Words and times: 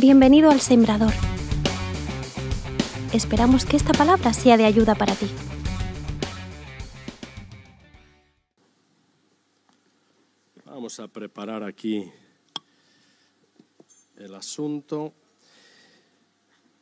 Bienvenido 0.00 0.50
al 0.50 0.60
Sembrador. 0.60 1.12
Esperamos 3.12 3.64
que 3.64 3.76
esta 3.76 3.92
palabra 3.92 4.32
sea 4.32 4.56
de 4.56 4.64
ayuda 4.64 4.96
para 4.96 5.14
ti. 5.14 5.26
Vamos 10.66 10.98
a 10.98 11.06
preparar 11.06 11.62
aquí 11.62 12.10
el 14.16 14.34
asunto. 14.34 15.12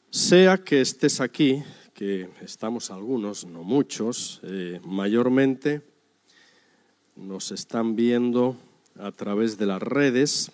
Sea 0.09 0.57
que 0.57 0.81
estés 0.81 1.21
aquí, 1.21 1.63
que 1.93 2.31
estamos 2.41 2.91
algunos, 2.91 3.45
no 3.45 3.63
muchos, 3.63 4.41
eh, 4.43 4.81
mayormente 4.85 5.83
nos 7.15 7.53
están 7.53 7.95
viendo 7.95 8.57
a 8.99 9.13
través 9.13 9.59
de 9.59 9.67
las 9.67 9.83
redes. 9.83 10.51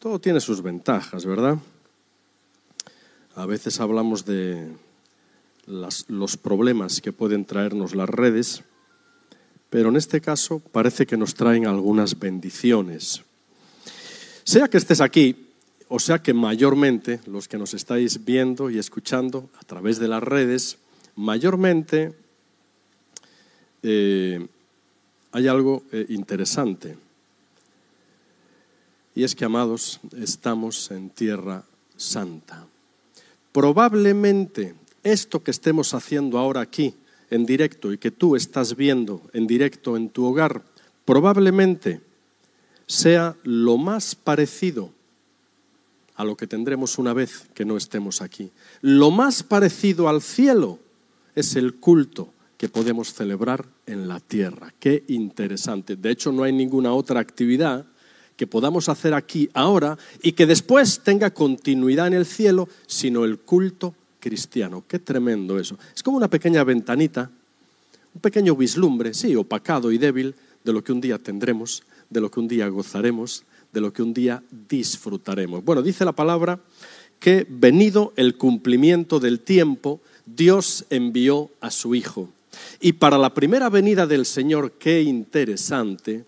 Todo 0.00 0.20
tiene 0.20 0.40
sus 0.40 0.60
ventajas, 0.60 1.24
¿verdad? 1.24 1.58
A 3.36 3.46
veces 3.46 3.80
hablamos 3.80 4.24
de 4.24 4.68
los 5.66 6.36
problemas 6.36 7.00
que 7.00 7.12
pueden 7.12 7.44
traernos 7.44 7.94
las 7.94 8.08
redes, 8.08 8.62
pero 9.70 9.88
en 9.88 9.96
este 9.96 10.20
caso 10.20 10.60
parece 10.60 11.04
que 11.04 11.16
nos 11.16 11.34
traen 11.34 11.66
algunas 11.66 12.18
bendiciones. 12.18 13.22
Sea 14.44 14.68
que 14.68 14.76
estés 14.76 15.00
aquí, 15.00 15.48
o 15.88 15.98
sea 15.98 16.22
que 16.22 16.32
mayormente 16.32 17.18
los 17.26 17.48
que 17.48 17.58
nos 17.58 17.74
estáis 17.74 18.24
viendo 18.24 18.70
y 18.70 18.78
escuchando 18.78 19.50
a 19.60 19.64
través 19.64 19.98
de 19.98 20.06
las 20.06 20.22
redes, 20.22 20.78
mayormente 21.16 22.14
eh, 23.82 24.46
hay 25.32 25.48
algo 25.48 25.82
eh, 25.90 26.06
interesante. 26.10 26.96
Y 29.16 29.24
es 29.24 29.34
que, 29.34 29.44
amados, 29.44 29.98
estamos 30.16 30.90
en 30.92 31.10
tierra 31.10 31.64
santa. 31.96 32.66
Probablemente 33.54 34.74
esto 35.04 35.44
que 35.44 35.52
estemos 35.52 35.94
haciendo 35.94 36.38
ahora 36.38 36.60
aquí, 36.60 36.92
en 37.30 37.46
directo, 37.46 37.92
y 37.92 37.98
que 37.98 38.10
tú 38.10 38.34
estás 38.34 38.74
viendo 38.74 39.22
en 39.32 39.46
directo 39.46 39.96
en 39.96 40.08
tu 40.08 40.24
hogar, 40.24 40.64
probablemente 41.04 42.00
sea 42.88 43.36
lo 43.44 43.78
más 43.78 44.16
parecido 44.16 44.90
a 46.16 46.24
lo 46.24 46.36
que 46.36 46.48
tendremos 46.48 46.98
una 46.98 47.12
vez 47.12 47.48
que 47.54 47.64
no 47.64 47.76
estemos 47.76 48.22
aquí. 48.22 48.50
Lo 48.80 49.12
más 49.12 49.44
parecido 49.44 50.08
al 50.08 50.20
cielo 50.20 50.80
es 51.36 51.54
el 51.54 51.76
culto 51.76 52.34
que 52.58 52.68
podemos 52.68 53.14
celebrar 53.14 53.66
en 53.86 54.08
la 54.08 54.18
tierra. 54.18 54.74
Qué 54.80 55.04
interesante. 55.06 55.94
De 55.94 56.10
hecho, 56.10 56.32
no 56.32 56.42
hay 56.42 56.52
ninguna 56.52 56.92
otra 56.92 57.20
actividad 57.20 57.86
que 58.36 58.46
podamos 58.46 58.88
hacer 58.88 59.14
aquí 59.14 59.48
ahora 59.54 59.96
y 60.22 60.32
que 60.32 60.46
después 60.46 61.00
tenga 61.00 61.30
continuidad 61.32 62.08
en 62.08 62.14
el 62.14 62.26
cielo, 62.26 62.68
sino 62.86 63.24
el 63.24 63.38
culto 63.38 63.94
cristiano. 64.20 64.84
Qué 64.88 64.98
tremendo 64.98 65.58
eso. 65.58 65.78
Es 65.94 66.02
como 66.02 66.16
una 66.16 66.28
pequeña 66.28 66.64
ventanita, 66.64 67.30
un 68.14 68.20
pequeño 68.20 68.56
vislumbre, 68.56 69.14
sí, 69.14 69.34
opacado 69.36 69.92
y 69.92 69.98
débil, 69.98 70.34
de 70.64 70.72
lo 70.72 70.82
que 70.82 70.92
un 70.92 71.00
día 71.00 71.18
tendremos, 71.18 71.82
de 72.10 72.20
lo 72.20 72.30
que 72.30 72.40
un 72.40 72.48
día 72.48 72.68
gozaremos, 72.68 73.44
de 73.72 73.80
lo 73.80 73.92
que 73.92 74.02
un 74.02 74.14
día 74.14 74.42
disfrutaremos. 74.68 75.64
Bueno, 75.64 75.82
dice 75.82 76.04
la 76.04 76.12
palabra 76.12 76.60
que 77.20 77.46
venido 77.48 78.12
el 78.16 78.36
cumplimiento 78.36 79.20
del 79.20 79.40
tiempo, 79.40 80.00
Dios 80.26 80.86
envió 80.90 81.50
a 81.60 81.70
su 81.70 81.94
Hijo 81.94 82.30
y 82.80 82.94
para 82.94 83.18
la 83.18 83.34
primera 83.34 83.68
venida 83.68 84.06
del 84.06 84.26
Señor, 84.26 84.72
qué 84.72 85.02
interesante, 85.02 86.24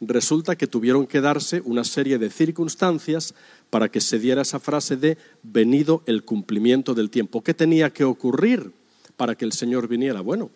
resulta 0.00 0.56
que 0.56 0.66
tuvieron 0.66 1.06
que 1.06 1.20
darse 1.20 1.62
una 1.64 1.84
serie 1.84 2.18
de 2.18 2.30
circunstancias 2.30 3.34
para 3.70 3.88
que 3.88 4.00
se 4.00 4.18
diera 4.18 4.42
esa 4.42 4.60
frase 4.60 4.96
de 4.96 5.18
venido 5.42 6.02
el 6.06 6.24
cumplimiento 6.24 6.94
del 6.94 7.10
tiempo. 7.10 7.42
¿Qué 7.42 7.54
tenía 7.54 7.90
que 7.90 8.04
ocurrir 8.04 8.72
para 9.16 9.34
que 9.34 9.44
el 9.44 9.52
Señor 9.52 9.88
viniera? 9.88 10.20
Bueno, 10.20 10.50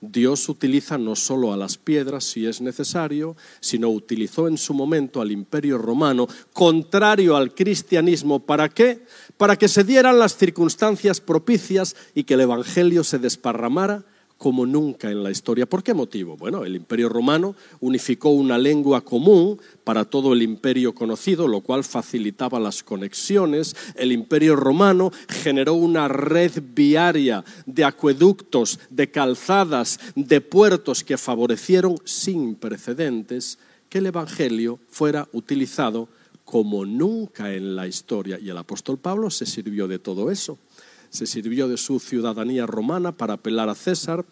Dios 0.00 0.48
utiliza 0.48 0.96
no 0.96 1.14
solo 1.14 1.52
a 1.52 1.58
las 1.58 1.76
piedras 1.76 2.24
si 2.24 2.46
es 2.46 2.60
necesario, 2.62 3.36
sino 3.60 3.90
utilizó 3.90 4.48
en 4.48 4.56
su 4.56 4.72
momento 4.72 5.20
al 5.20 5.30
imperio 5.30 5.76
romano, 5.76 6.26
contrario 6.54 7.36
al 7.36 7.54
cristianismo. 7.54 8.40
¿Para 8.40 8.70
qué? 8.70 9.04
Para 9.36 9.56
que 9.56 9.68
se 9.68 9.84
dieran 9.84 10.18
las 10.18 10.36
circunstancias 10.36 11.20
propicias 11.20 11.96
y 12.14 12.24
que 12.24 12.34
el 12.34 12.40
Evangelio 12.40 13.04
se 13.04 13.18
desparramara 13.18 14.04
como 14.40 14.64
nunca 14.64 15.10
en 15.10 15.22
la 15.22 15.30
historia. 15.30 15.66
¿Por 15.66 15.82
qué 15.82 15.92
motivo? 15.92 16.34
Bueno, 16.34 16.64
el 16.64 16.74
imperio 16.74 17.10
romano 17.10 17.54
unificó 17.80 18.30
una 18.30 18.56
lengua 18.56 19.02
común 19.02 19.60
para 19.84 20.06
todo 20.06 20.32
el 20.32 20.40
imperio 20.40 20.94
conocido, 20.94 21.46
lo 21.46 21.60
cual 21.60 21.84
facilitaba 21.84 22.58
las 22.58 22.82
conexiones. 22.82 23.76
El 23.96 24.12
imperio 24.12 24.56
romano 24.56 25.12
generó 25.28 25.74
una 25.74 26.08
red 26.08 26.52
viaria 26.74 27.44
de 27.66 27.84
acueductos, 27.84 28.80
de 28.88 29.10
calzadas, 29.10 30.00
de 30.14 30.40
puertos 30.40 31.04
que 31.04 31.18
favorecieron 31.18 31.98
sin 32.04 32.54
precedentes 32.54 33.58
que 33.90 33.98
el 33.98 34.06
Evangelio 34.06 34.78
fuera 34.88 35.28
utilizado 35.34 36.08
como 36.46 36.86
nunca 36.86 37.52
en 37.52 37.76
la 37.76 37.86
historia. 37.86 38.38
Y 38.40 38.48
el 38.48 38.56
apóstol 38.56 38.96
Pablo 38.96 39.28
se 39.28 39.44
sirvió 39.44 39.86
de 39.86 39.98
todo 39.98 40.30
eso 40.30 40.56
se 41.10 41.26
sirvió 41.26 41.68
de 41.68 41.76
su 41.76 42.00
ciudadanía 42.00 42.66
romana 42.66 43.12
para 43.12 43.34
apelar 43.34 43.68
a 43.68 43.74
César, 43.74 44.24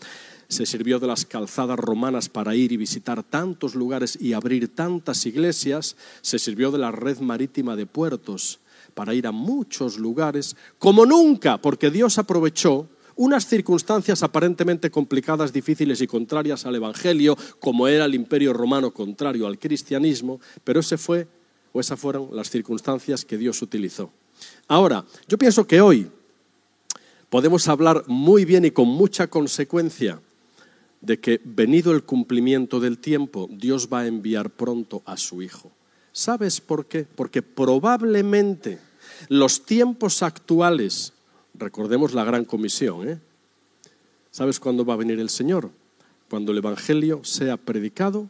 se 0.48 0.64
sirvió 0.64 0.98
de 0.98 1.06
las 1.06 1.26
calzadas 1.26 1.78
romanas 1.78 2.28
para 2.28 2.54
ir 2.54 2.72
y 2.72 2.78
visitar 2.78 3.22
tantos 3.22 3.74
lugares 3.74 4.16
y 4.20 4.32
abrir 4.32 4.74
tantas 4.74 5.26
iglesias, 5.26 5.96
se 6.22 6.38
sirvió 6.38 6.70
de 6.70 6.78
la 6.78 6.90
red 6.90 7.18
marítima 7.18 7.76
de 7.76 7.84
puertos 7.84 8.60
para 8.94 9.14
ir 9.14 9.26
a 9.26 9.32
muchos 9.32 9.98
lugares, 9.98 10.56
como 10.78 11.04
nunca, 11.04 11.58
porque 11.58 11.90
Dios 11.90 12.18
aprovechó 12.18 12.88
unas 13.16 13.46
circunstancias 13.46 14.22
aparentemente 14.22 14.90
complicadas, 14.90 15.52
difíciles 15.52 16.00
y 16.00 16.06
contrarias 16.06 16.64
al 16.64 16.76
Evangelio, 16.76 17.36
como 17.58 17.88
era 17.88 18.06
el 18.06 18.14
imperio 18.14 18.52
romano 18.52 18.92
contrario 18.92 19.46
al 19.46 19.58
cristianismo, 19.58 20.40
pero 20.64 20.80
ese 20.80 20.96
fue 20.96 21.26
o 21.72 21.80
esas 21.80 22.00
fueron 22.00 22.30
las 22.32 22.48
circunstancias 22.48 23.24
que 23.24 23.36
Dios 23.36 23.60
utilizó. 23.60 24.10
Ahora, 24.68 25.04
yo 25.26 25.36
pienso 25.36 25.66
que 25.66 25.80
hoy 25.80 26.08
podemos 27.30 27.68
hablar 27.68 28.04
muy 28.06 28.44
bien 28.44 28.64
y 28.64 28.70
con 28.70 28.88
mucha 28.88 29.28
consecuencia 29.28 30.20
de 31.00 31.20
que 31.20 31.40
venido 31.44 31.92
el 31.92 32.02
cumplimiento 32.02 32.80
del 32.80 32.98
tiempo, 32.98 33.48
Dios 33.50 33.88
va 33.92 34.00
a 34.00 34.06
enviar 34.06 34.50
pronto 34.50 35.02
a 35.04 35.16
su 35.16 35.42
Hijo. 35.42 35.70
¿Sabes 36.12 36.60
por 36.60 36.86
qué? 36.86 37.04
Porque 37.04 37.42
probablemente 37.42 38.78
los 39.28 39.64
tiempos 39.64 40.22
actuales, 40.22 41.12
recordemos 41.54 42.14
la 42.14 42.24
gran 42.24 42.44
comisión, 42.44 43.08
¿eh? 43.08 43.18
¿sabes 44.30 44.58
cuándo 44.60 44.84
va 44.84 44.94
a 44.94 44.98
venir 44.98 45.20
el 45.20 45.30
Señor? 45.30 45.70
Cuando 46.28 46.52
el 46.52 46.58
Evangelio 46.58 47.24
sea 47.24 47.56
predicado 47.56 48.28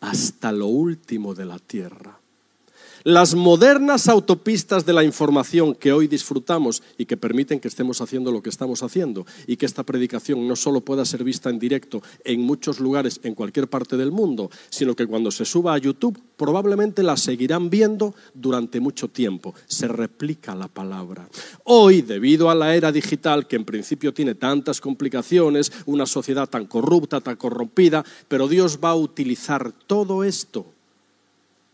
hasta 0.00 0.52
lo 0.52 0.66
último 0.66 1.34
de 1.34 1.44
la 1.44 1.58
tierra. 1.58 2.18
Las 3.06 3.34
modernas 3.34 4.08
autopistas 4.08 4.86
de 4.86 4.94
la 4.94 5.04
información 5.04 5.74
que 5.74 5.92
hoy 5.92 6.08
disfrutamos 6.08 6.82
y 6.96 7.04
que 7.04 7.18
permiten 7.18 7.60
que 7.60 7.68
estemos 7.68 8.00
haciendo 8.00 8.32
lo 8.32 8.42
que 8.42 8.48
estamos 8.48 8.82
haciendo 8.82 9.26
y 9.46 9.58
que 9.58 9.66
esta 9.66 9.82
predicación 9.82 10.48
no 10.48 10.56
solo 10.56 10.80
pueda 10.80 11.04
ser 11.04 11.22
vista 11.22 11.50
en 11.50 11.58
directo 11.58 12.02
en 12.24 12.40
muchos 12.40 12.80
lugares 12.80 13.20
en 13.22 13.34
cualquier 13.34 13.68
parte 13.68 13.98
del 13.98 14.10
mundo, 14.10 14.50
sino 14.70 14.96
que 14.96 15.06
cuando 15.06 15.30
se 15.30 15.44
suba 15.44 15.74
a 15.74 15.78
YouTube 15.78 16.18
probablemente 16.38 17.02
la 17.02 17.18
seguirán 17.18 17.68
viendo 17.68 18.14
durante 18.32 18.80
mucho 18.80 19.08
tiempo. 19.08 19.54
Se 19.66 19.86
replica 19.86 20.54
la 20.54 20.68
palabra. 20.68 21.28
Hoy, 21.64 22.00
debido 22.00 22.48
a 22.48 22.54
la 22.54 22.74
era 22.74 22.90
digital 22.90 23.46
que 23.46 23.56
en 23.56 23.66
principio 23.66 24.14
tiene 24.14 24.34
tantas 24.34 24.80
complicaciones, 24.80 25.70
una 25.84 26.06
sociedad 26.06 26.48
tan 26.48 26.64
corrupta, 26.64 27.20
tan 27.20 27.36
corrompida, 27.36 28.02
pero 28.28 28.48
Dios 28.48 28.78
va 28.82 28.92
a 28.92 28.96
utilizar 28.96 29.72
todo 29.86 30.24
esto 30.24 30.64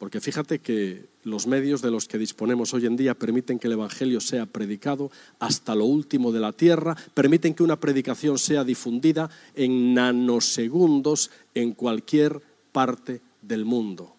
porque 0.00 0.18
fíjate 0.18 0.60
que 0.60 1.09
los 1.24 1.46
medios 1.46 1.82
de 1.82 1.90
los 1.90 2.08
que 2.08 2.18
disponemos 2.18 2.72
hoy 2.72 2.86
en 2.86 2.96
día 2.96 3.14
permiten 3.14 3.58
que 3.58 3.66
el 3.66 3.74
Evangelio 3.74 4.20
sea 4.20 4.46
predicado 4.46 5.10
hasta 5.38 5.74
lo 5.74 5.84
último 5.84 6.32
de 6.32 6.40
la 6.40 6.52
tierra, 6.52 6.96
permiten 7.14 7.54
que 7.54 7.62
una 7.62 7.78
predicación 7.78 8.38
sea 8.38 8.64
difundida 8.64 9.30
en 9.54 9.94
nanosegundos 9.94 11.30
en 11.54 11.72
cualquier 11.72 12.40
parte 12.72 13.20
del 13.42 13.64
mundo. 13.64 14.14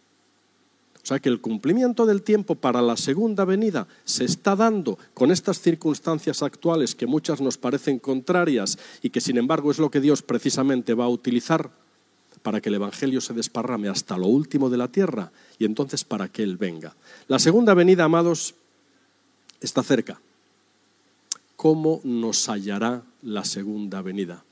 O 1.03 1.05
sea 1.05 1.19
que 1.19 1.29
el 1.29 1.41
cumplimiento 1.41 2.05
del 2.05 2.21
tiempo 2.21 2.53
para 2.53 2.81
la 2.81 2.95
segunda 2.95 3.43
venida 3.43 3.87
se 4.03 4.23
está 4.23 4.55
dando 4.55 4.99
con 5.15 5.31
estas 5.31 5.59
circunstancias 5.59 6.43
actuales 6.43 6.93
que 6.93 7.07
muchas 7.07 7.41
nos 7.41 7.57
parecen 7.57 7.97
contrarias 7.97 8.77
y 9.01 9.09
que 9.09 9.21
sin 9.21 9.37
embargo 9.37 9.71
es 9.71 9.79
lo 9.79 9.89
que 9.89 9.99
Dios 9.99 10.21
precisamente 10.21 10.93
va 10.93 11.05
a 11.05 11.09
utilizar 11.09 11.71
para 12.41 12.61
que 12.61 12.69
el 12.69 12.75
Evangelio 12.75 13.21
se 13.21 13.33
desparrame 13.33 13.89
hasta 13.89 14.17
lo 14.17 14.27
último 14.27 14.69
de 14.69 14.77
la 14.77 14.87
tierra 14.87 15.31
y 15.59 15.65
entonces 15.65 16.03
para 16.03 16.27
que 16.27 16.43
Él 16.43 16.57
venga. 16.57 16.95
La 17.27 17.39
segunda 17.39 17.73
venida, 17.73 18.03
amados, 18.03 18.55
está 19.59 19.83
cerca. 19.83 20.19
¿Cómo 21.55 22.01
nos 22.03 22.49
hallará 22.49 23.03
la 23.21 23.45
segunda 23.45 24.01
venida? 24.01 24.43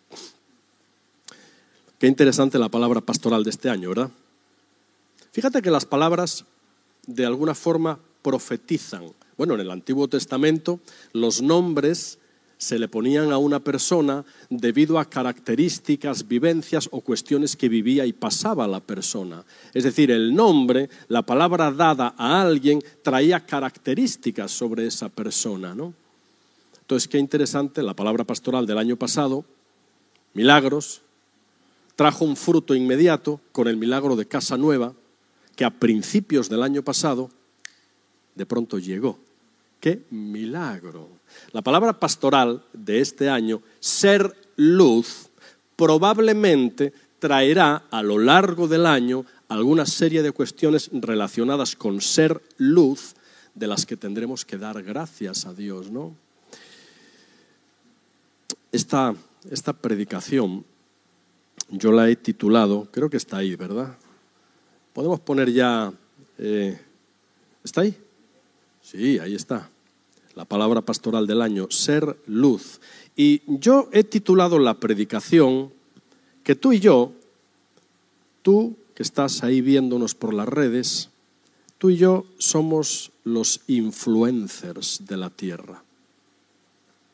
Qué 1.98 2.08
interesante 2.08 2.60
la 2.60 2.70
palabra 2.70 3.02
pastoral 3.02 3.44
de 3.44 3.50
este 3.50 3.70
año, 3.70 3.90
¿verdad? 3.90 4.12
Fíjate 5.32 5.62
que 5.62 5.72
las 5.72 5.86
palabras 5.86 6.46
de 7.08 7.26
alguna 7.26 7.56
forma 7.56 8.00
profetizan 8.22 9.14
Bueno, 9.38 9.56
en 9.56 9.62
el 9.62 9.72
Antiguo 9.72 10.08
Testamento 10.08 10.80
los 11.14 11.42
nombres 11.42 12.20
se 12.60 12.78
le 12.78 12.90
ponían 12.90 13.32
a 13.32 13.38
una 13.38 13.62
persona 13.62 14.26
debido 14.50 15.00
a 15.00 15.06
características, 15.06 16.28
vivencias 16.28 16.90
o 16.92 17.00
cuestiones 17.00 17.56
que 17.56 17.70
vivía 17.70 18.06
y 18.06 18.12
pasaba 18.12 18.68
la 18.68 18.82
persona. 18.82 19.46
Es 19.74 19.86
decir, 19.86 20.12
el 20.12 20.36
nombre, 20.36 20.90
la 21.08 21.22
palabra 21.22 21.72
dada 21.72 22.14
a 22.18 22.42
alguien, 22.42 22.84
traía 23.02 23.46
características 23.46 24.52
sobre 24.52 24.86
esa 24.86 25.08
persona. 25.08 25.74
¿no? 25.74 25.94
Entonces, 26.82 27.08
qué 27.08 27.18
interesante, 27.18 27.82
la 27.82 27.94
palabra 27.94 28.26
pastoral 28.26 28.68
del 28.68 28.78
año 28.78 28.98
pasado, 28.98 29.46
milagros, 30.34 31.02
trajo 31.96 32.26
un 32.26 32.36
fruto 32.36 32.76
inmediato 32.76 33.40
con 33.54 33.70
el 33.70 33.78
milagro 33.78 34.18
de 34.18 34.28
Casa 34.28 34.58
Nueva, 34.58 34.94
que 35.56 35.64
a 35.64 35.72
principios 35.72 36.50
del 36.50 36.64
año 36.64 36.84
pasado 36.84 37.30
de 38.36 38.46
pronto 38.46 38.80
llegó. 38.80 39.18
¡Qué 39.80 40.04
milagro! 40.10 41.19
La 41.52 41.62
palabra 41.62 42.00
pastoral 42.00 42.64
de 42.74 43.00
este 43.02 43.30
año, 43.30 43.62
ser 43.80 44.36
luz, 44.56 45.30
probablemente 45.76 46.94
traerá 47.20 47.84
a 47.90 48.04
lo 48.04 48.18
largo 48.18 48.68
del 48.68 48.86
año 48.86 49.26
alguna 49.48 49.86
serie 49.86 50.22
de 50.22 50.32
cuestiones 50.32 50.90
relacionadas 50.94 51.76
con 51.76 52.02
ser 52.02 52.42
luz 52.58 53.16
de 53.56 53.68
las 53.68 53.86
que 53.86 53.98
tendremos 53.98 54.46
que 54.46 54.58
dar 54.58 54.84
gracias 54.84 55.46
a 55.46 55.54
Dios, 55.54 55.90
¿no? 55.90 56.16
Esta, 58.72 59.16
esta 59.50 59.74
predicación 59.74 60.64
yo 61.70 61.92
la 61.92 62.10
he 62.10 62.16
titulado, 62.16 62.88
creo 62.92 63.10
que 63.10 63.18
está 63.18 63.38
ahí, 63.38 63.56
¿verdad? 63.56 63.98
Podemos 64.94 65.20
poner 65.20 65.52
ya... 65.52 65.92
Eh, 66.38 66.80
¿Está 67.64 67.82
ahí? 67.82 67.98
Sí, 68.82 69.20
ahí 69.20 69.36
está 69.36 69.70
la 70.36 70.46
palabra 70.46 70.82
pastoral 70.82 71.28
del 71.28 71.42
año, 71.42 71.68
ser 71.70 72.18
luz. 72.26 72.80
Y 73.16 73.42
yo 73.48 73.90
he 73.92 74.04
titulado 74.04 74.60
la 74.60 74.76
predicación 74.76 75.72
que 76.44 76.56
tú 76.56 76.74
y 76.74 76.80
yo, 76.80 77.12
tú 78.42 78.76
que 78.96 79.04
estás 79.04 79.44
ahí 79.44 79.62
viéndonos 79.62 80.16
por 80.16 80.34
las 80.34 80.48
redes, 80.48 81.10
tú 81.78 81.90
y 81.90 81.98
yo 81.98 82.26
somos 82.38 83.12
los 83.24 83.62
influencers 83.68 85.06
de 85.06 85.18
la 85.18 85.30
tierra, 85.30 85.84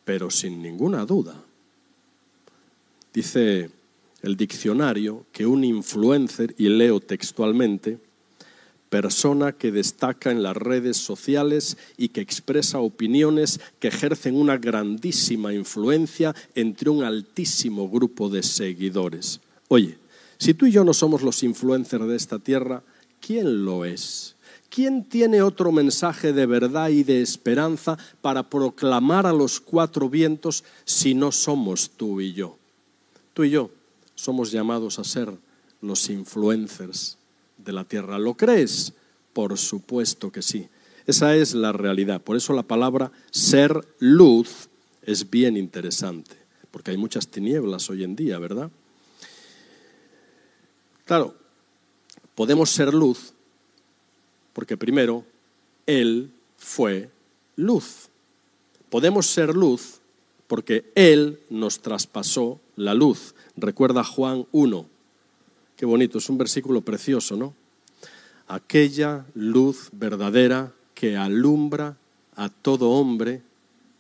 pero 0.03 0.29
sin 0.29 0.61
ninguna 0.61 1.05
duda. 1.05 1.35
Dice 3.13 3.69
el 4.21 4.35
diccionario 4.35 5.25
que 5.31 5.45
un 5.45 5.63
influencer, 5.63 6.55
y 6.57 6.69
leo 6.69 6.99
textualmente, 6.99 7.99
persona 8.89 9.53
que 9.53 9.71
destaca 9.71 10.31
en 10.31 10.43
las 10.43 10.55
redes 10.55 10.97
sociales 10.97 11.77
y 11.97 12.09
que 12.09 12.21
expresa 12.21 12.79
opiniones 12.79 13.59
que 13.79 13.89
ejercen 13.89 14.35
una 14.35 14.57
grandísima 14.57 15.53
influencia 15.53 16.35
entre 16.55 16.89
un 16.89 17.03
altísimo 17.03 17.89
grupo 17.89 18.29
de 18.29 18.43
seguidores. 18.43 19.41
Oye, 19.67 19.97
si 20.37 20.53
tú 20.53 20.65
y 20.65 20.71
yo 20.71 20.83
no 20.83 20.93
somos 20.93 21.21
los 21.21 21.43
influencers 21.43 22.07
de 22.07 22.15
esta 22.15 22.39
tierra, 22.39 22.83
¿quién 23.19 23.65
lo 23.65 23.85
es? 23.85 24.35
¿Quién 24.69 25.05
tiene 25.05 25.41
otro 25.41 25.71
mensaje 25.71 26.33
de 26.33 26.45
verdad 26.45 26.89
y 26.89 27.03
de 27.03 27.21
esperanza 27.21 27.97
para 28.21 28.49
proclamar 28.49 29.25
a 29.25 29.33
los 29.33 29.59
cuatro 29.59 30.09
vientos 30.09 30.63
si 30.83 31.13
no 31.13 31.31
somos 31.31 31.91
tú 31.91 32.19
y 32.19 32.33
yo? 32.33 32.57
Tú 33.33 33.43
y 33.43 33.51
yo 33.51 33.71
somos 34.15 34.51
llamados 34.51 34.99
a 34.99 35.03
ser 35.03 35.31
los 35.81 36.09
influencers 36.09 37.17
de 37.65 37.73
la 37.73 37.83
tierra. 37.83 38.17
¿Lo 38.17 38.35
crees? 38.35 38.93
Por 39.33 39.57
supuesto 39.57 40.31
que 40.31 40.41
sí. 40.41 40.69
Esa 41.05 41.35
es 41.35 41.53
la 41.53 41.71
realidad. 41.71 42.21
Por 42.21 42.37
eso 42.37 42.53
la 42.53 42.63
palabra 42.63 43.11
ser 43.31 43.85
luz 43.99 44.69
es 45.03 45.29
bien 45.29 45.57
interesante, 45.57 46.35
porque 46.71 46.91
hay 46.91 46.97
muchas 46.97 47.27
tinieblas 47.27 47.89
hoy 47.89 48.03
en 48.03 48.15
día, 48.15 48.39
¿verdad? 48.39 48.71
Claro, 51.05 51.35
podemos 52.33 52.71
ser 52.71 52.93
luz 52.93 53.33
porque 54.53 54.77
primero 54.77 55.25
Él 55.85 56.31
fue 56.57 57.11
luz. 57.57 58.09
Podemos 58.89 59.27
ser 59.27 59.53
luz 59.53 59.99
porque 60.47 60.91
Él 60.95 61.41
nos 61.49 61.81
traspasó 61.81 62.61
la 62.77 62.93
luz. 62.93 63.35
Recuerda 63.57 64.03
Juan 64.03 64.47
1, 64.53 64.85
Qué 65.75 65.85
bonito, 65.85 66.17
es 66.17 66.29
un 66.29 66.37
versículo 66.37 66.81
precioso, 66.81 67.35
¿no? 67.35 67.53
Aquella 68.47 69.25
luz 69.33 69.89
verdadera 69.91 70.71
que 70.93 71.17
alumbra 71.17 71.97
a 72.35 72.49
todo 72.49 72.91
hombre 72.91 73.41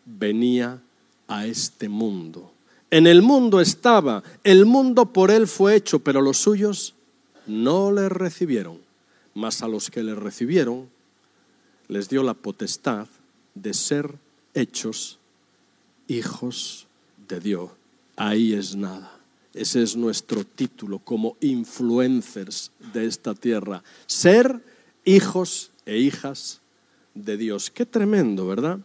venía 0.05 0.81
a 1.27 1.45
este 1.47 1.89
mundo. 1.89 2.51
En 2.91 3.07
el 3.07 3.21
mundo 3.21 3.59
estaba, 3.59 4.23
el 4.43 4.65
mundo 4.65 5.11
por 5.11 5.31
él 5.31 5.47
fue 5.47 5.75
hecho, 5.75 5.99
pero 5.99 6.21
los 6.21 6.37
suyos 6.37 6.93
no 7.47 7.91
le 7.91 8.07
recibieron. 8.09 8.79
Mas 9.33 9.61
a 9.61 9.67
los 9.67 9.89
que 9.89 10.03
le 10.03 10.15
recibieron 10.15 10.87
les 11.87 12.07
dio 12.07 12.23
la 12.23 12.33
potestad 12.33 13.07
de 13.53 13.73
ser 13.73 14.15
hechos 14.53 15.19
hijos 16.07 16.87
de 17.27 17.39
Dios. 17.39 17.71
Ahí 18.15 18.53
es 18.53 18.75
nada. 18.75 19.14
Ese 19.55 19.81
es 19.81 19.95
nuestro 19.95 20.43
título 20.43 20.99
como 20.99 21.37
influencers 21.39 22.71
de 22.93 23.05
esta 23.05 23.33
tierra. 23.33 23.81
Ser 24.05 24.59
hijos 25.05 25.71
e 25.85 25.97
hijas 25.97 26.59
de 27.13 27.37
Dios. 27.37 27.71
Qué 27.71 27.85
tremendo, 27.85 28.45
¿verdad? 28.45 28.79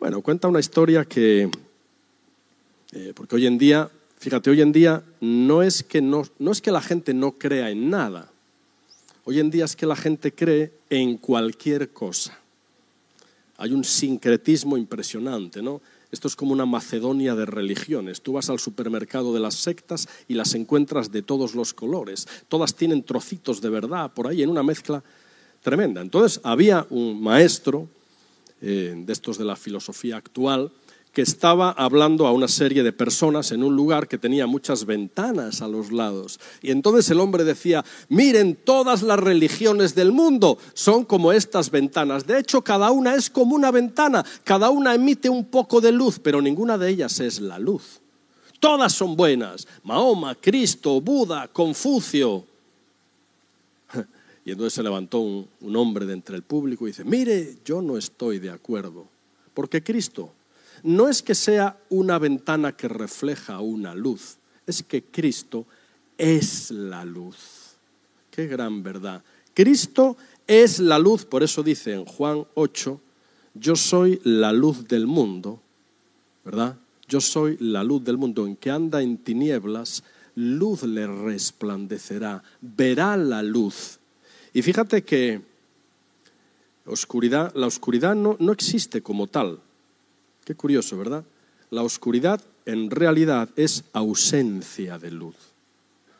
Bueno, 0.00 0.22
cuenta 0.22 0.48
una 0.48 0.58
historia 0.58 1.04
que, 1.04 1.48
eh, 2.90 3.12
porque 3.14 3.36
hoy 3.36 3.46
en 3.46 3.58
día, 3.58 3.88
fíjate, 4.18 4.50
hoy 4.50 4.60
en 4.60 4.72
día 4.72 5.04
no 5.20 5.62
es, 5.62 5.84
que 5.84 6.02
no, 6.02 6.24
no 6.40 6.50
es 6.50 6.60
que 6.60 6.72
la 6.72 6.82
gente 6.82 7.14
no 7.14 7.38
crea 7.38 7.70
en 7.70 7.90
nada. 7.90 8.32
Hoy 9.22 9.38
en 9.38 9.50
día 9.50 9.66
es 9.66 9.76
que 9.76 9.86
la 9.86 9.94
gente 9.94 10.32
cree 10.32 10.72
en 10.90 11.16
cualquier 11.16 11.90
cosa. 11.90 12.36
Hay 13.56 13.72
un 13.72 13.84
sincretismo 13.84 14.76
impresionante, 14.76 15.62
¿no? 15.62 15.80
Esto 16.10 16.28
es 16.28 16.36
como 16.36 16.52
una 16.52 16.64
Macedonia 16.64 17.34
de 17.34 17.44
religiones. 17.44 18.22
Tú 18.22 18.32
vas 18.34 18.48
al 18.48 18.58
supermercado 18.58 19.34
de 19.34 19.40
las 19.40 19.54
sectas 19.54 20.08
y 20.26 20.34
las 20.34 20.54
encuentras 20.54 21.12
de 21.12 21.22
todos 21.22 21.54
los 21.54 21.74
colores. 21.74 22.26
Todas 22.48 22.74
tienen 22.74 23.02
trocitos 23.02 23.60
de 23.60 23.68
verdad 23.68 24.12
por 24.12 24.26
ahí 24.26 24.42
en 24.42 24.48
una 24.48 24.62
mezcla 24.62 25.02
tremenda. 25.62 26.00
Entonces 26.00 26.40
había 26.44 26.86
un 26.90 27.22
maestro 27.22 27.88
eh, 28.62 28.94
de 28.96 29.12
estos 29.12 29.36
de 29.38 29.44
la 29.44 29.56
filosofía 29.56 30.16
actual 30.16 30.72
que 31.12 31.22
estaba 31.22 31.70
hablando 31.70 32.26
a 32.26 32.32
una 32.32 32.48
serie 32.48 32.82
de 32.82 32.92
personas 32.92 33.50
en 33.52 33.62
un 33.62 33.74
lugar 33.74 34.08
que 34.08 34.18
tenía 34.18 34.46
muchas 34.46 34.84
ventanas 34.84 35.62
a 35.62 35.68
los 35.68 35.90
lados. 35.90 36.38
Y 36.62 36.70
entonces 36.70 37.10
el 37.10 37.20
hombre 37.20 37.44
decía, 37.44 37.84
miren, 38.08 38.56
todas 38.56 39.02
las 39.02 39.18
religiones 39.18 39.94
del 39.94 40.12
mundo 40.12 40.58
son 40.74 41.04
como 41.04 41.32
estas 41.32 41.70
ventanas. 41.70 42.26
De 42.26 42.38
hecho, 42.38 42.62
cada 42.62 42.90
una 42.90 43.14
es 43.14 43.30
como 43.30 43.54
una 43.54 43.70
ventana, 43.70 44.24
cada 44.44 44.70
una 44.70 44.94
emite 44.94 45.28
un 45.28 45.46
poco 45.46 45.80
de 45.80 45.92
luz, 45.92 46.18
pero 46.18 46.40
ninguna 46.40 46.78
de 46.78 46.90
ellas 46.90 47.20
es 47.20 47.40
la 47.40 47.58
luz. 47.58 48.00
Todas 48.60 48.92
son 48.92 49.16
buenas. 49.16 49.66
Mahoma, 49.84 50.34
Cristo, 50.34 51.00
Buda, 51.00 51.48
Confucio. 51.48 52.44
Y 54.44 54.52
entonces 54.52 54.72
se 54.72 54.82
levantó 54.82 55.18
un, 55.18 55.46
un 55.60 55.76
hombre 55.76 56.06
de 56.06 56.14
entre 56.14 56.34
el 56.34 56.42
público 56.42 56.86
y 56.86 56.90
dice, 56.90 57.04
mire, 57.04 57.56
yo 57.66 57.82
no 57.82 57.98
estoy 57.98 58.38
de 58.38 58.48
acuerdo, 58.48 59.04
porque 59.52 59.82
Cristo 59.82 60.32
no 60.82 61.08
es 61.08 61.22
que 61.22 61.34
sea 61.34 61.78
una 61.88 62.18
ventana 62.18 62.76
que 62.76 62.88
refleja 62.88 63.60
una 63.60 63.94
luz, 63.94 64.36
es 64.66 64.82
que 64.82 65.02
Cristo 65.02 65.66
es 66.16 66.70
la 66.70 67.04
luz. 67.04 67.76
Qué 68.30 68.46
gran 68.46 68.82
verdad. 68.82 69.22
Cristo 69.54 70.16
es 70.46 70.78
la 70.78 70.98
luz, 70.98 71.24
por 71.24 71.42
eso 71.42 71.62
dice 71.62 71.92
en 71.92 72.04
Juan 72.04 72.46
8, 72.54 73.00
yo 73.54 73.76
soy 73.76 74.20
la 74.24 74.52
luz 74.52 74.86
del 74.86 75.06
mundo, 75.06 75.60
¿verdad? 76.44 76.76
Yo 77.08 77.20
soy 77.20 77.56
la 77.60 77.82
luz 77.82 78.04
del 78.04 78.18
mundo, 78.18 78.46
en 78.46 78.56
que 78.56 78.70
anda 78.70 79.02
en 79.02 79.18
tinieblas, 79.18 80.04
luz 80.34 80.82
le 80.84 81.06
resplandecerá, 81.06 82.42
verá 82.60 83.16
la 83.16 83.42
luz. 83.42 83.98
Y 84.52 84.62
fíjate 84.62 85.02
que 85.02 85.42
oscuridad, 86.86 87.52
la 87.54 87.66
oscuridad 87.66 88.14
no, 88.14 88.36
no 88.38 88.52
existe 88.52 89.02
como 89.02 89.26
tal. 89.26 89.60
Qué 90.48 90.54
curioso, 90.54 90.96
¿verdad? 90.96 91.26
La 91.68 91.82
oscuridad 91.82 92.40
en 92.64 92.90
realidad 92.90 93.50
es 93.54 93.84
ausencia 93.92 94.98
de 94.98 95.10
luz. 95.10 95.36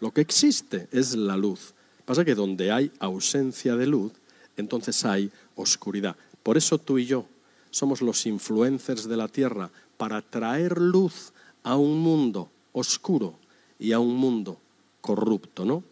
Lo 0.00 0.12
que 0.12 0.20
existe 0.20 0.86
es 0.92 1.14
la 1.16 1.34
luz. 1.38 1.72
Pasa 2.04 2.26
que 2.26 2.34
donde 2.34 2.70
hay 2.70 2.92
ausencia 2.98 3.74
de 3.74 3.86
luz, 3.86 4.12
entonces 4.58 5.02
hay 5.06 5.32
oscuridad. 5.54 6.14
Por 6.42 6.58
eso 6.58 6.76
tú 6.76 6.98
y 6.98 7.06
yo 7.06 7.24
somos 7.70 8.02
los 8.02 8.26
influencers 8.26 9.08
de 9.08 9.16
la 9.16 9.28
tierra 9.28 9.70
para 9.96 10.20
traer 10.20 10.76
luz 10.78 11.32
a 11.62 11.76
un 11.76 11.98
mundo 11.98 12.50
oscuro 12.72 13.38
y 13.78 13.92
a 13.92 13.98
un 13.98 14.14
mundo 14.14 14.60
corrupto, 15.00 15.64
¿no? 15.64 15.82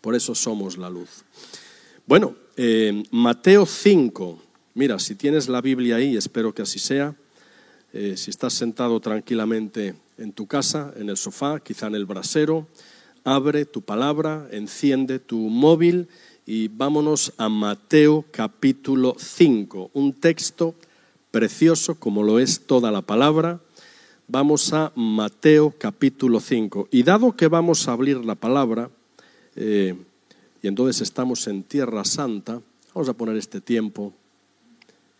Por 0.00 0.14
eso 0.14 0.34
somos 0.34 0.78
la 0.78 0.88
luz. 0.88 1.24
Bueno, 2.06 2.34
eh, 2.56 3.02
Mateo 3.10 3.66
5, 3.66 4.38
Mira, 4.72 4.98
si 4.98 5.14
tienes 5.14 5.48
la 5.48 5.60
Biblia 5.60 5.96
ahí, 5.96 6.16
espero 6.16 6.54
que 6.54 6.62
así 6.62 6.78
sea, 6.78 7.14
eh, 7.92 8.16
si 8.16 8.30
estás 8.30 8.52
sentado 8.52 9.00
tranquilamente 9.00 9.96
en 10.16 10.32
tu 10.32 10.46
casa, 10.46 10.92
en 10.96 11.08
el 11.08 11.16
sofá, 11.16 11.58
quizá 11.60 11.88
en 11.88 11.96
el 11.96 12.06
brasero, 12.06 12.68
abre 13.24 13.64
tu 13.64 13.82
palabra, 13.82 14.46
enciende 14.52 15.18
tu 15.18 15.38
móvil 15.38 16.08
y 16.46 16.68
vámonos 16.68 17.32
a 17.36 17.48
Mateo 17.48 18.24
capítulo 18.30 19.16
5, 19.18 19.90
un 19.92 20.12
texto 20.12 20.74
precioso 21.32 21.96
como 21.96 22.22
lo 22.22 22.38
es 22.38 22.66
toda 22.66 22.92
la 22.92 23.02
palabra. 23.02 23.60
Vamos 24.28 24.72
a 24.72 24.92
Mateo 24.94 25.74
capítulo 25.76 26.38
5. 26.38 26.88
Y 26.92 27.02
dado 27.02 27.34
que 27.34 27.48
vamos 27.48 27.88
a 27.88 27.92
abrir 27.92 28.24
la 28.24 28.36
palabra, 28.36 28.88
eh, 29.56 29.96
y 30.62 30.68
entonces 30.68 31.00
estamos 31.00 31.48
en 31.48 31.64
Tierra 31.64 32.04
Santa, 32.04 32.60
vamos 32.94 33.08
a 33.08 33.14
poner 33.14 33.36
este 33.36 33.60
tiempo 33.60 34.12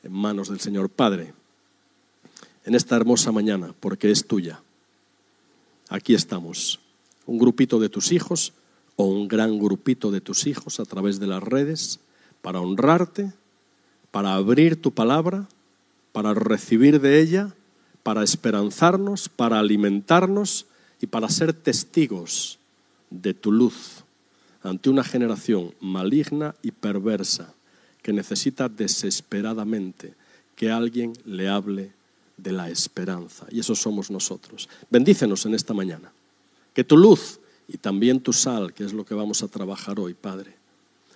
en 0.04 0.12
manos 0.12 0.48
del 0.48 0.60
Señor 0.60 0.88
Padre 0.88 1.39
en 2.64 2.74
esta 2.74 2.96
hermosa 2.96 3.32
mañana, 3.32 3.74
porque 3.80 4.10
es 4.10 4.26
tuya. 4.26 4.60
Aquí 5.88 6.14
estamos, 6.14 6.80
un 7.26 7.38
grupito 7.38 7.78
de 7.78 7.88
tus 7.88 8.12
hijos 8.12 8.52
o 8.96 9.04
un 9.04 9.28
gran 9.28 9.58
grupito 9.58 10.10
de 10.10 10.20
tus 10.20 10.46
hijos 10.46 10.80
a 10.80 10.84
través 10.84 11.18
de 11.18 11.26
las 11.26 11.42
redes 11.42 12.00
para 12.42 12.60
honrarte, 12.60 13.32
para 14.10 14.34
abrir 14.34 14.80
tu 14.80 14.92
palabra, 14.92 15.48
para 16.12 16.34
recibir 16.34 17.00
de 17.00 17.20
ella, 17.20 17.54
para 18.02 18.22
esperanzarnos, 18.22 19.28
para 19.28 19.58
alimentarnos 19.58 20.66
y 21.00 21.06
para 21.06 21.28
ser 21.28 21.52
testigos 21.52 22.58
de 23.10 23.34
tu 23.34 23.52
luz 23.52 24.04
ante 24.62 24.90
una 24.90 25.04
generación 25.04 25.74
maligna 25.80 26.54
y 26.62 26.70
perversa 26.70 27.54
que 28.02 28.12
necesita 28.12 28.68
desesperadamente 28.68 30.14
que 30.56 30.70
alguien 30.70 31.12
le 31.24 31.48
hable 31.48 31.92
de 32.42 32.52
la 32.52 32.70
esperanza. 32.70 33.46
Y 33.50 33.60
eso 33.60 33.74
somos 33.74 34.10
nosotros. 34.10 34.68
Bendícenos 34.90 35.46
en 35.46 35.54
esta 35.54 35.74
mañana. 35.74 36.12
Que 36.74 36.84
tu 36.84 36.96
luz 36.96 37.40
y 37.68 37.78
también 37.78 38.20
tu 38.20 38.32
sal, 38.32 38.72
que 38.72 38.84
es 38.84 38.92
lo 38.92 39.04
que 39.04 39.14
vamos 39.14 39.42
a 39.42 39.48
trabajar 39.48 40.00
hoy, 40.00 40.14
Padre, 40.14 40.54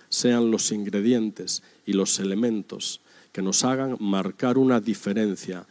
sean 0.09 0.51
los 0.51 0.71
ingredientes 0.71 1.63
y 1.85 1.93
los 1.93 2.19
elementos 2.19 3.01
que 3.31 3.41
nos 3.41 3.63
hagan 3.65 3.97
marcar 3.99 4.57
una 4.57 4.79
diferencia 4.79 5.65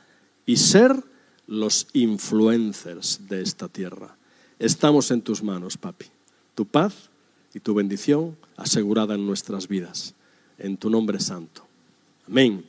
y 0.44 0.56
ser 0.56 1.02
los 1.46 1.86
influencers 1.92 3.26
de 3.28 3.42
esta 3.42 3.68
tierra. 3.68 4.16
Estamos 4.58 5.10
en 5.10 5.22
tus 5.22 5.42
manos, 5.42 5.76
papi. 5.76 6.06
Tu 6.54 6.66
paz 6.66 7.10
y 7.54 7.60
tu 7.60 7.74
bendición 7.74 8.36
asegurada 8.56 9.14
en 9.14 9.26
nuestras 9.26 9.68
vidas. 9.68 10.14
En 10.58 10.76
tu 10.76 10.90
nombre 10.90 11.20
santo. 11.20 11.66
Amén. 12.28 12.64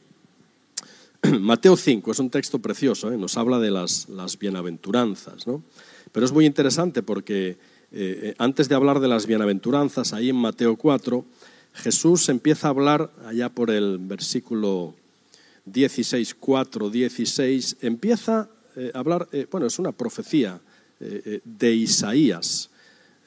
Mateo 1.39 1.77
5 1.77 2.11
es 2.11 2.19
un 2.19 2.29
texto 2.29 2.59
precioso, 2.59 3.11
¿eh? 3.11 3.17
nos 3.17 3.37
habla 3.37 3.59
de 3.59 3.71
las, 3.71 4.07
bienaventuranzas, 4.39 5.47
¿no? 5.47 5.63
pero 6.11 6.25
es 6.25 6.31
muy 6.31 6.45
interesante 6.45 7.03
porque 7.03 7.49
eh, 7.49 7.57
eh, 7.91 8.35
antes 8.37 8.69
de 8.69 8.75
hablar 8.75 8.99
de 8.99 9.07
las 9.07 9.25
bienaventuranzas, 9.25 10.13
ahí 10.13 10.29
en 10.29 10.35
Mateo 10.35 10.75
4, 10.75 11.25
Jesús 11.73 12.29
empieza 12.29 12.67
a 12.67 12.71
hablar, 12.71 13.11
allá 13.25 13.49
por 13.49 13.69
el 13.69 13.97
versículo 13.99 14.93
16, 15.65 16.35
4, 16.35 16.89
16, 16.89 17.77
empieza 17.81 18.49
a 18.93 18.99
hablar, 18.99 19.27
bueno, 19.51 19.67
es 19.67 19.79
una 19.79 19.91
profecía 19.91 20.59
de 20.99 21.73
Isaías, 21.73 22.69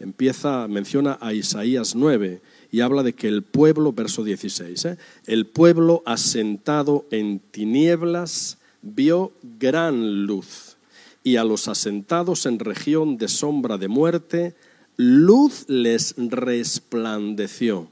empieza, 0.00 0.68
menciona 0.68 1.18
a 1.20 1.32
Isaías 1.32 1.94
9 1.94 2.40
y 2.70 2.80
habla 2.80 3.02
de 3.02 3.14
que 3.14 3.28
el 3.28 3.42
pueblo, 3.42 3.92
verso 3.92 4.24
16, 4.24 4.84
¿eh? 4.84 4.98
el 5.26 5.46
pueblo 5.46 6.02
asentado 6.06 7.06
en 7.10 7.40
tinieblas 7.40 8.58
vio 8.82 9.32
gran 9.58 10.26
luz 10.26 10.76
y 11.24 11.36
a 11.36 11.44
los 11.44 11.68
asentados 11.68 12.46
en 12.46 12.58
región 12.58 13.18
de 13.18 13.28
sombra 13.28 13.76
de 13.76 13.88
muerte, 13.88 14.54
luz 14.96 15.64
les 15.68 16.14
resplandeció. 16.16 17.88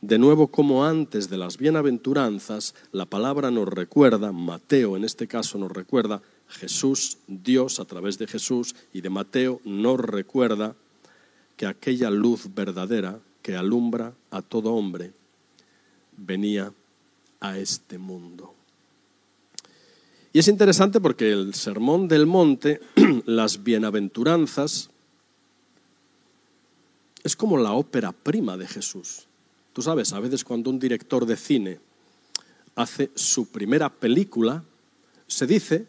De 0.00 0.18
nuevo, 0.18 0.48
como 0.48 0.84
antes 0.84 1.30
de 1.30 1.38
las 1.38 1.58
bienaventuranzas, 1.58 2.74
la 2.90 3.06
palabra 3.06 3.52
nos 3.52 3.68
recuerda, 3.68 4.32
Mateo 4.32 4.96
en 4.96 5.04
este 5.04 5.28
caso 5.28 5.58
nos 5.58 5.70
recuerda, 5.70 6.22
Jesús, 6.48 7.18
Dios 7.28 7.78
a 7.78 7.84
través 7.84 8.18
de 8.18 8.26
Jesús 8.26 8.74
y 8.92 9.00
de 9.00 9.10
Mateo 9.10 9.60
nos 9.64 10.00
recuerda 10.00 10.74
que 11.56 11.66
aquella 11.66 12.10
luz 12.10 12.54
verdadera 12.54 13.20
que 13.42 13.56
alumbra 13.56 14.14
a 14.30 14.40
todo 14.40 14.74
hombre, 14.74 15.12
venía 16.16 16.72
a 17.40 17.58
este 17.58 17.98
mundo. 17.98 18.54
Y 20.32 20.38
es 20.38 20.48
interesante 20.48 21.00
porque 21.00 21.30
el 21.30 21.54
Sermón 21.54 22.08
del 22.08 22.26
Monte, 22.26 22.80
las 23.26 23.62
bienaventuranzas, 23.62 24.90
es 27.22 27.36
como 27.36 27.58
la 27.58 27.72
ópera 27.72 28.12
prima 28.12 28.56
de 28.56 28.66
Jesús. 28.66 29.26
Tú 29.72 29.82
sabes, 29.82 30.12
a 30.12 30.20
veces 30.20 30.44
cuando 30.44 30.70
un 30.70 30.78
director 30.78 31.26
de 31.26 31.36
cine 31.36 31.80
hace 32.74 33.10
su 33.14 33.46
primera 33.46 33.90
película, 33.90 34.64
se 35.26 35.46
dice 35.46 35.86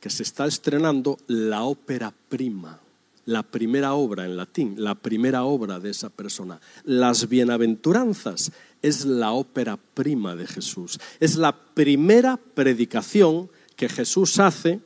que 0.00 0.10
se 0.10 0.22
está 0.22 0.46
estrenando 0.46 1.18
la 1.26 1.62
ópera 1.64 2.12
prima 2.28 2.80
la 3.24 3.42
primera 3.42 3.94
obra 3.94 4.24
en 4.24 4.36
latín, 4.36 4.74
la 4.78 4.94
primera 4.94 5.44
obra 5.44 5.78
de 5.78 5.90
esa 5.90 6.10
persona. 6.10 6.60
Las 6.84 7.28
bienaventuranzas 7.28 8.52
es 8.82 9.04
la 9.04 9.32
ópera 9.32 9.76
prima 9.76 10.34
de 10.34 10.46
Jesús. 10.46 10.98
Es 11.20 11.36
la 11.36 11.56
primera 11.56 12.36
predicación 12.36 13.48
que 13.76 13.88
Jesús 13.88 14.38
hace 14.38 14.80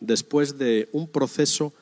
después 0.00 0.58
de 0.58 0.88
un 0.92 1.06
proceso 1.08 1.72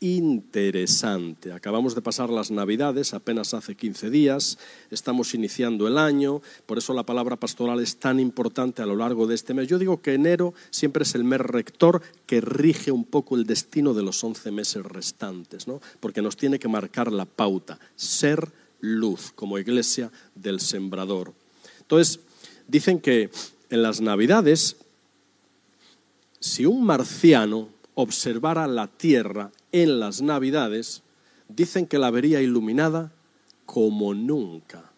interesante. 0.00 1.52
Acabamos 1.52 1.94
de 1.94 2.00
pasar 2.00 2.30
las 2.30 2.50
Navidades, 2.50 3.12
apenas 3.12 3.52
hace 3.52 3.74
15 3.74 4.08
días, 4.08 4.58
estamos 4.90 5.34
iniciando 5.34 5.86
el 5.86 5.98
año, 5.98 6.40
por 6.64 6.78
eso 6.78 6.94
la 6.94 7.04
palabra 7.04 7.36
pastoral 7.36 7.80
es 7.80 7.96
tan 7.96 8.18
importante 8.18 8.80
a 8.80 8.86
lo 8.86 8.96
largo 8.96 9.26
de 9.26 9.34
este 9.34 9.52
mes. 9.52 9.68
Yo 9.68 9.78
digo 9.78 10.00
que 10.00 10.14
enero 10.14 10.54
siempre 10.70 11.02
es 11.02 11.14
el 11.14 11.24
mes 11.24 11.40
rector 11.40 12.00
que 12.26 12.40
rige 12.40 12.90
un 12.90 13.04
poco 13.04 13.36
el 13.36 13.44
destino 13.44 13.92
de 13.92 14.02
los 14.02 14.24
11 14.24 14.50
meses 14.50 14.82
restantes, 14.84 15.68
¿no? 15.68 15.80
porque 16.00 16.22
nos 16.22 16.36
tiene 16.36 16.58
que 16.58 16.68
marcar 16.68 17.12
la 17.12 17.26
pauta, 17.26 17.78
ser 17.94 18.50
luz 18.80 19.32
como 19.34 19.58
iglesia 19.58 20.10
del 20.34 20.60
sembrador. 20.60 21.34
Entonces, 21.80 22.20
dicen 22.66 23.00
que 23.00 23.30
en 23.68 23.82
las 23.82 24.00
Navidades, 24.00 24.76
si 26.40 26.64
un 26.64 26.84
marciano 26.84 27.68
observara 27.94 28.66
la 28.66 28.86
Tierra 28.86 29.50
en 29.72 30.00
las 30.00 30.22
Navidades, 30.22 31.02
dicen 31.48 31.86
que 31.86 31.98
la 31.98 32.10
vería 32.10 32.40
iluminada 32.40 33.12
como 33.66 34.14
nunca. 34.14 34.90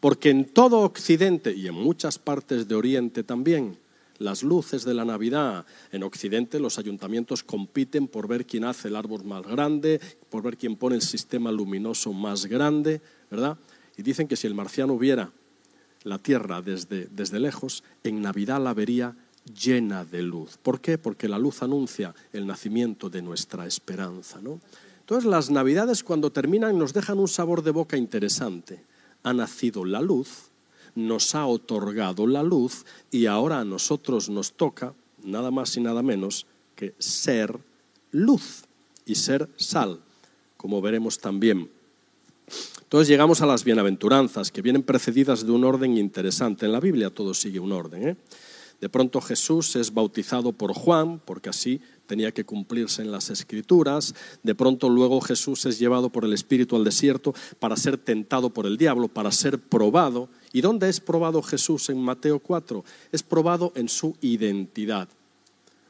Porque 0.00 0.30
en 0.30 0.44
todo 0.44 0.80
Occidente 0.80 1.52
y 1.52 1.68
en 1.68 1.74
muchas 1.74 2.18
partes 2.18 2.68
de 2.68 2.74
Oriente 2.74 3.22
también, 3.22 3.78
las 4.18 4.42
luces 4.42 4.84
de 4.84 4.94
la 4.94 5.04
Navidad. 5.04 5.66
En 5.92 6.02
Occidente 6.02 6.60
los 6.60 6.78
ayuntamientos 6.78 7.42
compiten 7.42 8.08
por 8.08 8.28
ver 8.28 8.46
quién 8.46 8.64
hace 8.64 8.88
el 8.88 8.96
árbol 8.96 9.24
más 9.24 9.46
grande, 9.46 10.00
por 10.30 10.42
ver 10.42 10.56
quién 10.56 10.76
pone 10.76 10.96
el 10.96 11.02
sistema 11.02 11.52
luminoso 11.52 12.12
más 12.12 12.46
grande, 12.46 13.00
¿verdad? 13.30 13.58
Y 13.96 14.02
dicen 14.02 14.28
que 14.28 14.36
si 14.36 14.46
el 14.46 14.54
marciano 14.54 14.98
viera 14.98 15.30
la 16.02 16.18
Tierra 16.18 16.62
desde, 16.62 17.08
desde 17.10 17.40
lejos, 17.40 17.82
en 18.04 18.22
Navidad 18.22 18.62
la 18.62 18.74
vería 18.74 19.16
llena 19.54 20.04
de 20.04 20.22
luz. 20.22 20.58
¿Por 20.62 20.80
qué? 20.80 20.98
Porque 20.98 21.28
la 21.28 21.38
luz 21.38 21.62
anuncia 21.62 22.14
el 22.32 22.46
nacimiento 22.46 23.08
de 23.08 23.22
nuestra 23.22 23.66
esperanza. 23.66 24.40
¿no? 24.40 24.60
Entonces 25.00 25.28
las 25.28 25.50
navidades 25.50 26.02
cuando 26.02 26.30
terminan 26.30 26.78
nos 26.78 26.92
dejan 26.92 27.18
un 27.18 27.28
sabor 27.28 27.62
de 27.62 27.70
boca 27.70 27.96
interesante. 27.96 28.82
Ha 29.22 29.32
nacido 29.32 29.84
la 29.84 30.00
luz, 30.00 30.50
nos 30.94 31.34
ha 31.34 31.46
otorgado 31.46 32.26
la 32.26 32.42
luz 32.42 32.84
y 33.10 33.26
ahora 33.26 33.60
a 33.60 33.64
nosotros 33.64 34.28
nos 34.28 34.52
toca 34.52 34.94
nada 35.22 35.50
más 35.50 35.76
y 35.76 35.80
nada 35.80 36.02
menos 36.02 36.46
que 36.74 36.94
ser 36.98 37.58
luz 38.12 38.64
y 39.04 39.14
ser 39.14 39.48
sal, 39.56 40.00
como 40.56 40.80
veremos 40.80 41.18
también. 41.18 41.70
Entonces 42.82 43.08
llegamos 43.08 43.42
a 43.42 43.46
las 43.46 43.64
bienaventuranzas, 43.64 44.52
que 44.52 44.62
vienen 44.62 44.82
precedidas 44.82 45.44
de 45.44 45.50
un 45.50 45.64
orden 45.64 45.96
interesante. 45.98 46.66
En 46.66 46.72
la 46.72 46.80
Biblia 46.80 47.10
todo 47.10 47.34
sigue 47.34 47.58
un 47.58 47.72
orden. 47.72 48.08
¿eh? 48.08 48.16
De 48.80 48.88
pronto 48.90 49.20
Jesús 49.20 49.74
es 49.76 49.94
bautizado 49.94 50.52
por 50.52 50.74
Juan, 50.74 51.20
porque 51.24 51.48
así 51.48 51.80
tenía 52.06 52.32
que 52.32 52.44
cumplirse 52.44 53.02
en 53.02 53.10
las 53.10 53.30
escrituras. 53.30 54.14
De 54.42 54.54
pronto 54.54 54.88
luego 54.90 55.20
Jesús 55.20 55.64
es 55.64 55.78
llevado 55.78 56.10
por 56.10 56.24
el 56.24 56.34
Espíritu 56.34 56.76
al 56.76 56.84
desierto 56.84 57.34
para 57.58 57.76
ser 57.76 57.96
tentado 57.96 58.50
por 58.50 58.66
el 58.66 58.76
diablo, 58.76 59.08
para 59.08 59.32
ser 59.32 59.58
probado. 59.58 60.28
¿Y 60.52 60.60
dónde 60.60 60.88
es 60.88 61.00
probado 61.00 61.42
Jesús 61.42 61.88
en 61.88 62.02
Mateo 62.02 62.38
4? 62.38 62.84
Es 63.12 63.22
probado 63.22 63.72
en 63.76 63.88
su 63.88 64.16
identidad. 64.20 65.08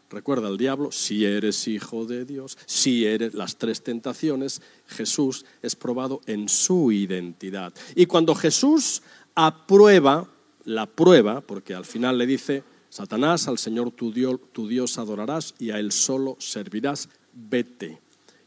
Recuerda 0.08 0.48
el 0.48 0.56
diablo, 0.56 0.92
si 0.92 1.24
eres 1.24 1.66
hijo 1.66 2.06
de 2.06 2.24
Dios, 2.24 2.56
si 2.66 3.04
eres 3.04 3.34
las 3.34 3.56
tres 3.56 3.82
tentaciones, 3.82 4.62
Jesús 4.86 5.44
es 5.62 5.74
probado 5.74 6.20
en 6.26 6.48
su 6.48 6.92
identidad. 6.92 7.74
Y 7.96 8.06
cuando 8.06 8.36
Jesús 8.36 9.02
aprueba 9.34 10.28
la 10.64 10.86
prueba, 10.86 11.40
porque 11.40 11.74
al 11.74 11.84
final 11.84 12.18
le 12.18 12.26
dice, 12.26 12.62
Satanás, 12.88 13.48
al 13.48 13.58
Señor 13.58 13.90
tu 13.90 14.12
Dios, 14.12 14.40
tu 14.52 14.68
Dios 14.68 14.98
adorarás 14.98 15.54
y 15.58 15.70
a 15.70 15.78
Él 15.78 15.92
solo 15.92 16.36
servirás, 16.38 17.08
vete. 17.32 18.00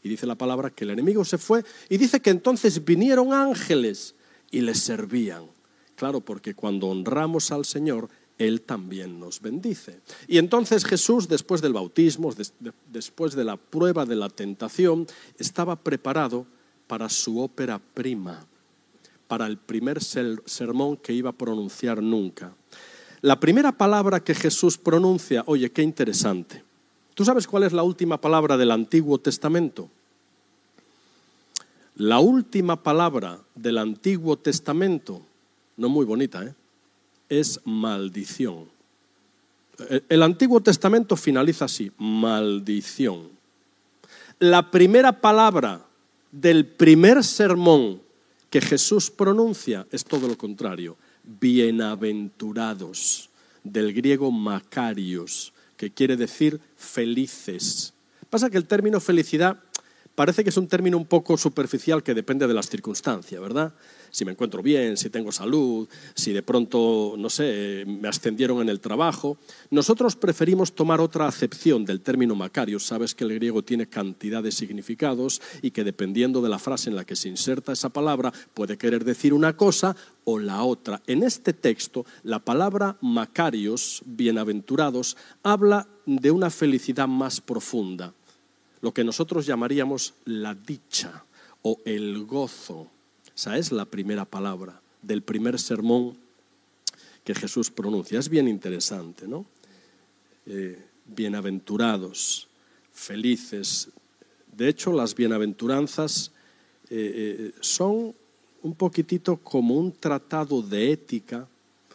Y 0.04 0.10
dice 0.10 0.26
la 0.26 0.36
palabra 0.36 0.70
que 0.70 0.86
el 0.86 0.92
enemigo 0.92 1.26
se 1.26 1.38
fue 1.38 1.64
y 1.90 1.98
dice 1.98 2.22
que 2.22 2.30
entonces 2.30 2.84
vinieron 2.84 3.34
ángeles 3.34 4.16
y 4.52 4.62
les 4.62 4.80
servían. 4.80 5.46
Claro, 5.96 6.22
porque 6.22 6.54
cuando 6.54 6.88
honramos 6.88 7.52
al 7.52 7.66
Señor, 7.66 8.10
Él 8.38 8.62
también 8.62 9.20
nos 9.20 9.42
bendice. 9.42 10.00
Y 10.28 10.38
entonces 10.38 10.86
Jesús, 10.86 11.28
después 11.28 11.62
del 11.62 11.74
bautismo, 11.74 12.34
después 12.88 13.36
de 13.36 13.44
la 13.44 13.58
prueba 13.58 14.06
de 14.06 14.16
la 14.16 14.30
tentación, 14.30 15.06
estaba 15.38 15.76
preparado 15.76 16.46
para 16.88 17.10
su 17.10 17.40
ópera 17.40 17.80
prima, 17.80 18.48
para 19.28 19.46
el 19.46 19.58
primer 19.58 20.02
sermón 20.02 20.98
que 20.98 21.14
iba 21.14 21.32
a 21.32 21.38
pronunciar 21.38 22.02
nunca. 22.02 22.56
La 23.22 23.40
primera 23.40 23.72
palabra 23.74 24.22
que 24.22 24.34
Jesús 24.34 24.78
pronuncia, 24.78 25.44
oye, 25.46 25.72
qué 25.72 25.82
interesante. 25.82 26.64
¿Tú 27.16 27.26
sabes 27.26 27.48
cuál 27.48 27.64
es 27.64 27.74
la 27.74 27.84
última 27.84 28.22
palabra 28.22 28.56
del 28.56 28.72
Antiguo 28.72 29.18
Testamento? 29.18 29.90
La 31.96 32.20
última 32.20 32.82
palabra 32.82 33.40
del 33.56 33.78
Antiguo 33.78 34.38
Testamento, 34.38 35.22
no 35.76 35.90
muy 35.90 36.06
bonita, 36.06 36.46
¿eh? 36.46 36.54
es 37.28 37.60
maldición. 37.66 38.70
El 40.08 40.24
Antiguo 40.24 40.62
Testamento 40.62 41.18
finaliza 41.18 41.66
así, 41.66 41.92
maldición. 41.98 43.30
La 44.40 44.72
primera 44.72 45.20
palabra 45.20 45.86
del 46.32 46.66
primer 46.66 47.24
sermón 47.26 48.02
que 48.50 48.62
Jesús 48.62 49.12
pronuncia 49.12 49.86
es 49.92 50.06
todo 50.06 50.28
lo 50.28 50.38
contrario, 50.38 50.96
bienaventurados, 51.40 53.30
del 53.64 53.94
griego 53.94 54.32
macarios, 54.32 55.54
que 55.78 55.92
quiere 55.92 56.18
decir 56.18 56.60
felices. 56.76 57.94
Pasa 58.30 58.50
que 58.50 58.58
el 58.58 58.66
término 58.66 59.00
felicidad 59.00 59.60
parece 60.16 60.44
que 60.44 60.50
es 60.50 60.58
un 60.58 60.68
término 60.68 60.98
un 60.98 61.06
poco 61.06 61.38
superficial 61.38 62.04
que 62.04 62.14
depende 62.14 62.48
de 62.48 62.54
las 62.54 62.68
circunstancias, 62.68 63.40
¿verdad? 63.42 63.74
Si 64.12 64.26
me 64.26 64.32
encuentro 64.32 64.62
bien, 64.62 64.98
si 64.98 65.10
tengo 65.10 65.32
salud, 65.32 65.88
si 66.16 66.34
de 66.34 66.44
pronto, 66.44 67.16
no 67.18 67.30
sé, 67.30 67.84
me 67.86 68.08
ascendieron 68.08 68.62
en 68.62 68.70
el 68.70 68.80
trabajo. 68.80 69.38
Nosotros 69.70 70.16
preferimos 70.16 70.74
tomar 70.74 71.02
otra 71.02 71.28
acepción 71.28 71.86
del 71.86 72.02
término 72.02 72.36
Macario. 72.36 72.80
Sabes 72.80 73.16
que 73.16 73.24
el 73.24 73.34
griego 73.34 73.64
tiene 73.64 73.88
cantidad 73.88 74.44
de 74.44 74.52
significados 74.52 75.42
y 75.62 75.72
que 75.72 75.84
dependiendo 75.84 76.42
de 76.42 76.50
la 76.50 76.60
frase 76.60 76.90
en 76.90 76.96
la 76.96 77.06
que 77.06 77.16
se 77.16 77.30
inserta 77.30 77.72
esa 77.72 77.90
palabra 77.90 78.34
puede 78.54 78.78
querer 78.78 79.04
decir 79.04 79.34
una 79.34 79.56
cosa 79.56 79.96
o 80.26 80.40
la 80.40 80.64
otra. 80.64 81.02
En 81.08 81.24
este 81.24 81.54
texto, 81.54 82.06
la 82.24 82.40
palabra 82.40 82.98
Macarios, 83.02 84.02
bienaventurados, 84.06 85.18
habla 85.44 85.88
de 86.06 86.32
una 86.32 86.50
felicidad 86.50 87.08
más 87.08 87.42
profunda 87.42 88.14
lo 88.82 88.94
que 88.94 89.04
nosotros 89.04 89.46
llamaríamos 89.46 90.14
la 90.26 90.56
dicha 90.56 91.26
o 91.62 91.80
el 91.86 92.26
gozo. 92.26 92.88
Esa 93.40 93.58
es 93.58 93.72
la 93.72 93.86
primera 93.86 94.26
palabra 94.26 94.82
del 95.02 95.22
primer 95.22 95.58
sermón 95.62 96.18
que 97.24 97.34
Jesús 97.34 97.72
pronuncia. 97.72 98.20
Es 98.20 98.28
bien 98.28 98.50
interesante, 98.50 99.30
¿no? 99.30 99.46
Eh, 100.46 100.78
bienaventurados, 101.06 102.50
felices. 102.92 103.92
De 104.52 104.68
hecho, 104.68 104.92
las 104.92 105.16
bienaventuranzas 105.16 106.34
eh, 106.90 107.14
eh, 107.16 107.52
son 107.62 108.14
un 108.62 108.76
poquitito 108.76 109.38
como 109.38 109.76
un 109.76 109.94
tratado 109.94 110.62
de 110.62 110.92
ética 110.92 111.48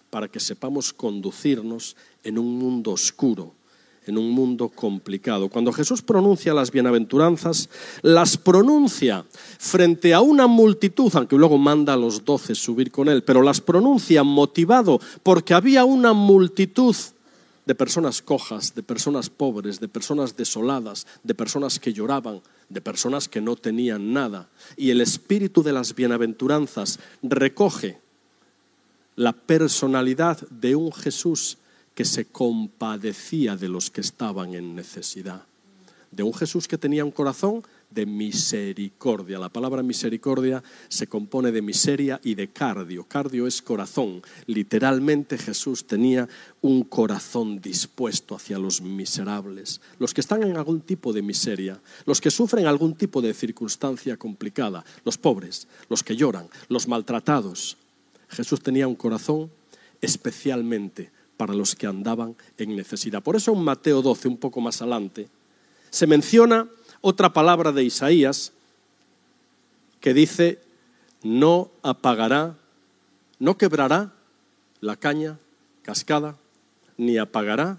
para 0.09 0.29
que 0.29 0.41
sepamos 0.41 0.95
conducirnos 0.95 1.95
en 2.23 2.39
un 2.39 2.57
mundo 2.57 2.93
oscuro 2.93 3.53
en 4.07 4.19
un 4.19 4.31
mundo 4.31 4.69
complicado. 4.69 5.49
Cuando 5.49 5.73
Jesús 5.73 6.03
pronuncia 6.03 6.55
las 6.55 6.71
bienaventuranzas, 6.71 7.69
las 8.03 8.37
pronuncia 8.37 9.25
frente 9.59 10.14
a 10.14 10.21
una 10.21 10.47
multitud, 10.47 11.11
aunque 11.14 11.37
luego 11.37 11.59
manda 11.59 11.95
a 11.95 11.97
los 11.97 12.25
doce 12.25 12.55
subir 12.55 12.90
con 12.90 13.09
él, 13.09 13.23
pero 13.23 13.43
las 13.43 13.61
pronuncia 13.61 14.23
motivado 14.23 15.01
porque 15.23 15.55
había 15.55 15.85
una 15.85 16.12
multitud 16.12 16.95
de 17.67 17.75
personas 17.75 18.21
cojas, 18.21 18.75
de 18.75 18.83
personas 18.83 19.31
pobres, 19.31 19.81
de 19.81 19.88
personas 19.88 20.37
desoladas, 20.37 21.07
de 21.23 21.35
personas 21.35 21.79
que 21.79 21.93
lloraban, 21.93 22.43
de 22.69 22.81
personas 22.81 23.29
que 23.29 23.40
no 23.40 23.57
tenían 23.57 24.12
nada. 24.12 24.49
Y 24.77 24.90
el 24.90 25.01
espíritu 25.01 25.62
de 25.62 25.73
las 25.73 25.95
bienaventuranzas 25.95 26.99
recoge 27.23 27.99
la 29.17 29.33
personalidad 29.33 30.47
de 30.49 30.77
un 30.77 30.93
Jesús 30.93 31.59
que 31.94 32.04
se 32.04 32.26
compadecía 32.26 33.57
de 33.57 33.68
los 33.68 33.90
que 33.90 34.00
estaban 34.00 34.54
en 34.54 34.74
necesidad. 34.74 35.44
De 36.11 36.22
un 36.22 36.35
Jesús 36.35 36.68
que 36.68 36.78
tenía 36.78 37.04
un 37.04 37.11
corazón 37.11 37.62
de 37.94 38.07
misericordia. 38.07 39.38
La 39.38 39.48
palabra 39.48 39.83
misericordia 39.83 40.62
se 40.88 41.07
compone 41.07 41.52
de 41.52 41.62
miseria 41.62 42.20
y 42.22 42.35
de 42.35 42.48
cardio. 42.48 43.04
Cardio 43.04 43.46
es 43.46 43.62
corazón. 43.62 44.22
Literalmente 44.46 45.38
Jesús 45.38 45.87
tenía 45.87 46.28
un 46.61 46.85
corazón 46.85 47.61
dispuesto 47.61 48.35
hacia 48.35 48.59
los 48.59 48.80
miserables, 48.80 49.80
los 49.98 50.12
que 50.12 50.20
están 50.20 50.42
en 50.42 50.57
algún 50.57 50.80
tipo 50.80 51.12
de 51.12 51.22
miseria, 51.22 51.80
los 52.04 52.20
que 52.20 52.30
sufren 52.30 52.66
algún 52.66 52.94
tipo 52.94 53.22
de 53.22 53.35
circunstancia 53.35 54.16
complicada, 54.16 54.85
los 55.04 55.18
pobres, 55.18 55.68
los 55.88 56.02
que 56.02 56.16
lloran, 56.16 56.48
los 56.68 56.88
maltratados. 56.88 57.76
Jesús 58.28 58.61
tenía 58.61 58.88
un 58.88 58.96
corazón 58.96 59.50
especialmente 60.00 61.12
para 61.37 61.55
los 61.55 61.75
que 61.75 61.87
andaban 61.87 62.37
en 62.59 62.77
necesidad. 62.77 63.23
Por 63.23 63.37
eso 63.37 63.53
en 63.53 63.62
Mateo 63.62 64.03
12, 64.03 64.29
un 64.29 64.37
poco 64.37 64.61
más 64.61 64.81
adelante, 64.81 65.29
se 65.90 66.07
menciona 66.07 66.68
otra 67.01 67.33
palabra 67.33 67.73
de 67.73 67.85
Isaías 67.85 68.53
que 70.01 70.14
dice, 70.14 70.61
no 71.23 71.70
apagará, 71.83 72.57
no 73.38 73.57
quebrará 73.57 74.12
la 74.81 74.97
caña 74.97 75.38
cascada, 75.83 76.37
ni 76.97 77.18
apagará 77.18 77.79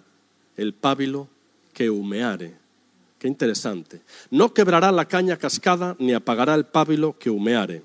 el 0.58 0.74
pábilo 0.74 1.28
que 1.74 1.90
humeare. 1.90 2.56
Qué 3.20 3.28
interesante. 3.28 4.02
No 4.30 4.54
quebrará 4.54 4.92
la 4.92 5.06
caña 5.06 5.38
cascada, 5.38 5.96
ni 6.00 6.14
apagará 6.14 6.56
el 6.56 6.66
pábilo 6.66 7.18
que 7.18 7.30
humeare. 7.30 7.84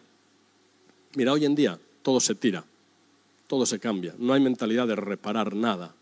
Mira, 1.14 1.32
hoy 1.32 1.44
en 1.44 1.54
día 1.54 1.78
todo 2.02 2.20
se 2.20 2.34
tira 2.34 2.64
todo 3.50 3.66
se 3.66 3.80
cambia. 3.80 4.14
No 4.16 4.32
hay 4.32 4.40
mentalidad 4.40 4.86
de 4.86 4.94
reparar 4.94 5.56
nada. 5.56 5.92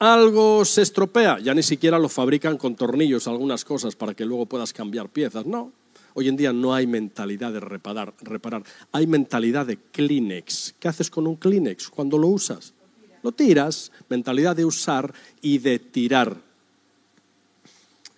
Algo 0.00 0.64
se 0.64 0.82
estropea, 0.82 1.38
ya 1.38 1.54
ni 1.54 1.62
siquiera 1.62 2.00
lo 2.00 2.08
fabrican 2.08 2.58
con 2.58 2.74
tornillos 2.74 3.28
algunas 3.28 3.64
cosas 3.64 3.94
para 3.94 4.12
que 4.12 4.24
luego 4.24 4.44
puedas 4.44 4.72
cambiar 4.72 5.08
piezas. 5.08 5.46
No, 5.46 5.70
hoy 6.14 6.26
en 6.26 6.36
día 6.36 6.52
no 6.52 6.74
hay 6.74 6.88
mentalidad 6.88 7.52
de 7.52 7.60
reparar, 7.60 8.12
reparar. 8.22 8.64
Hay 8.90 9.06
mentalidad 9.06 9.66
de 9.66 9.76
Kleenex. 9.76 10.74
¿Qué 10.80 10.88
haces 10.88 11.10
con 11.10 11.28
un 11.28 11.36
Kleenex 11.36 11.90
cuando 11.90 12.18
lo 12.18 12.26
usas? 12.26 12.74
Lo 13.22 13.30
tiras, 13.30 13.92
mentalidad 14.08 14.56
de 14.56 14.64
usar 14.64 15.14
y 15.40 15.58
de 15.58 15.78
tirar. 15.78 16.36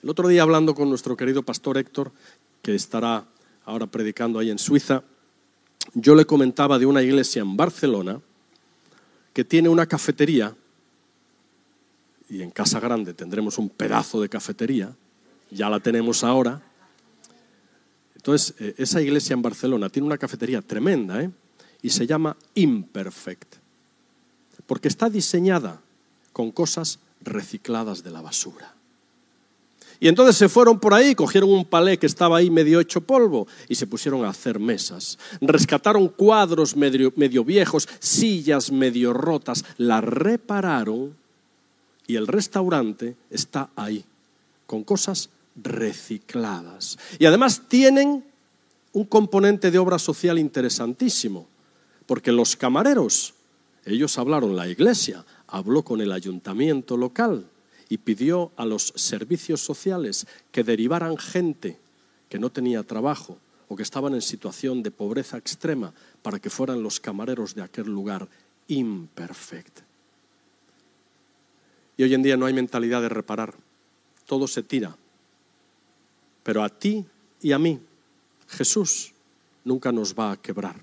El 0.03 0.09
otro 0.09 0.29
día 0.29 0.41
hablando 0.41 0.75
con 0.75 0.89
nuestro 0.89 1.15
querido 1.15 1.43
pastor 1.43 1.77
Héctor, 1.77 2.11
que 2.63 2.75
estará 2.75 3.27
ahora 3.67 3.87
predicando 3.87 4.39
ahí 4.39 4.51
en 4.51 4.59
Suiza, 4.59 5.03
yo 5.95 6.15
le 6.15 6.27
comentaba 6.27 6.79
de 6.79 6.87
una 6.87 7.03
iglesia 7.03 7.43
en 7.43 7.57
Barcelona 7.57 8.21
que 9.33 9.45
tiene 9.45 9.69
una 9.69 9.87
cafetería, 9.87 10.55
y 12.29 12.43
en 12.43 12.51
Casa 12.51 12.81
Grande 12.81 13.15
tendremos 13.15 13.59
un 13.59 13.69
pedazo 13.69 14.21
de 14.21 14.29
cafetería, 14.29 14.95
ya 15.51 15.71
la 15.71 15.81
tenemos 15.81 16.25
ahora. 16.25 16.61
Entonces, 18.15 18.55
eh, 18.59 18.75
esa 18.79 19.01
iglesia 19.01 19.35
en 19.35 19.43
Barcelona 19.43 19.89
tiene 19.89 20.07
una 20.07 20.19
cafetería 20.19 20.61
tremenda, 20.61 21.23
¿eh? 21.23 21.31
Y 21.81 21.91
se 21.91 22.07
llama 22.07 22.37
Imperfect, 22.55 23.55
porque 24.67 24.89
está 24.89 25.09
diseñada 25.09 25.81
con 26.33 26.51
cosas 26.51 26.99
recicladas 27.23 28.03
de 28.03 28.11
la 28.11 28.21
basura. 28.21 28.75
Y 30.01 30.07
entonces 30.07 30.37
se 30.37 30.49
fueron 30.49 30.79
por 30.79 30.95
ahí, 30.95 31.15
cogieron 31.15 31.51
un 31.51 31.65
palé 31.65 31.99
que 31.99 32.07
estaba 32.07 32.39
ahí 32.39 32.51
medio 32.51 32.79
hecho 32.79 33.01
polvo 33.01 33.49
y 33.69 33.75
se 33.75 33.87
pusieron 33.87 34.25
a 34.25 34.29
hacer 34.29 34.61
mesas. 34.61 35.19
Rescataron 35.41 36.09
cuadros 36.09 36.77
medio, 36.77 37.45
viejos, 37.45 37.89
sillas 37.99 38.71
medio 38.71 39.13
rotas, 39.13 39.65
las 39.77 40.05
repararon 40.05 41.17
y 42.07 42.15
el 42.15 42.29
restaurante 42.29 43.17
está 43.29 43.71
ahí, 43.75 44.05
con 44.67 44.85
cosas 44.85 45.31
recicladas. 45.57 46.97
Y 47.19 47.27
además 47.27 47.63
tienen 47.69 48.25
un 48.93 49.05
componente 49.05 49.71
de 49.73 49.79
obra 49.79 49.99
social 49.99 50.39
interesantísimo, 50.39 51.49
porque 52.07 52.31
los 52.31 52.55
camareros, 52.55 53.35
ellos 53.85 54.17
hablaron, 54.17 54.55
la 54.55 54.69
iglesia 54.69 55.25
habló 55.49 55.83
con 55.83 56.01
el 56.01 56.13
ayuntamiento 56.13 56.97
local 56.97 57.47
y 57.89 57.99
pidió 57.99 58.53
a 58.57 58.65
los 58.65 58.93
servicios 58.97 59.61
sociales 59.61 60.27
que 60.53 60.65
derivaran 60.65 61.17
gente 61.17 61.79
que 62.29 62.39
no 62.39 62.51
tenía 62.51 62.83
trabajo 62.83 63.39
o 63.69 63.77
que 63.77 63.83
estaban 63.83 64.15
en 64.15 64.23
situación 64.23 64.83
de 64.83 64.91
pobreza 64.91 65.37
extrema 65.37 65.93
para 66.23 66.39
que 66.39 66.51
fueran 66.51 66.83
los 66.83 67.01
camareros 67.01 67.55
de 67.55 67.63
aquel 67.63 67.87
lugar 67.87 68.29
imperfecta. 68.69 69.83
Y 71.97 72.03
hoy 72.03 72.15
en 72.15 72.23
día 72.23 72.37
no 72.37 72.47
hay 72.47 72.55
mentalidad 72.55 73.03
de 73.03 73.09
reparar, 73.09 73.55
todo 74.27 74.47
se 74.47 74.63
tira. 74.63 74.97
Pero 76.43 76.63
a 76.63 76.69
ti 76.69 77.05
y 77.43 77.53
a 77.53 77.59
mí, 77.59 77.81
Jesús 78.49 79.13
nunca 79.65 79.93
nos 79.93 80.15
va 80.15 80.33
a 80.33 80.37
quebrar, 80.37 80.77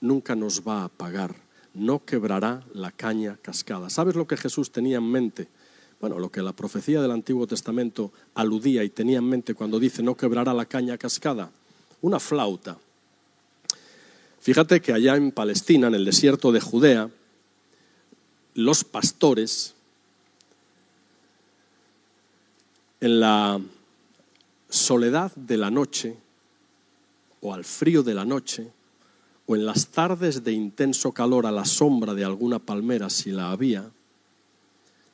nunca 0.00 0.34
nos 0.34 0.66
va 0.66 0.80
a 0.80 0.84
apagar, 0.84 1.34
no 1.74 2.04
quebrará 2.04 2.64
la 2.74 2.90
caña 2.90 3.36
cascada. 3.40 3.90
¿Sabes 3.90 4.16
lo 4.16 4.26
que 4.26 4.36
Jesús 4.36 4.72
tenía 4.72 4.98
en 4.98 5.10
mente? 5.10 5.48
Bueno, 6.02 6.18
lo 6.18 6.32
que 6.32 6.42
la 6.42 6.52
profecía 6.52 7.00
del 7.00 7.12
Antiguo 7.12 7.46
Testamento 7.46 8.10
aludía 8.34 8.82
y 8.82 8.90
tenía 8.90 9.18
en 9.18 9.24
mente 9.24 9.54
cuando 9.54 9.78
dice 9.78 10.02
no 10.02 10.16
quebrará 10.16 10.52
la 10.52 10.66
caña 10.66 10.98
cascada, 10.98 11.52
una 12.00 12.18
flauta. 12.18 12.76
Fíjate 14.40 14.82
que 14.82 14.92
allá 14.92 15.14
en 15.14 15.30
Palestina, 15.30 15.86
en 15.86 15.94
el 15.94 16.04
desierto 16.04 16.50
de 16.50 16.60
Judea, 16.60 17.08
los 18.54 18.82
pastores, 18.82 19.74
en 23.00 23.20
la 23.20 23.60
soledad 24.68 25.30
de 25.36 25.56
la 25.56 25.70
noche, 25.70 26.16
o 27.42 27.54
al 27.54 27.64
frío 27.64 28.02
de 28.02 28.14
la 28.14 28.24
noche, 28.24 28.72
o 29.46 29.54
en 29.54 29.64
las 29.64 29.86
tardes 29.86 30.42
de 30.42 30.50
intenso 30.50 31.12
calor 31.12 31.46
a 31.46 31.52
la 31.52 31.64
sombra 31.64 32.12
de 32.12 32.24
alguna 32.24 32.58
palmera 32.58 33.08
si 33.08 33.30
la 33.30 33.52
había, 33.52 33.88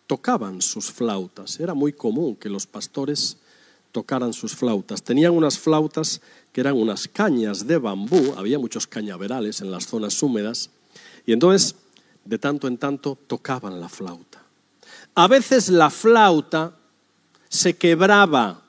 tocaban 0.09 0.61
sus 0.63 0.91
flautas. 0.91 1.61
Era 1.61 1.75
muy 1.75 1.93
común 1.93 2.35
que 2.35 2.49
los 2.49 2.67
pastores 2.67 3.37
tocaran 3.93 4.33
sus 4.33 4.57
flautas. 4.57 5.03
Tenían 5.03 5.33
unas 5.33 5.59
flautas 5.59 6.21
que 6.53 6.63
eran 6.63 6.77
unas 6.77 7.07
cañas 7.07 7.67
de 7.67 7.77
bambú, 7.77 8.35
había 8.37 8.59
muchos 8.59 8.87
cañaverales 8.87 9.61
en 9.61 9.71
las 9.71 9.87
zonas 9.87 10.21
húmedas, 10.23 10.71
y 11.27 11.33
entonces 11.33 11.77
de 12.25 12.39
tanto 12.39 12.67
en 12.67 12.79
tanto 12.79 13.19
tocaban 13.27 13.81
la 13.81 13.89
flauta. 13.89 14.43
A 15.15 15.29
veces 15.29 15.69
la 15.69 15.91
flauta 15.91 16.75
se 17.49 17.77
quebraba, 17.77 18.63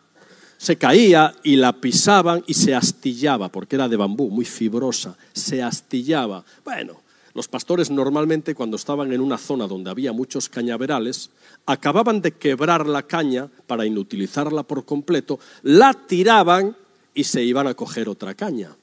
se 0.58 0.78
caía 0.78 1.34
y 1.44 1.56
la 1.56 1.80
pisaban 1.80 2.44
y 2.48 2.54
se 2.54 2.76
astillaba, 2.76 3.50
porque 3.50 3.78
era 3.78 3.88
de 3.88 3.96
bambú, 3.96 4.30
muy 4.30 4.46
fibrosa, 4.46 5.18
se 5.32 5.64
astillaba. 5.64 6.44
Bueno, 6.66 7.02
los 7.34 7.48
pastores 7.48 7.92
normalmente 7.92 8.56
cuando 8.56 8.78
estaban 8.78 9.12
en 9.14 9.22
una 9.22 9.38
zona 9.38 9.68
donde 9.68 9.90
había 9.90 10.14
muchos 10.14 10.50
cañaverales, 10.50 11.30
acababan 11.66 12.22
de 12.22 12.32
quebrar 12.32 12.88
la 12.88 13.04
caña 13.04 13.50
para 13.68 13.86
inutilizarla 13.86 14.64
por 14.64 14.86
completo, 14.86 15.40
la 15.64 15.94
tiraban 15.94 16.76
y 17.14 17.24
se 17.24 17.44
iban 17.44 17.68
a 17.68 17.74
coger 17.74 18.10
otra 18.10 18.34
caña. 18.34 18.76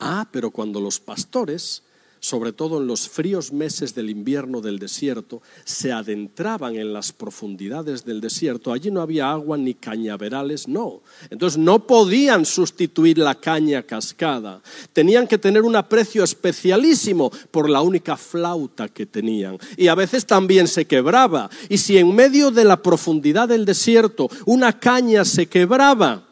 Ah, 0.00 0.26
pero 0.30 0.50
cuando 0.50 0.80
los 0.80 1.00
pastores 1.00 1.82
sobre 2.20 2.52
todo 2.52 2.80
en 2.80 2.86
los 2.86 3.08
fríos 3.08 3.52
meses 3.52 3.94
del 3.94 4.10
invierno 4.10 4.60
del 4.60 4.78
desierto, 4.78 5.42
se 5.64 5.92
adentraban 5.92 6.76
en 6.76 6.92
las 6.92 7.12
profundidades 7.12 8.04
del 8.04 8.20
desierto. 8.20 8.72
Allí 8.72 8.90
no 8.90 9.00
había 9.00 9.30
agua 9.30 9.56
ni 9.56 9.74
cañaverales, 9.74 10.68
no. 10.68 11.02
Entonces 11.30 11.58
no 11.58 11.86
podían 11.86 12.44
sustituir 12.44 13.18
la 13.18 13.34
caña 13.34 13.82
cascada. 13.82 14.60
Tenían 14.92 15.26
que 15.26 15.38
tener 15.38 15.62
un 15.62 15.76
aprecio 15.76 16.24
especialísimo 16.24 17.30
por 17.50 17.68
la 17.70 17.80
única 17.80 18.16
flauta 18.16 18.88
que 18.88 19.06
tenían. 19.06 19.58
Y 19.76 19.88
a 19.88 19.94
veces 19.94 20.26
también 20.26 20.68
se 20.68 20.86
quebraba. 20.86 21.50
Y 21.68 21.78
si 21.78 21.98
en 21.98 22.14
medio 22.14 22.50
de 22.50 22.64
la 22.64 22.82
profundidad 22.82 23.48
del 23.48 23.64
desierto 23.64 24.28
una 24.44 24.78
caña 24.78 25.24
se 25.24 25.46
quebraba, 25.46 26.26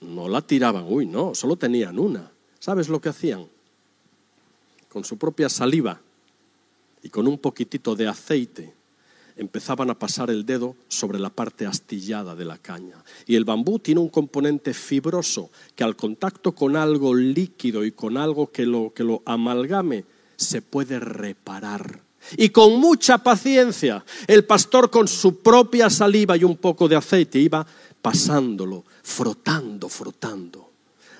no 0.00 0.28
la 0.28 0.42
tiraban, 0.42 0.84
uy, 0.88 1.06
no, 1.06 1.34
solo 1.34 1.56
tenían 1.56 1.98
una. 1.98 2.30
¿Sabes 2.58 2.88
lo 2.88 3.00
que 3.00 3.08
hacían? 3.08 3.46
Con 4.92 5.04
su 5.04 5.16
propia 5.16 5.48
saliva 5.48 5.98
y 7.02 7.08
con 7.08 7.26
un 7.26 7.38
poquitito 7.38 7.96
de 7.96 8.08
aceite, 8.08 8.74
empezaban 9.36 9.88
a 9.88 9.98
pasar 9.98 10.28
el 10.28 10.44
dedo 10.44 10.76
sobre 10.86 11.18
la 11.18 11.30
parte 11.30 11.64
astillada 11.64 12.34
de 12.34 12.44
la 12.44 12.58
caña. 12.58 13.02
Y 13.26 13.36
el 13.36 13.46
bambú 13.46 13.78
tiene 13.78 14.02
un 14.02 14.10
componente 14.10 14.74
fibroso 14.74 15.50
que 15.74 15.82
al 15.82 15.96
contacto 15.96 16.52
con 16.52 16.76
algo 16.76 17.14
líquido 17.14 17.86
y 17.86 17.92
con 17.92 18.18
algo 18.18 18.52
que 18.52 18.66
lo, 18.66 18.92
que 18.92 19.02
lo 19.02 19.22
amalgame, 19.24 20.04
se 20.36 20.60
puede 20.60 21.00
reparar. 21.00 22.02
Y 22.36 22.50
con 22.50 22.78
mucha 22.78 23.16
paciencia, 23.16 24.04
el 24.26 24.44
pastor 24.44 24.90
con 24.90 25.08
su 25.08 25.40
propia 25.40 25.88
saliva 25.88 26.36
y 26.36 26.44
un 26.44 26.58
poco 26.58 26.86
de 26.86 26.96
aceite 26.96 27.38
iba 27.38 27.66
pasándolo, 28.02 28.84
frotando, 29.02 29.88
frotando 29.88 30.71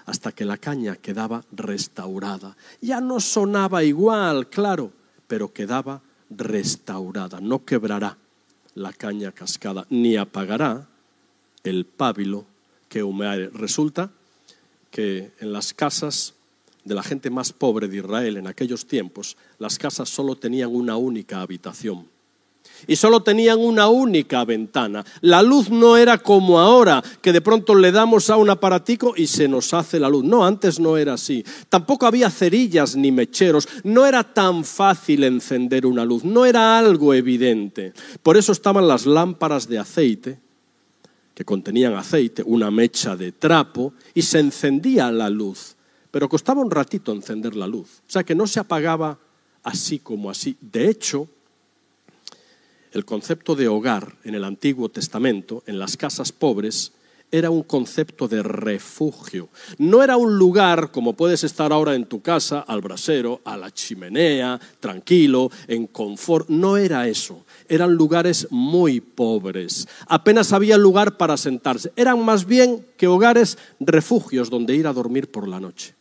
hasta 0.06 0.32
que 0.32 0.44
la 0.44 0.56
caña 0.56 0.96
quedaba 0.96 1.44
restaurada. 1.52 2.56
Ya 2.80 3.00
no 3.00 3.20
sonaba 3.20 3.84
igual, 3.84 4.48
claro, 4.48 4.92
pero 5.26 5.52
quedaba 5.52 6.02
restaurada. 6.30 7.40
No 7.40 7.64
quebrará 7.64 8.16
la 8.74 8.92
caña 8.92 9.32
cascada, 9.32 9.86
ni 9.90 10.16
apagará 10.16 10.88
el 11.64 11.84
pábilo 11.84 12.44
que 12.88 13.02
humeare. 13.02 13.50
Resulta 13.50 14.10
que 14.90 15.32
en 15.40 15.52
las 15.52 15.72
casas 15.72 16.34
de 16.84 16.94
la 16.94 17.02
gente 17.02 17.30
más 17.30 17.52
pobre 17.52 17.88
de 17.88 17.98
Israel 17.98 18.36
en 18.36 18.46
aquellos 18.46 18.86
tiempos, 18.86 19.36
las 19.58 19.78
casas 19.78 20.08
solo 20.08 20.36
tenían 20.36 20.74
una 20.74 20.96
única 20.96 21.40
habitación 21.40 22.12
y 22.87 22.97
solo 22.97 23.23
tenían 23.23 23.59
una 23.59 23.88
única 23.88 24.45
ventana. 24.45 25.05
La 25.21 25.42
luz 25.42 25.71
no 25.71 25.97
era 25.97 26.18
como 26.18 26.59
ahora, 26.59 27.03
que 27.21 27.33
de 27.33 27.40
pronto 27.40 27.75
le 27.75 27.92
damos 27.92 28.31
a 28.31 28.37
un 28.37 28.51
aparatico 28.51 29.14
y 29.16 29.27
se 29.27 29.49
nos 29.49 29.73
hace 29.75 29.99
la 29.99 30.09
luz. 30.09 30.25
No, 30.25 30.45
antes 30.45 30.81
no 30.81 30.97
era 30.97 31.14
así. 31.14 31.45
Tampoco 31.68 32.07
había 32.07 32.31
cerillas 32.31 32.97
ni 32.97 33.12
mecheros. 33.12 33.68
No 33.85 34.07
era 34.07 34.25
tan 34.25 34.64
fácil 34.64 35.25
encender 35.25 35.87
una 35.87 36.05
luz. 36.05 36.25
No 36.25 36.45
era 36.45 36.79
algo 36.79 37.14
evidente. 37.14 37.92
Por 38.23 38.37
eso 38.37 38.53
estaban 38.53 38.88
las 38.88 39.07
lámparas 39.07 39.68
de 39.68 39.79
aceite, 39.79 40.38
que 41.35 41.45
contenían 41.45 41.95
aceite, 41.95 42.42
una 42.45 42.71
mecha 42.71 43.16
de 43.16 43.33
trapo, 43.33 43.95
y 44.14 44.23
se 44.23 44.38
encendía 44.38 45.11
la 45.11 45.31
luz. 45.31 45.77
Pero 46.11 46.29
costaba 46.29 46.61
un 46.61 46.71
ratito 46.71 47.12
encender 47.12 47.57
la 47.57 47.66
luz. 47.66 48.03
O 48.07 48.11
sea 48.11 48.23
que 48.23 48.35
no 48.35 48.47
se 48.47 48.61
apagaba 48.61 49.18
así 49.62 49.99
como 49.99 50.31
así. 50.31 50.57
De 50.61 50.88
hecho, 50.88 51.29
el 52.92 53.05
concepto 53.05 53.55
de 53.55 53.68
hogar 53.68 54.16
en 54.24 54.35
el 54.35 54.44
Antiguo 54.44 54.88
Testamento, 54.88 55.62
en 55.66 55.78
las 55.78 55.96
casas 55.96 56.33
pobres, 56.33 56.92
era 57.33 57.48
un 57.48 57.62
concepto 57.62 58.28
de 58.28 58.42
refugio. 58.42 59.48
No 59.78 60.02
era 60.02 60.18
un 60.18 60.37
lugar 60.37 60.90
como 60.92 61.14
puedes 61.14 61.42
estar 61.44 61.72
ahora 61.72 61.94
en 61.94 62.05
tu 62.05 62.20
casa, 62.20 62.61
al 62.61 62.83
brasero, 62.83 63.40
a 63.44 63.57
la 63.57 63.70
chimenea, 63.70 64.61
tranquilo, 64.78 65.50
en 65.66 65.87
confort. 65.87 66.50
No 66.50 66.76
era 66.76 67.09
eso. 67.09 67.46
Eran 67.68 67.94
lugares 67.94 68.46
muy 68.50 69.00
pobres. 69.00 69.88
Apenas 70.07 70.52
había 70.52 70.76
lugar 70.76 71.16
para 71.16 71.38
sentarse. 71.38 71.90
Eran 71.96 72.22
más 72.22 72.44
bien 72.44 72.85
que 72.98 73.07
hogares 73.07 73.57
refugios 73.81 74.50
donde 74.50 74.76
ir 74.76 74.87
a 74.87 74.92
dormir 74.92 75.31
por 75.31 75.48
la 75.48 75.59
noche. 75.59 75.94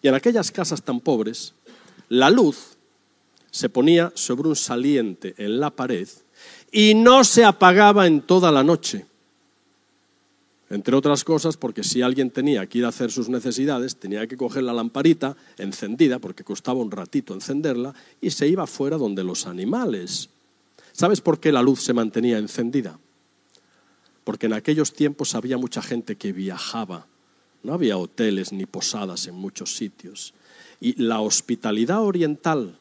Y 0.00 0.08
en 0.08 0.14
aquellas 0.14 0.50
casas 0.50 0.82
tan 0.82 1.00
pobres, 1.00 1.52
la 2.08 2.30
luz 2.30 2.73
se 3.54 3.68
ponía 3.68 4.10
sobre 4.16 4.48
un 4.48 4.56
saliente 4.56 5.32
en 5.38 5.60
la 5.60 5.70
pared 5.70 6.08
y 6.72 6.92
no 6.92 7.22
se 7.22 7.44
apagaba 7.44 8.04
en 8.08 8.22
toda 8.22 8.50
la 8.50 8.64
noche. 8.64 9.06
Entre 10.70 10.96
otras 10.96 11.22
cosas, 11.22 11.56
porque 11.56 11.84
si 11.84 12.02
alguien 12.02 12.32
tenía 12.32 12.66
que 12.66 12.78
ir 12.78 12.84
a 12.84 12.88
hacer 12.88 13.12
sus 13.12 13.28
necesidades, 13.28 13.94
tenía 13.94 14.26
que 14.26 14.36
coger 14.36 14.64
la 14.64 14.72
lamparita 14.72 15.36
encendida, 15.56 16.18
porque 16.18 16.42
costaba 16.42 16.80
un 16.80 16.90
ratito 16.90 17.32
encenderla, 17.32 17.94
y 18.20 18.32
se 18.32 18.48
iba 18.48 18.66
fuera 18.66 18.96
donde 18.96 19.22
los 19.22 19.46
animales. 19.46 20.30
¿Sabes 20.90 21.20
por 21.20 21.38
qué 21.38 21.52
la 21.52 21.62
luz 21.62 21.80
se 21.80 21.92
mantenía 21.92 22.38
encendida? 22.38 22.98
Porque 24.24 24.46
en 24.46 24.54
aquellos 24.54 24.94
tiempos 24.94 25.36
había 25.36 25.58
mucha 25.58 25.80
gente 25.80 26.16
que 26.16 26.32
viajaba. 26.32 27.06
No 27.62 27.72
había 27.72 27.98
hoteles 27.98 28.52
ni 28.52 28.66
posadas 28.66 29.28
en 29.28 29.36
muchos 29.36 29.76
sitios. 29.76 30.34
Y 30.80 31.00
la 31.00 31.20
hospitalidad 31.20 32.02
oriental 32.02 32.78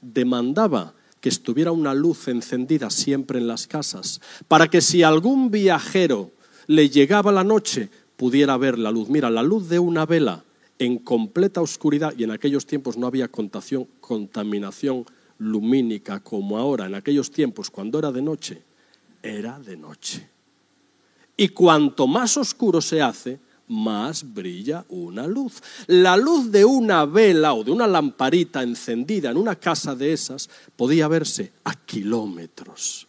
demandaba 0.00 0.94
que 1.20 1.28
estuviera 1.28 1.72
una 1.72 1.94
luz 1.94 2.28
encendida 2.28 2.90
siempre 2.90 3.38
en 3.38 3.48
las 3.48 3.66
casas, 3.66 4.20
para 4.48 4.68
que 4.68 4.80
si 4.80 5.02
algún 5.02 5.50
viajero 5.50 6.30
le 6.66 6.88
llegaba 6.88 7.32
la 7.32 7.44
noche 7.44 7.90
pudiera 8.16 8.56
ver 8.56 8.78
la 8.78 8.90
luz. 8.90 9.08
Mira, 9.08 9.30
la 9.30 9.42
luz 9.42 9.68
de 9.68 9.78
una 9.78 10.06
vela 10.06 10.44
en 10.78 10.98
completa 10.98 11.62
oscuridad, 11.62 12.14
y 12.16 12.24
en 12.24 12.30
aquellos 12.30 12.66
tiempos 12.66 12.96
no 12.96 13.06
había 13.06 13.28
contaminación 13.28 15.06
lumínica 15.38 16.20
como 16.20 16.58
ahora, 16.58 16.86
en 16.86 16.94
aquellos 16.94 17.30
tiempos 17.30 17.70
cuando 17.70 17.98
era 17.98 18.12
de 18.12 18.22
noche, 18.22 18.62
era 19.22 19.58
de 19.58 19.76
noche. 19.76 20.28
Y 21.36 21.48
cuanto 21.48 22.06
más 22.06 22.36
oscuro 22.36 22.80
se 22.80 23.02
hace, 23.02 23.38
más 23.68 24.34
brilla 24.34 24.84
una 24.88 25.26
luz. 25.26 25.62
La 25.86 26.16
luz 26.16 26.50
de 26.50 26.64
una 26.64 27.04
vela 27.04 27.54
o 27.54 27.64
de 27.64 27.70
una 27.70 27.86
lamparita 27.86 28.62
encendida 28.62 29.30
en 29.30 29.36
una 29.36 29.56
casa 29.56 29.94
de 29.94 30.12
esas 30.12 30.48
podía 30.76 31.08
verse 31.08 31.52
a 31.64 31.74
kilómetros. 31.74 33.06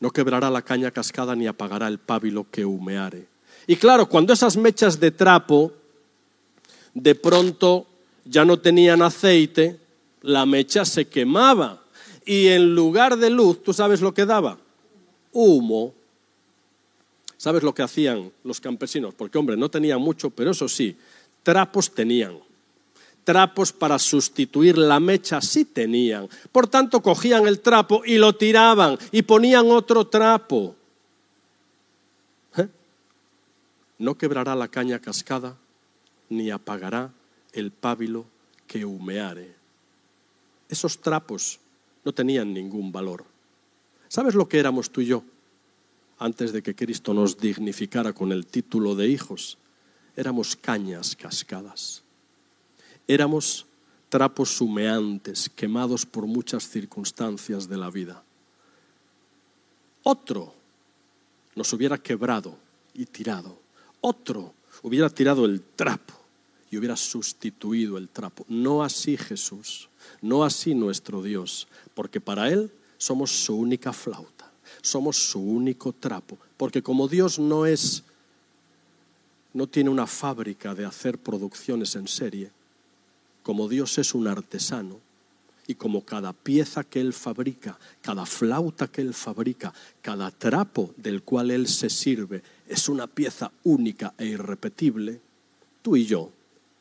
No 0.00 0.10
quebrará 0.10 0.50
la 0.50 0.62
caña 0.62 0.90
cascada 0.90 1.34
ni 1.34 1.46
apagará 1.46 1.88
el 1.88 1.98
pábilo 1.98 2.46
que 2.50 2.64
humeare. 2.64 3.26
Y 3.66 3.76
claro, 3.76 4.08
cuando 4.08 4.32
esas 4.32 4.56
mechas 4.56 5.00
de 5.00 5.10
trapo 5.10 5.72
de 6.92 7.14
pronto 7.14 7.86
ya 8.24 8.44
no 8.44 8.58
tenían 8.58 9.02
aceite, 9.02 9.78
la 10.22 10.46
mecha 10.46 10.84
se 10.84 11.06
quemaba. 11.06 11.82
Y 12.24 12.48
en 12.48 12.74
lugar 12.74 13.16
de 13.16 13.30
luz, 13.30 13.62
¿tú 13.62 13.72
sabes 13.72 14.00
lo 14.00 14.14
que 14.14 14.26
daba? 14.26 14.58
Humo. 15.32 15.92
¿Sabes 17.44 17.62
lo 17.62 17.74
que 17.74 17.82
hacían 17.82 18.32
los 18.42 18.58
campesinos? 18.58 19.12
Porque, 19.12 19.36
hombre, 19.36 19.54
no 19.54 19.68
tenían 19.68 20.00
mucho, 20.00 20.30
pero 20.30 20.52
eso 20.52 20.66
sí, 20.66 20.96
trapos 21.42 21.92
tenían. 21.92 22.38
Trapos 23.22 23.70
para 23.70 23.98
sustituir 23.98 24.78
la 24.78 24.98
mecha 24.98 25.42
sí 25.42 25.66
tenían. 25.66 26.26
Por 26.50 26.68
tanto, 26.68 27.02
cogían 27.02 27.46
el 27.46 27.60
trapo 27.60 28.02
y 28.02 28.16
lo 28.16 28.34
tiraban 28.34 28.96
y 29.12 29.20
ponían 29.20 29.70
otro 29.70 30.06
trapo. 30.06 30.74
¿Eh? 32.56 32.66
No 33.98 34.14
quebrará 34.14 34.54
la 34.54 34.68
caña 34.68 34.98
cascada 34.98 35.54
ni 36.30 36.50
apagará 36.50 37.12
el 37.52 37.72
pábilo 37.72 38.24
que 38.66 38.86
humeare. 38.86 39.54
Esos 40.70 40.98
trapos 40.98 41.60
no 42.06 42.14
tenían 42.14 42.54
ningún 42.54 42.90
valor. 42.90 43.22
¿Sabes 44.08 44.34
lo 44.34 44.48
que 44.48 44.58
éramos 44.58 44.88
tú 44.88 45.02
y 45.02 45.06
yo 45.08 45.24
antes 46.24 46.54
de 46.54 46.62
que 46.62 46.74
Cristo 46.74 47.12
nos 47.12 47.36
dignificara 47.36 48.14
con 48.14 48.32
el 48.32 48.46
título 48.46 48.94
de 48.94 49.06
hijos? 49.08 49.58
Éramos 50.16 50.56
cañas 50.56 51.14
cascadas. 51.14 52.02
Éramos 53.06 53.66
trapos 54.08 54.58
humeantes, 54.58 55.50
quemados 55.54 56.06
por 56.06 56.26
muchas 56.26 56.66
circunstancias 56.66 57.68
de 57.68 57.76
la 57.76 57.90
vida. 57.90 58.22
Otro 60.02 60.54
nos 61.54 61.70
hubiera 61.74 61.98
quebrado 61.98 62.56
y 62.94 63.04
tirado. 63.04 63.58
Otro 64.00 64.54
hubiera 64.82 65.10
tirado 65.10 65.44
el 65.44 65.60
trapo 65.60 66.14
y 66.70 66.78
hubiera 66.78 66.96
sustituido 66.96 67.98
el 67.98 68.08
trapo. 68.08 68.46
No 68.48 68.82
así 68.82 69.18
Jesús, 69.18 69.90
no 70.22 70.42
así 70.42 70.74
nuestro 70.74 71.22
Dios, 71.22 71.68
porque 71.92 72.18
para 72.18 72.48
Él 72.48 72.70
somos 72.96 73.30
su 73.30 73.54
única 73.54 73.92
flauta, 73.92 74.33
somos 74.84 75.16
su 75.16 75.40
único 75.40 75.94
trapo, 75.94 76.36
porque 76.58 76.82
como 76.82 77.08
Dios 77.08 77.38
no 77.38 77.64
es, 77.64 78.04
no 79.54 79.66
tiene 79.66 79.88
una 79.88 80.06
fábrica 80.06 80.74
de 80.74 80.84
hacer 80.84 81.16
producciones 81.18 81.96
en 81.96 82.06
serie, 82.06 82.50
como 83.42 83.66
Dios 83.66 83.96
es 83.96 84.14
un 84.14 84.28
artesano, 84.28 85.00
y 85.66 85.76
como 85.76 86.04
cada 86.04 86.34
pieza 86.34 86.84
que 86.84 87.00
Él 87.00 87.14
fabrica, 87.14 87.78
cada 88.02 88.26
flauta 88.26 88.88
que 88.88 89.00
Él 89.00 89.14
fabrica, 89.14 89.72
cada 90.02 90.30
trapo 90.30 90.92
del 90.98 91.22
cual 91.22 91.50
Él 91.50 91.66
se 91.66 91.88
sirve, 91.88 92.42
es 92.68 92.86
una 92.90 93.06
pieza 93.06 93.50
única 93.62 94.12
e 94.18 94.26
irrepetible, 94.26 95.18
tú 95.80 95.96
y 95.96 96.04
yo, 96.04 96.30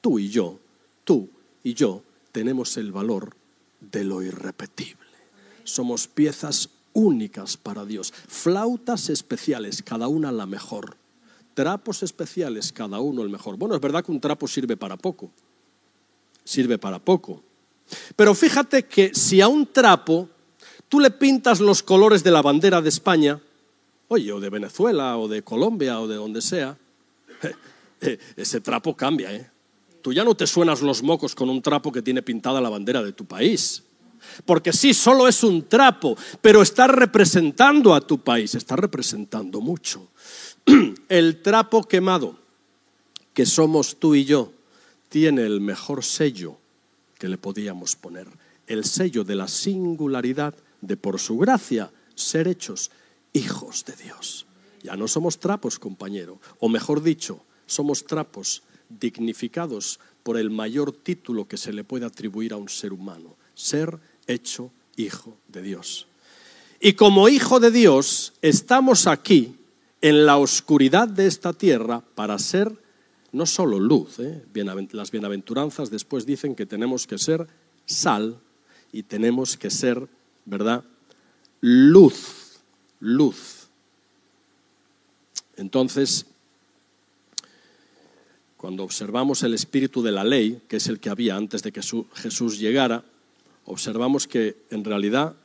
tú 0.01 0.19
y 0.19 0.27
yo, 0.27 0.59
tú 1.05 1.29
y 1.63 1.73
yo 1.73 2.03
tenemos 2.33 2.75
el 2.75 2.91
valor 2.91 3.33
de 3.79 4.03
lo 4.03 4.21
irrepetible. 4.21 4.99
Somos 5.63 6.09
piezas 6.09 6.69
únicas 6.93 7.57
para 7.57 7.85
Dios, 7.85 8.13
flautas 8.27 9.09
especiales, 9.09 9.83
cada 9.83 10.07
una 10.07 10.31
la 10.31 10.45
mejor, 10.45 10.97
trapos 11.53 12.03
especiales, 12.03 12.71
cada 12.71 12.99
uno 12.99 13.21
el 13.21 13.29
mejor. 13.29 13.57
Bueno, 13.57 13.75
es 13.75 13.81
verdad 13.81 14.03
que 14.03 14.11
un 14.11 14.21
trapo 14.21 14.47
sirve 14.47 14.77
para 14.77 14.97
poco, 14.97 15.31
sirve 16.43 16.77
para 16.77 16.99
poco. 16.99 17.41
Pero 18.15 18.33
fíjate 18.33 18.83
que 18.83 19.13
si 19.13 19.41
a 19.41 19.47
un 19.47 19.67
trapo 19.67 20.29
tú 20.89 20.99
le 20.99 21.11
pintas 21.11 21.59
los 21.59 21.83
colores 21.83 22.23
de 22.23 22.31
la 22.31 22.41
bandera 22.41 22.81
de 22.81 22.89
España, 22.89 23.41
oye, 24.07 24.31
o 24.31 24.39
de 24.39 24.49
Venezuela, 24.49 25.17
o 25.17 25.27
de 25.27 25.43
Colombia, 25.43 25.99
o 25.99 26.07
de 26.07 26.15
donde 26.15 26.41
sea, 26.41 26.77
ese 28.35 28.61
trapo 28.61 28.95
cambia, 28.95 29.33
¿eh? 29.33 29.49
Tú 30.01 30.11
ya 30.11 30.25
no 30.25 30.35
te 30.35 30.45
suenas 30.45 30.81
los 30.81 31.01
mocos 31.01 31.33
con 31.33 31.49
un 31.49 31.61
trapo 31.61 31.89
que 31.89 32.01
tiene 32.01 32.21
pintada 32.21 32.59
la 32.59 32.69
bandera 32.69 33.01
de 33.01 33.13
tu 33.13 33.23
país. 33.23 33.83
Porque 34.45 34.73
sí, 34.73 34.93
solo 34.93 35.27
es 35.27 35.43
un 35.43 35.67
trapo, 35.67 36.17
pero 36.41 36.61
está 36.61 36.87
representando 36.87 37.93
a 37.93 38.01
tu 38.01 38.19
país, 38.19 38.55
está 38.55 38.75
representando 38.75 39.61
mucho. 39.61 40.09
El 41.09 41.41
trapo 41.41 41.83
quemado, 41.83 42.37
que 43.33 43.45
somos 43.45 43.99
tú 43.99 44.15
y 44.15 44.25
yo, 44.25 44.51
tiene 45.09 45.45
el 45.45 45.61
mejor 45.61 46.03
sello 46.03 46.57
que 47.19 47.27
le 47.27 47.37
podíamos 47.37 47.95
poner, 47.95 48.27
el 48.67 48.83
sello 48.83 49.23
de 49.23 49.35
la 49.35 49.47
singularidad 49.47 50.55
de 50.81 50.97
por 50.97 51.19
su 51.19 51.37
gracia 51.37 51.91
ser 52.15 52.47
hechos 52.47 52.91
hijos 53.31 53.85
de 53.85 53.95
Dios. 53.95 54.45
Ya 54.81 54.95
no 54.95 55.07
somos 55.07 55.39
trapos, 55.39 55.79
compañero, 55.79 56.39
o 56.59 56.67
mejor 56.67 57.01
dicho, 57.01 57.43
somos 57.65 58.05
trapos 58.05 58.63
dignificados 58.89 59.99
por 60.23 60.37
el 60.37 60.49
mayor 60.49 60.91
título 60.91 61.47
que 61.47 61.57
se 61.57 61.73
le 61.73 61.83
puede 61.83 62.05
atribuir 62.05 62.53
a 62.53 62.57
un 62.57 62.69
ser 62.69 62.93
humano, 62.93 63.35
ser 63.53 63.99
hecho 64.27 64.71
hijo 64.95 65.37
de 65.47 65.61
Dios. 65.61 66.07
Y 66.79 66.93
como 66.93 67.29
hijo 67.29 67.59
de 67.59 67.71
Dios 67.71 68.33
estamos 68.41 69.07
aquí 69.07 69.55
en 70.01 70.25
la 70.25 70.37
oscuridad 70.37 71.07
de 71.07 71.27
esta 71.27 71.53
tierra 71.53 72.01
para 72.15 72.37
ser 72.39 72.77
no 73.31 73.45
solo 73.45 73.79
luz, 73.79 74.19
¿eh? 74.19 74.43
las 74.91 75.09
bienaventuranzas 75.11 75.89
después 75.89 76.25
dicen 76.25 76.55
que 76.55 76.65
tenemos 76.65 77.07
que 77.07 77.17
ser 77.17 77.47
sal 77.85 78.37
y 78.91 79.03
tenemos 79.03 79.57
que 79.57 79.71
ser, 79.71 80.07
¿verdad? 80.45 80.83
Luz, 81.61 82.59
luz. 82.99 83.67
Entonces, 85.57 86.25
cuando 88.57 88.83
observamos 88.83 89.41
el 89.43 89.53
espíritu 89.53 90.03
de 90.03 90.11
la 90.11 90.23
ley, 90.23 90.61
que 90.67 90.77
es 90.77 90.87
el 90.87 90.99
que 90.99 91.09
había 91.09 91.35
antes 91.35 91.63
de 91.63 91.71
que 91.71 91.81
Jesús 91.81 92.59
llegara, 92.59 93.03
observamos 93.65 94.27
que 94.27 94.57
en 94.69 94.83
realidad 94.83 95.35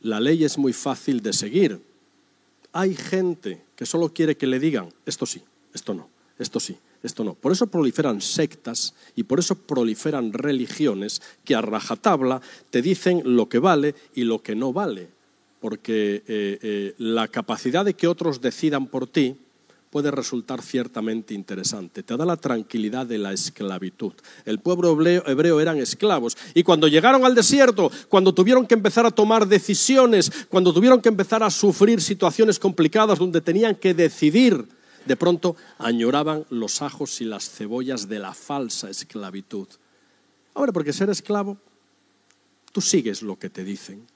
la 0.00 0.20
ley 0.20 0.44
es 0.44 0.58
muy 0.58 0.72
fácil 0.72 1.22
de 1.22 1.32
seguir. 1.32 1.80
Hay 2.72 2.94
gente 2.94 3.62
que 3.76 3.86
solo 3.86 4.12
quiere 4.12 4.36
que 4.36 4.46
le 4.46 4.58
digan, 4.58 4.88
esto 5.06 5.26
sí, 5.26 5.42
esto 5.74 5.94
no, 5.94 6.08
esto 6.38 6.58
sí, 6.60 6.76
esto 7.02 7.24
no. 7.24 7.34
Por 7.34 7.52
eso 7.52 7.66
proliferan 7.66 8.20
sectas 8.20 8.94
y 9.14 9.24
por 9.24 9.38
eso 9.38 9.54
proliferan 9.54 10.32
religiones 10.32 11.22
que 11.44 11.54
a 11.54 11.60
rajatabla 11.60 12.40
te 12.70 12.82
dicen 12.82 13.22
lo 13.24 13.48
que 13.48 13.58
vale 13.58 13.94
y 14.14 14.24
lo 14.24 14.42
que 14.42 14.54
no 14.54 14.72
vale. 14.72 15.08
Porque 15.60 16.22
eh, 16.26 16.58
eh, 16.62 16.94
la 16.98 17.28
capacidad 17.28 17.84
de 17.84 17.94
que 17.94 18.08
otros 18.08 18.40
decidan 18.40 18.88
por 18.88 19.06
ti 19.06 19.36
puede 19.92 20.10
resultar 20.10 20.62
ciertamente 20.62 21.34
interesante. 21.34 22.02
Te 22.02 22.16
da 22.16 22.24
la 22.24 22.38
tranquilidad 22.38 23.04
de 23.04 23.18
la 23.18 23.34
esclavitud. 23.34 24.14
El 24.46 24.58
pueblo 24.58 24.90
hebreo, 24.90 25.60
eran 25.60 25.76
esclavos 25.76 26.34
y 26.54 26.62
cuando 26.62 26.88
llegaron 26.88 27.26
al 27.26 27.34
desierto, 27.34 27.92
cuando 28.08 28.32
tuvieron 28.32 28.66
que 28.66 28.72
empezar 28.72 29.04
a 29.04 29.10
tomar 29.10 29.46
decisiones, 29.46 30.46
cuando 30.48 30.72
tuvieron 30.72 31.02
que 31.02 31.10
empezar 31.10 31.42
a 31.42 31.50
sufrir 31.50 32.00
situaciones 32.00 32.58
complicadas 32.58 33.18
donde 33.18 33.42
tenían 33.42 33.74
que 33.74 33.92
decidir, 33.92 34.66
de 35.04 35.14
pronto 35.14 35.56
añoraban 35.76 36.46
los 36.48 36.80
ajos 36.80 37.20
y 37.20 37.26
las 37.26 37.50
cebollas 37.50 38.08
de 38.08 38.18
la 38.18 38.32
falsa 38.32 38.88
esclavitud. 38.88 39.68
Ahora, 40.54 40.72
porque 40.72 40.94
ser 40.94 41.10
esclavo, 41.10 41.58
tú 42.72 42.80
sigues 42.80 43.20
lo 43.20 43.38
que 43.38 43.50
te 43.50 43.62
dicen. 43.62 44.06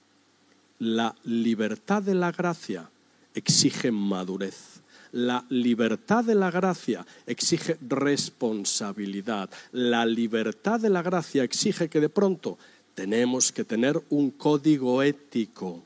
La 0.79 1.15
libertad 1.25 2.03
de 2.03 2.15
la 2.15 2.33
gracia 2.33 2.89
exige 3.35 3.93
madurez 3.93 4.77
la 5.17 5.47
libertad 5.49 6.25
de 6.25 6.35
la 6.35 6.51
gracia 6.51 7.07
exige 7.27 7.79
responsabilidad. 7.81 9.49
La 9.73 10.05
libertad 10.05 10.79
de 10.79 10.91
la 10.91 11.01
gracia 11.01 11.43
exige 11.43 11.89
que 11.89 12.01
de 12.01 12.11
pronto 12.11 12.59
tenemos 12.95 13.51
que 13.51 13.65
tener 13.65 13.99
un 14.11 14.31
código 14.31 15.03
ético 15.03 15.83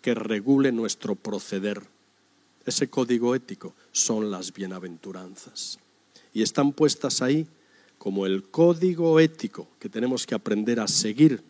que 0.00 0.14
regule 0.14 0.72
nuestro 0.72 1.14
proceder. 1.14 1.80
Ese 2.66 2.88
código 2.88 3.36
ético 3.36 3.72
son 3.92 4.32
las 4.32 4.52
bienaventuranzas. 4.52 5.78
Y 6.34 6.42
están 6.42 6.72
puestas 6.72 7.22
ahí 7.22 7.46
como 7.98 8.26
el 8.26 8.42
código 8.42 9.20
ético 9.20 9.68
que 9.78 9.88
tenemos 9.88 10.26
que 10.26 10.34
aprender 10.34 10.80
a 10.80 10.88
seguir 10.88 11.40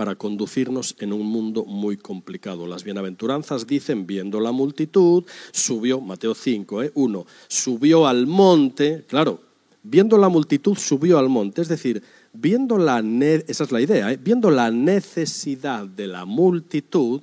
para 0.00 0.14
conducirnos 0.14 0.96
en 0.98 1.12
un 1.12 1.26
mundo 1.26 1.66
muy 1.66 1.98
complicado. 1.98 2.66
Las 2.66 2.84
bienaventuranzas 2.84 3.66
dicen, 3.66 4.06
viendo 4.06 4.40
la 4.40 4.50
multitud, 4.50 5.24
subió, 5.52 6.00
Mateo 6.00 6.34
5, 6.34 6.84
¿eh? 6.84 6.92
1, 6.94 7.26
subió 7.48 8.06
al 8.06 8.26
monte, 8.26 9.04
claro, 9.06 9.42
viendo 9.82 10.16
la 10.16 10.30
multitud 10.30 10.74
subió 10.74 11.18
al 11.18 11.28
monte, 11.28 11.60
es 11.60 11.68
decir, 11.68 12.02
viendo 12.32 12.78
la, 12.78 13.00
esa 13.46 13.64
es 13.64 13.72
la 13.72 13.82
idea, 13.82 14.10
¿eh? 14.10 14.16
viendo 14.16 14.50
la 14.50 14.70
necesidad 14.70 15.84
de 15.84 16.06
la 16.06 16.24
multitud, 16.24 17.20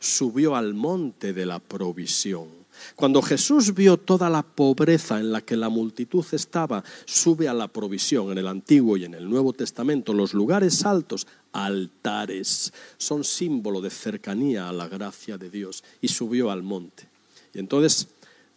subió 0.00 0.56
al 0.56 0.74
monte 0.74 1.32
de 1.32 1.46
la 1.46 1.60
provisión. 1.60 2.59
Cuando 2.96 3.22
Jesús 3.22 3.74
vio 3.74 3.96
toda 3.96 4.28
la 4.28 4.42
pobreza 4.42 5.18
en 5.20 5.32
la 5.32 5.40
que 5.40 5.56
la 5.56 5.68
multitud 5.68 6.24
estaba, 6.32 6.84
sube 7.04 7.48
a 7.48 7.54
la 7.54 7.68
provisión 7.68 8.30
en 8.32 8.38
el 8.38 8.46
Antiguo 8.46 8.96
y 8.96 9.04
en 9.04 9.14
el 9.14 9.28
Nuevo 9.28 9.52
Testamento. 9.52 10.12
Los 10.12 10.34
lugares 10.34 10.84
altos, 10.84 11.26
altares, 11.52 12.72
son 12.98 13.24
símbolo 13.24 13.80
de 13.80 13.90
cercanía 13.90 14.68
a 14.68 14.72
la 14.72 14.88
gracia 14.88 15.38
de 15.38 15.50
Dios. 15.50 15.84
Y 16.00 16.08
subió 16.08 16.50
al 16.50 16.62
monte. 16.62 17.08
Y 17.54 17.58
entonces, 17.58 18.08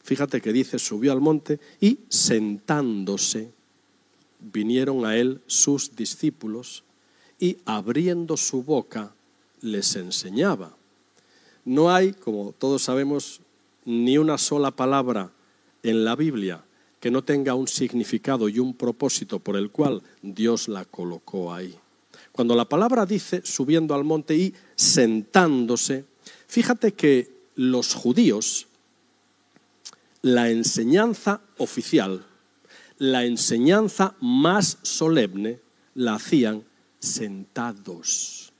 fíjate 0.03 0.41
que 0.41 0.53
dice, 0.53 0.79
subió 0.79 1.11
al 1.11 1.21
monte 1.21 1.59
y 1.79 1.99
sentándose, 2.09 3.51
vinieron 4.39 5.05
a 5.05 5.15
él 5.15 5.41
sus 5.47 5.95
discípulos 5.95 6.83
y 7.39 7.57
abriendo 7.65 8.37
su 8.37 8.63
boca 8.63 9.13
les 9.61 9.95
enseñaba. 9.95 10.75
No 11.65 11.91
hay, 11.91 12.13
como 12.13 12.53
todos 12.57 12.83
sabemos, 12.83 13.39
ni 13.85 14.17
una 14.17 14.37
sola 14.37 14.71
palabra 14.71 15.31
en 15.81 16.05
la 16.05 16.15
Biblia 16.15 16.63
que 16.99 17.11
no 17.11 17.23
tenga 17.23 17.53
un 17.53 17.67
significado 17.67 18.47
y 18.47 18.59
un 18.59 18.75
propósito 18.75 19.39
por 19.39 19.57
el 19.57 19.71
cual 19.71 20.01
Dios 20.21 20.69
la 20.69 20.85
colocó 20.85 21.53
ahí. 21.53 21.77
Cuando 22.31 22.55
la 22.55 22.69
palabra 22.69 23.05
dice 23.05 23.41
subiendo 23.43 23.93
al 23.93 24.05
monte 24.05 24.35
y 24.35 24.53
sentándose, 24.75 26.05
fíjate 26.47 26.93
que 26.93 27.29
los 27.55 27.93
judíos, 27.93 28.67
la 30.21 30.49
enseñanza 30.49 31.41
oficial, 31.57 32.25
la 32.97 33.25
enseñanza 33.25 34.15
más 34.21 34.77
solemne, 34.81 35.59
la 35.95 36.15
hacían 36.15 36.63
sentados. 36.99 38.53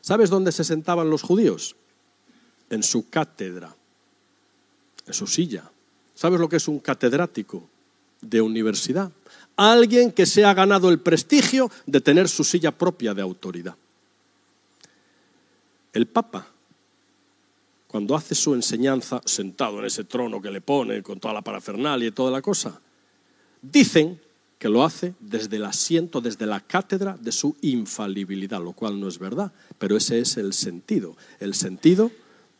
¿Sabes 0.00 0.30
dónde 0.30 0.52
se 0.52 0.62
sentaban 0.62 1.10
los 1.10 1.22
judíos? 1.22 1.74
En 2.70 2.82
su 2.82 3.10
cátedra, 3.10 3.74
en 5.08 5.14
su 5.14 5.26
silla. 5.26 5.68
¿Sabes 6.14 6.38
lo 6.38 6.48
que 6.48 6.56
es 6.56 6.68
un 6.68 6.78
catedrático 6.78 7.68
de 8.20 8.40
universidad? 8.40 9.10
Alguien 9.56 10.12
que 10.12 10.26
se 10.26 10.44
ha 10.44 10.54
ganado 10.54 10.88
el 10.88 11.00
prestigio 11.00 11.70
de 11.86 12.00
tener 12.00 12.28
su 12.28 12.44
silla 12.44 12.70
propia 12.70 13.14
de 13.14 13.22
autoridad. 13.22 13.74
El 15.92 16.06
Papa, 16.06 16.46
cuando 17.88 18.14
hace 18.14 18.34
su 18.34 18.54
enseñanza 18.54 19.20
sentado 19.24 19.78
en 19.80 19.86
ese 19.86 20.04
trono 20.04 20.40
que 20.40 20.50
le 20.50 20.60
pone 20.60 21.02
con 21.02 21.18
toda 21.18 21.34
la 21.34 21.42
parafernalia 21.42 22.08
y 22.08 22.12
toda 22.12 22.30
la 22.30 22.42
cosa, 22.42 22.80
dicen 23.62 24.20
que 24.58 24.68
lo 24.68 24.84
hace 24.84 25.14
desde 25.20 25.56
el 25.56 25.64
asiento, 25.64 26.20
desde 26.20 26.46
la 26.46 26.60
cátedra 26.60 27.16
de 27.18 27.32
su 27.32 27.56
infalibilidad, 27.62 28.62
lo 28.62 28.72
cual 28.72 29.00
no 29.00 29.08
es 29.08 29.18
verdad, 29.18 29.52
pero 29.78 29.96
ese 29.96 30.20
es 30.20 30.36
el 30.36 30.52
sentido, 30.52 31.16
el 31.40 31.54
sentido 31.54 32.10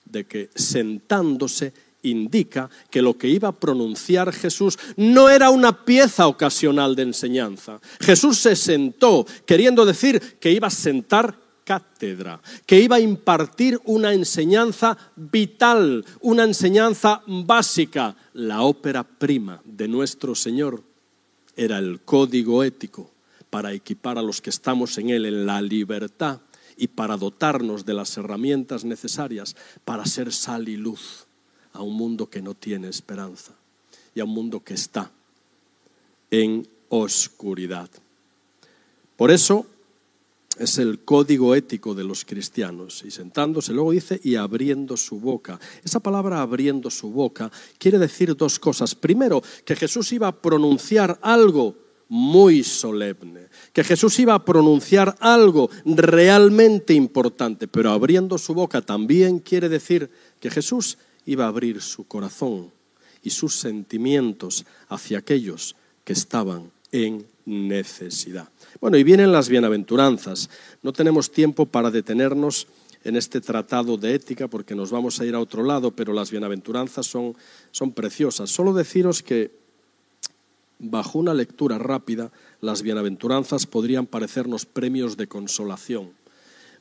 de 0.05 0.25
que 0.25 0.49
sentándose 0.55 1.73
indica 2.03 2.71
que 2.91 3.03
lo 3.03 3.17
que 3.19 3.29
iba 3.29 3.49
a 3.49 3.59
pronunciar 3.59 4.33
Jesús 4.33 4.79
no 4.97 5.29
era 5.29 5.51
una 5.51 5.85
pieza 5.85 6.27
ocasional 6.27 6.95
de 6.95 7.03
enseñanza. 7.03 7.81
Jesús 8.01 8.39
se 8.39 8.57
sentó 8.57 9.27
queriendo 9.47 9.85
decir 9.85 10.21
que 10.41 10.53
iba 10.53 10.69
a 10.69 10.71
sentar 10.71 11.37
cátedra, 11.65 12.41
que 12.65 12.81
iba 12.81 12.97
a 12.97 13.01
impartir 13.01 13.79
una 13.85 14.15
enseñanza 14.15 14.97
vital, 15.17 16.05
una 16.23 16.45
enseñanza 16.45 17.23
básica, 17.27 18.17
la 18.33 18.63
ópera 18.63 19.05
prima 19.05 19.61
de 19.65 19.87
nuestro 19.87 20.35
Señor 20.35 20.83
era 21.57 21.79
el 21.79 22.01
código 22.01 22.65
ético 22.65 23.11
para 23.51 23.75
equipar 23.75 24.17
a 24.17 24.23
los 24.23 24.41
que 24.41 24.51
estamos 24.51 24.97
en 24.97 25.11
él 25.11 25.27
en 25.27 25.45
la 25.45 25.61
libertad 25.61 26.41
y 26.77 26.87
para 26.87 27.17
dotarnos 27.17 27.85
de 27.85 27.95
las 27.95 28.17
herramientas 28.17 28.85
necesarias 28.85 29.57
para 29.85 30.07
ser 30.07 30.33
sal 30.33 30.69
y 30.69 30.77
luz 30.77 31.28
a 31.79 31.83
un 31.83 31.95
mundo 31.95 32.29
que 32.29 32.43
no 32.43 32.55
tiene 32.55 32.88
esperanza 32.88 33.53
y 34.12 34.19
a 34.19 34.25
un 34.25 34.31
mundo 34.31 34.59
que 34.64 34.75
está 34.75 35.12
en 36.29 36.67
oscuridad. 36.88 37.88
Por 39.17 39.31
eso 39.31 39.64
es 40.59 40.79
el 40.79 41.05
código 41.05 41.55
ético 41.55 41.95
de 41.95 42.03
los 42.03 42.25
cristianos. 42.25 43.05
Y 43.07 43.12
sentándose, 43.12 43.73
luego 43.73 43.93
dice, 43.93 44.21
y 44.25 44.35
abriendo 44.35 44.97
su 44.97 45.21
boca. 45.21 45.61
Esa 45.85 46.01
palabra 46.01 46.43
abriendo 46.43 46.91
su 46.91 47.12
boca 47.12 47.49
quiere 47.79 47.99
decir 47.99 48.37
dos 48.37 48.59
cosas. 48.59 48.97
Primero, 48.97 49.41
que 49.64 49.77
Jesús 49.77 50.12
iba 50.12 50.27
a 50.27 50.37
pronunciar 50.37 51.17
algo 51.23 51.77
muy 52.09 52.64
solemne, 52.64 53.49
que 53.73 53.85
Jesús 53.85 54.19
iba 54.19 54.35
a 54.35 54.45
pronunciar 54.45 55.14
algo 55.21 55.71
realmente 55.85 56.93
importante, 56.93 57.69
pero 57.69 57.93
abriendo 57.93 58.37
su 58.37 58.53
boca 58.55 58.81
también 58.81 59.38
quiere 59.38 59.69
decir 59.69 60.11
que 60.41 60.51
Jesús 60.51 60.99
iba 61.29 61.45
a 61.45 61.49
abrir 61.49 61.83
su 61.83 62.05
corazón 62.09 62.73
y 63.23 63.31
sus 63.31 63.55
sentimientos 63.57 64.64
hacia 64.88 65.19
aquellos 65.19 65.77
que 66.05 66.14
estaban 66.14 66.71
en 66.91 67.27
necesidad. 67.45 68.49
Bueno, 68.81 68.97
y 68.97 69.05
vienen 69.05 69.31
las 69.31 69.51
bienaventuranzas. 69.51 70.49
No 70.83 70.95
tenemos 70.95 71.31
tiempo 71.31 71.67
para 71.67 71.91
detenernos 71.91 72.67
en 73.05 73.17
este 73.17 73.43
tratado 73.43 73.99
de 73.99 74.14
ética 74.14 74.49
porque 74.49 74.75
nos 74.75 74.91
vamos 74.91 75.21
a 75.21 75.27
ir 75.27 75.35
a 75.35 75.41
otro 75.41 75.62
lado, 75.62 75.91
pero 75.91 76.14
las 76.14 76.31
bienaventuranzas 76.31 77.07
son, 77.07 77.37
son 77.73 77.93
preciosas. 77.93 78.49
Solo 78.49 78.73
deciros 78.73 79.23
que 79.23 79.51
bajo 80.79 81.19
una 81.19 81.35
lectura 81.35 81.77
rápida, 81.77 82.33
las 82.62 82.81
bienaventuranzas 82.81 83.67
podrían 83.67 84.07
parecernos 84.07 84.64
premios 84.64 85.19
de 85.19 85.27
consolación. 85.27 86.12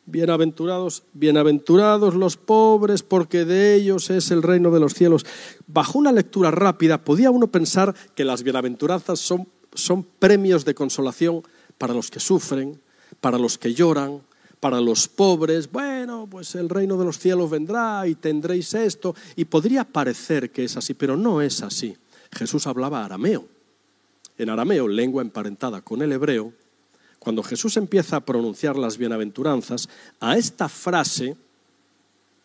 Bienaventurados, 0.07 1.03
bienaventurados 1.13 2.15
los 2.15 2.37
pobres, 2.37 3.03
porque 3.03 3.45
de 3.45 3.75
ellos 3.75 4.09
es 4.09 4.31
el 4.31 4.41
reino 4.41 4.71
de 4.71 4.79
los 4.79 4.93
cielos. 4.93 5.25
Bajo 5.67 5.99
una 5.99 6.11
lectura 6.11 6.49
rápida, 6.49 6.97
podía 6.97 7.29
uno 7.29 7.47
pensar 7.47 7.93
que 8.15 8.25
las 8.25 8.41
bienaventuranzas 8.41 9.19
son 9.19 9.47
son 9.77 10.03
premios 10.03 10.65
de 10.65 10.75
consolación 10.75 11.43
para 11.77 11.93
los 11.93 12.09
que 12.09 12.19
sufren, 12.19 12.79
para 13.21 13.37
los 13.37 13.57
que 13.57 13.73
lloran, 13.73 14.21
para 14.59 14.81
los 14.81 15.07
pobres. 15.07 15.71
Bueno, 15.71 16.27
pues 16.29 16.55
el 16.55 16.69
reino 16.69 16.97
de 16.97 17.05
los 17.05 17.19
cielos 17.19 17.49
vendrá 17.49 18.07
y 18.07 18.15
tendréis 18.15 18.73
esto. 18.73 19.15
Y 19.35 19.45
podría 19.45 19.83
parecer 19.83 20.51
que 20.51 20.65
es 20.65 20.75
así, 20.77 20.93
pero 20.93 21.15
no 21.15 21.41
es 21.41 21.61
así. 21.61 21.95
Jesús 22.31 22.67
hablaba 22.67 23.05
arameo. 23.05 23.45
En 24.37 24.49
arameo, 24.49 24.87
lengua 24.87 25.21
emparentada 25.21 25.81
con 25.81 26.01
el 26.01 26.11
hebreo, 26.11 26.53
cuando 27.27 27.43
Jesús 27.43 27.75
empieza 27.75 28.15
a 28.15 28.21
pronunciar 28.21 28.77
las 28.77 28.97
bienaventuranzas, 28.97 29.89
a 30.21 30.37
esta 30.37 30.69
frase, 30.69 31.35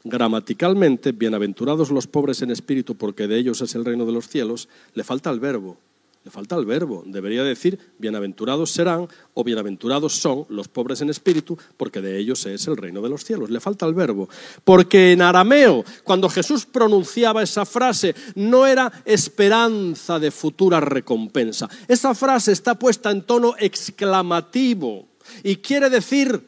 gramaticalmente, 0.03 1.12
bienaventurados 1.12 1.92
los 1.92 2.09
pobres 2.09 2.42
en 2.42 2.51
espíritu, 2.51 2.97
porque 2.97 3.29
de 3.29 3.38
ellos 3.38 3.61
es 3.61 3.77
el 3.77 3.85
reino 3.85 4.05
de 4.07 4.11
los 4.11 4.27
cielos, 4.27 4.68
le 4.95 5.05
falta 5.05 5.31
el 5.31 5.38
verbo. 5.38 5.77
Le 6.25 6.31
falta 6.31 6.55
el 6.55 6.65
verbo. 6.65 7.03
Debería 7.05 7.43
decir, 7.43 7.79
bienaventurados 7.99 8.71
serán 8.71 9.09
o 9.35 9.43
bienaventurados 9.43 10.15
son 10.15 10.47
los 10.51 10.69
pobres 10.69 11.01
en 11.01 11.11
espíritu, 11.11 11.59
porque 11.77 12.01
de 12.01 12.17
ellos 12.17 12.47
es 12.47 12.65
el 12.69 12.77
reino 12.77 13.03
de 13.03 13.09
los 13.09 13.25
cielos. 13.25 13.51
Le 13.51 13.59
falta 13.59 13.87
el 13.87 13.95
verbo. 13.95 14.29
Porque 14.63 15.13
en 15.13 15.23
arameo, 15.23 15.85
cuando 16.05 16.29
Jesús 16.29 16.65
pronunciaba 16.65 17.43
esa 17.43 17.67
frase, 17.67 18.15
no 18.37 18.69
era 18.69 18.93
esperanza 19.05 20.21
de 20.21 20.31
futura 20.31 20.81
recompensa. 20.81 21.69
Esa 21.89 22.15
frase 22.15 22.53
está 22.53 22.79
puesta 22.79 23.11
en 23.11 23.23
tono 23.23 23.55
exclamativo 23.59 25.09
y 25.43 25.57
quiere 25.57 25.91
decir 25.91 26.41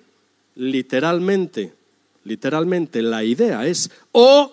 literalmente, 0.54 1.74
literalmente 2.22 3.02
la 3.02 3.24
idea 3.24 3.66
es 3.66 3.90
o, 4.12 4.52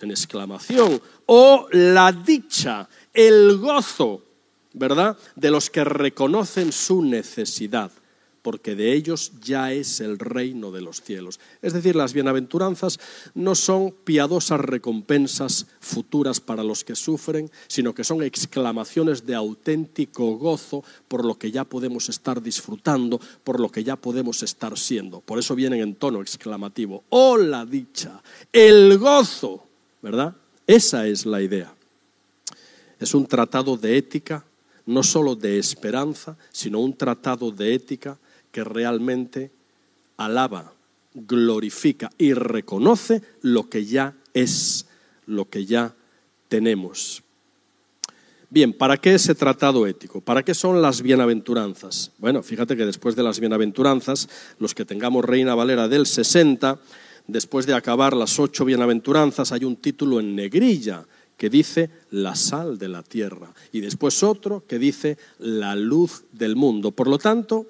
en 0.00 0.12
exclamación, 0.12 1.02
o 1.26 1.66
la 1.72 2.12
dicha, 2.12 2.88
el 3.12 3.58
gozo 3.58 4.29
¿verdad? 4.72 5.16
De 5.36 5.50
los 5.50 5.70
que 5.70 5.84
reconocen 5.84 6.72
su 6.72 7.02
necesidad, 7.02 7.90
porque 8.42 8.74
de 8.74 8.92
ellos 8.94 9.32
ya 9.42 9.72
es 9.72 10.00
el 10.00 10.18
reino 10.18 10.70
de 10.70 10.80
los 10.80 11.02
cielos. 11.02 11.40
Es 11.60 11.72
decir, 11.72 11.96
las 11.96 12.12
bienaventuranzas 12.12 12.98
no 13.34 13.54
son 13.54 13.92
piadosas 13.92 14.60
recompensas 14.60 15.66
futuras 15.80 16.40
para 16.40 16.64
los 16.64 16.84
que 16.84 16.96
sufren, 16.96 17.50
sino 17.66 17.94
que 17.94 18.04
son 18.04 18.22
exclamaciones 18.22 19.26
de 19.26 19.34
auténtico 19.34 20.36
gozo 20.36 20.84
por 21.08 21.24
lo 21.24 21.38
que 21.38 21.50
ya 21.50 21.64
podemos 21.64 22.08
estar 22.08 22.42
disfrutando, 22.42 23.20
por 23.44 23.60
lo 23.60 23.70
que 23.70 23.84
ya 23.84 23.96
podemos 23.96 24.42
estar 24.42 24.78
siendo. 24.78 25.20
Por 25.20 25.38
eso 25.38 25.54
vienen 25.54 25.80
en 25.80 25.94
tono 25.96 26.22
exclamativo. 26.22 27.04
¡Oh, 27.10 27.36
la 27.36 27.66
dicha! 27.66 28.22
El 28.52 28.98
gozo, 28.98 29.64
¿verdad? 30.00 30.34
Esa 30.66 31.06
es 31.06 31.26
la 31.26 31.42
idea. 31.42 31.74
Es 32.98 33.14
un 33.14 33.26
tratado 33.26 33.76
de 33.76 33.96
ética 33.96 34.44
no 34.90 35.02
solo 35.04 35.36
de 35.36 35.58
esperanza, 35.58 36.36
sino 36.50 36.80
un 36.80 36.96
tratado 36.96 37.52
de 37.52 37.74
ética 37.74 38.18
que 38.50 38.64
realmente 38.64 39.50
alaba, 40.16 40.72
glorifica 41.14 42.10
y 42.18 42.34
reconoce 42.34 43.22
lo 43.42 43.68
que 43.70 43.84
ya 43.84 44.14
es, 44.34 44.86
lo 45.26 45.48
que 45.48 45.64
ya 45.64 45.94
tenemos. 46.48 47.22
Bien, 48.50 48.72
¿para 48.72 48.96
qué 48.96 49.14
ese 49.14 49.36
tratado 49.36 49.86
ético? 49.86 50.20
¿Para 50.20 50.42
qué 50.42 50.54
son 50.54 50.82
las 50.82 51.02
bienaventuranzas? 51.02 52.10
Bueno, 52.18 52.42
fíjate 52.42 52.76
que 52.76 52.84
después 52.84 53.14
de 53.14 53.22
las 53.22 53.38
bienaventuranzas, 53.38 54.28
los 54.58 54.74
que 54.74 54.84
tengamos 54.84 55.24
Reina 55.24 55.54
Valera 55.54 55.86
del 55.86 56.04
60, 56.04 56.80
después 57.28 57.64
de 57.66 57.74
acabar 57.74 58.16
las 58.16 58.40
ocho 58.40 58.64
bienaventuranzas, 58.64 59.52
hay 59.52 59.64
un 59.64 59.76
título 59.76 60.18
en 60.18 60.34
negrilla 60.34 61.06
que 61.40 61.48
dice 61.48 61.88
la 62.10 62.36
sal 62.36 62.76
de 62.76 62.88
la 62.88 63.02
tierra 63.02 63.54
y 63.72 63.80
después 63.80 64.22
otro 64.22 64.62
que 64.68 64.78
dice 64.78 65.16
la 65.38 65.74
luz 65.74 66.24
del 66.32 66.54
mundo. 66.54 66.90
Por 66.90 67.08
lo 67.08 67.16
tanto, 67.16 67.64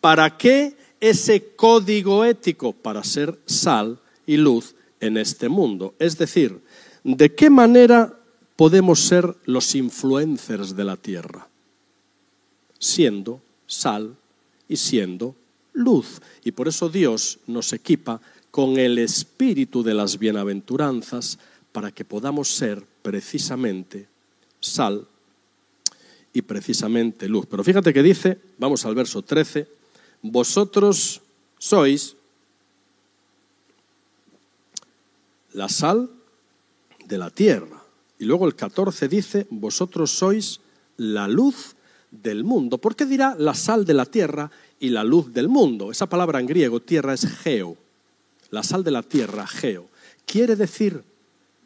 ¿para 0.00 0.36
qué 0.36 0.76
ese 0.98 1.54
código 1.54 2.24
ético? 2.24 2.72
Para 2.72 3.04
ser 3.04 3.38
sal 3.46 4.00
y 4.26 4.36
luz 4.36 4.74
en 4.98 5.16
este 5.16 5.48
mundo. 5.48 5.94
Es 6.00 6.18
decir, 6.18 6.60
¿de 7.04 7.32
qué 7.36 7.50
manera 7.50 8.18
podemos 8.56 8.98
ser 8.98 9.36
los 9.44 9.76
influencers 9.76 10.74
de 10.74 10.82
la 10.82 10.96
tierra? 10.96 11.46
Siendo 12.80 13.40
sal 13.68 14.16
y 14.68 14.74
siendo 14.74 15.36
luz. 15.72 16.20
Y 16.42 16.50
por 16.50 16.66
eso 16.66 16.88
Dios 16.88 17.38
nos 17.46 17.72
equipa 17.72 18.20
con 18.50 18.76
el 18.76 18.98
espíritu 18.98 19.84
de 19.84 19.94
las 19.94 20.18
bienaventuranzas 20.18 21.38
para 21.70 21.92
que 21.92 22.04
podamos 22.04 22.48
ser 22.48 22.92
precisamente 23.04 24.08
sal 24.60 25.06
y 26.32 26.40
precisamente 26.40 27.28
luz. 27.28 27.44
Pero 27.50 27.62
fíjate 27.62 27.92
que 27.92 28.02
dice, 28.02 28.40
vamos 28.56 28.86
al 28.86 28.94
verso 28.94 29.20
13, 29.20 29.68
vosotros 30.22 31.20
sois 31.58 32.16
la 35.52 35.68
sal 35.68 36.08
de 37.04 37.18
la 37.18 37.28
tierra. 37.28 37.84
Y 38.18 38.24
luego 38.24 38.46
el 38.46 38.54
14 38.54 39.06
dice, 39.06 39.46
vosotros 39.50 40.10
sois 40.10 40.60
la 40.96 41.28
luz 41.28 41.76
del 42.10 42.42
mundo. 42.42 42.78
¿Por 42.78 42.96
qué 42.96 43.04
dirá 43.04 43.36
la 43.38 43.52
sal 43.52 43.84
de 43.84 43.92
la 43.92 44.06
tierra 44.06 44.50
y 44.80 44.88
la 44.88 45.04
luz 45.04 45.30
del 45.34 45.48
mundo? 45.48 45.90
Esa 45.90 46.08
palabra 46.08 46.40
en 46.40 46.46
griego, 46.46 46.80
tierra, 46.80 47.12
es 47.12 47.26
geo. 47.26 47.76
La 48.48 48.62
sal 48.62 48.82
de 48.82 48.92
la 48.92 49.02
tierra, 49.02 49.46
geo. 49.46 49.90
Quiere 50.24 50.56
decir 50.56 51.04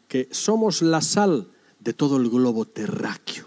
que 0.09 0.27
somos 0.31 0.81
la 0.81 1.01
sal 1.01 1.47
de 1.79 1.93
todo 1.93 2.17
el 2.17 2.29
globo 2.29 2.65
terráqueo, 2.65 3.45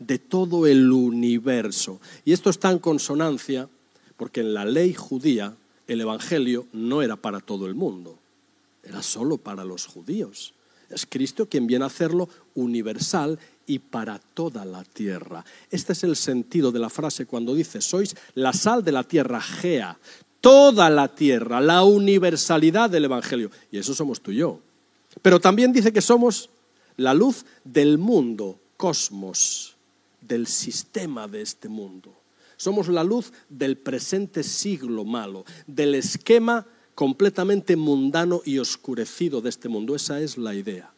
de 0.00 0.18
todo 0.18 0.66
el 0.66 0.90
universo. 0.90 2.00
Y 2.24 2.32
esto 2.32 2.50
está 2.50 2.72
en 2.72 2.80
consonancia 2.80 3.68
porque 4.16 4.40
en 4.40 4.54
la 4.54 4.64
ley 4.64 4.94
judía 4.94 5.54
el 5.86 6.00
Evangelio 6.00 6.66
no 6.72 7.02
era 7.02 7.16
para 7.16 7.40
todo 7.40 7.66
el 7.66 7.74
mundo, 7.74 8.18
era 8.82 9.02
solo 9.02 9.36
para 9.36 9.64
los 9.64 9.86
judíos. 9.86 10.54
Es 10.88 11.06
Cristo 11.06 11.46
quien 11.48 11.66
viene 11.66 11.84
a 11.84 11.88
hacerlo 11.88 12.28
universal 12.54 13.38
y 13.66 13.78
para 13.78 14.18
toda 14.18 14.64
la 14.64 14.82
tierra. 14.82 15.44
Este 15.70 15.92
es 15.92 16.02
el 16.02 16.16
sentido 16.16 16.72
de 16.72 16.80
la 16.80 16.90
frase 16.90 17.26
cuando 17.26 17.54
dice, 17.54 17.80
sois 17.80 18.16
la 18.34 18.52
sal 18.52 18.82
de 18.82 18.92
la 18.92 19.04
tierra, 19.04 19.40
Gea, 19.40 19.98
toda 20.40 20.90
la 20.90 21.08
tierra, 21.14 21.60
la 21.60 21.84
universalidad 21.84 22.88
del 22.88 23.04
Evangelio. 23.04 23.50
Y 23.70 23.78
eso 23.78 23.94
somos 23.94 24.20
tú 24.20 24.32
y 24.32 24.36
yo. 24.36 24.60
Pero 25.22 25.40
también 25.40 25.72
dice 25.72 25.92
que 25.92 26.00
somos 26.00 26.50
la 26.96 27.14
luz 27.14 27.44
del 27.64 27.98
mundo, 27.98 28.60
cosmos, 28.76 29.76
del 30.20 30.46
sistema 30.46 31.26
de 31.28 31.42
este 31.42 31.68
mundo. 31.68 32.14
Somos 32.56 32.88
la 32.88 33.02
luz 33.02 33.32
del 33.48 33.78
presente 33.78 34.42
siglo 34.42 35.04
malo, 35.04 35.44
del 35.66 35.94
esquema 35.94 36.66
completamente 36.94 37.76
mundano 37.76 38.42
y 38.44 38.58
oscurecido 38.58 39.40
de 39.40 39.48
este 39.48 39.68
mundo. 39.68 39.96
Esa 39.96 40.20
es 40.20 40.36
la 40.36 40.54
idea. 40.54 40.92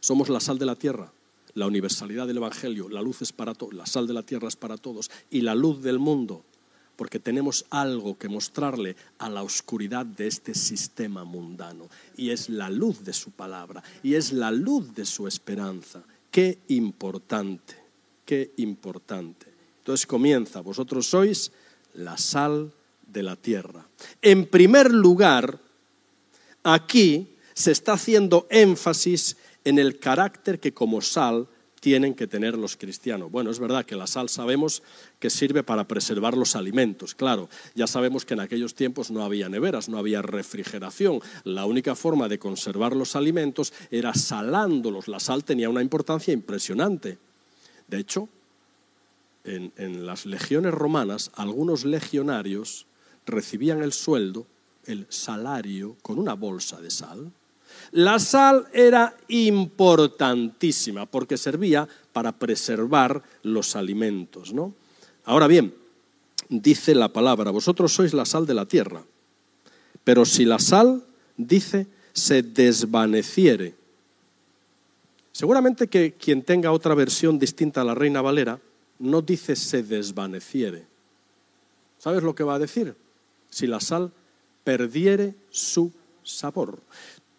Somos 0.00 0.28
la 0.28 0.40
sal 0.40 0.58
de 0.58 0.66
la 0.66 0.74
tierra, 0.74 1.12
la 1.54 1.66
universalidad 1.66 2.26
del 2.26 2.38
Evangelio, 2.38 2.88
la 2.88 3.02
luz 3.02 3.22
es 3.22 3.32
para 3.32 3.54
todos, 3.54 3.74
la 3.74 3.86
sal 3.86 4.06
de 4.06 4.14
la 4.14 4.22
tierra 4.22 4.48
es 4.48 4.56
para 4.56 4.76
todos 4.76 5.10
y 5.30 5.42
la 5.42 5.54
luz 5.54 5.82
del 5.82 5.98
mundo, 5.98 6.44
porque 6.96 7.18
tenemos 7.18 7.64
algo 7.70 8.18
que 8.18 8.28
mostrarle 8.28 8.96
a 9.18 9.28
la 9.28 9.42
oscuridad 9.42 10.04
de 10.04 10.26
este 10.26 10.54
sistema 10.54 11.24
mundano 11.24 11.88
y 12.16 12.30
es 12.30 12.48
la 12.48 12.70
luz 12.70 13.04
de 13.04 13.12
su 13.12 13.30
palabra 13.30 13.82
y 14.02 14.14
es 14.14 14.32
la 14.32 14.50
luz 14.50 14.94
de 14.94 15.04
su 15.04 15.26
esperanza. 15.26 16.02
Qué 16.30 16.58
importante, 16.68 17.74
qué 18.24 18.52
importante. 18.58 19.46
Entonces 19.78 20.06
comienza, 20.06 20.60
vosotros 20.60 21.06
sois 21.06 21.50
la 21.94 22.16
sal 22.16 22.72
de 23.06 23.22
la 23.22 23.36
tierra. 23.36 23.86
En 24.20 24.46
primer 24.46 24.92
lugar, 24.92 25.58
aquí 26.62 27.36
se 27.54 27.72
está 27.72 27.94
haciendo 27.94 28.46
énfasis 28.50 29.36
en 29.64 29.78
el 29.78 29.98
carácter 29.98 30.60
que 30.60 30.72
como 30.72 31.00
sal 31.00 31.48
tienen 31.82 32.14
que 32.14 32.28
tener 32.28 32.56
los 32.56 32.76
cristianos. 32.76 33.32
Bueno, 33.32 33.50
es 33.50 33.58
verdad 33.58 33.84
que 33.84 33.96
la 33.96 34.06
sal 34.06 34.28
sabemos 34.28 34.84
que 35.18 35.30
sirve 35.30 35.64
para 35.64 35.88
preservar 35.88 36.36
los 36.36 36.54
alimentos, 36.54 37.16
claro. 37.16 37.48
Ya 37.74 37.88
sabemos 37.88 38.24
que 38.24 38.34
en 38.34 38.40
aquellos 38.40 38.76
tiempos 38.76 39.10
no 39.10 39.24
había 39.24 39.48
neveras, 39.48 39.88
no 39.88 39.98
había 39.98 40.22
refrigeración. 40.22 41.18
La 41.42 41.66
única 41.66 41.96
forma 41.96 42.28
de 42.28 42.38
conservar 42.38 42.94
los 42.94 43.16
alimentos 43.16 43.72
era 43.90 44.14
salándolos. 44.14 45.08
La 45.08 45.18
sal 45.18 45.42
tenía 45.42 45.68
una 45.68 45.82
importancia 45.82 46.32
impresionante. 46.32 47.18
De 47.88 47.98
hecho, 47.98 48.28
en, 49.42 49.72
en 49.76 50.06
las 50.06 50.24
legiones 50.24 50.72
romanas, 50.72 51.32
algunos 51.34 51.84
legionarios 51.84 52.86
recibían 53.26 53.82
el 53.82 53.92
sueldo, 53.92 54.46
el 54.86 55.08
salario, 55.08 55.96
con 56.00 56.20
una 56.20 56.34
bolsa 56.34 56.80
de 56.80 56.92
sal. 56.92 57.32
La 57.92 58.18
sal 58.18 58.66
era 58.72 59.14
importantísima 59.28 61.06
porque 61.06 61.36
servía 61.36 61.86
para 62.12 62.32
preservar 62.32 63.22
los 63.42 63.76
alimentos. 63.76 64.52
¿no? 64.52 64.74
Ahora 65.24 65.46
bien, 65.46 65.74
dice 66.48 66.94
la 66.94 67.12
palabra, 67.12 67.50
vosotros 67.50 67.92
sois 67.92 68.14
la 68.14 68.24
sal 68.24 68.46
de 68.46 68.54
la 68.54 68.66
tierra, 68.66 69.04
pero 70.04 70.24
si 70.24 70.44
la 70.44 70.58
sal, 70.58 71.04
dice, 71.36 71.86
se 72.12 72.42
desvaneciere. 72.42 73.74
Seguramente 75.32 75.88
que 75.88 76.12
quien 76.12 76.42
tenga 76.42 76.72
otra 76.72 76.94
versión 76.94 77.38
distinta 77.38 77.80
a 77.80 77.84
la 77.84 77.94
Reina 77.94 78.20
Valera 78.20 78.58
no 78.98 79.22
dice 79.22 79.56
se 79.56 79.82
desvaneciere. 79.82 80.86
¿Sabes 81.98 82.22
lo 82.22 82.34
que 82.34 82.44
va 82.44 82.56
a 82.56 82.58
decir? 82.58 82.94
Si 83.50 83.66
la 83.66 83.80
sal 83.80 84.12
perdiere 84.64 85.34
su 85.50 85.92
sabor. 86.22 86.80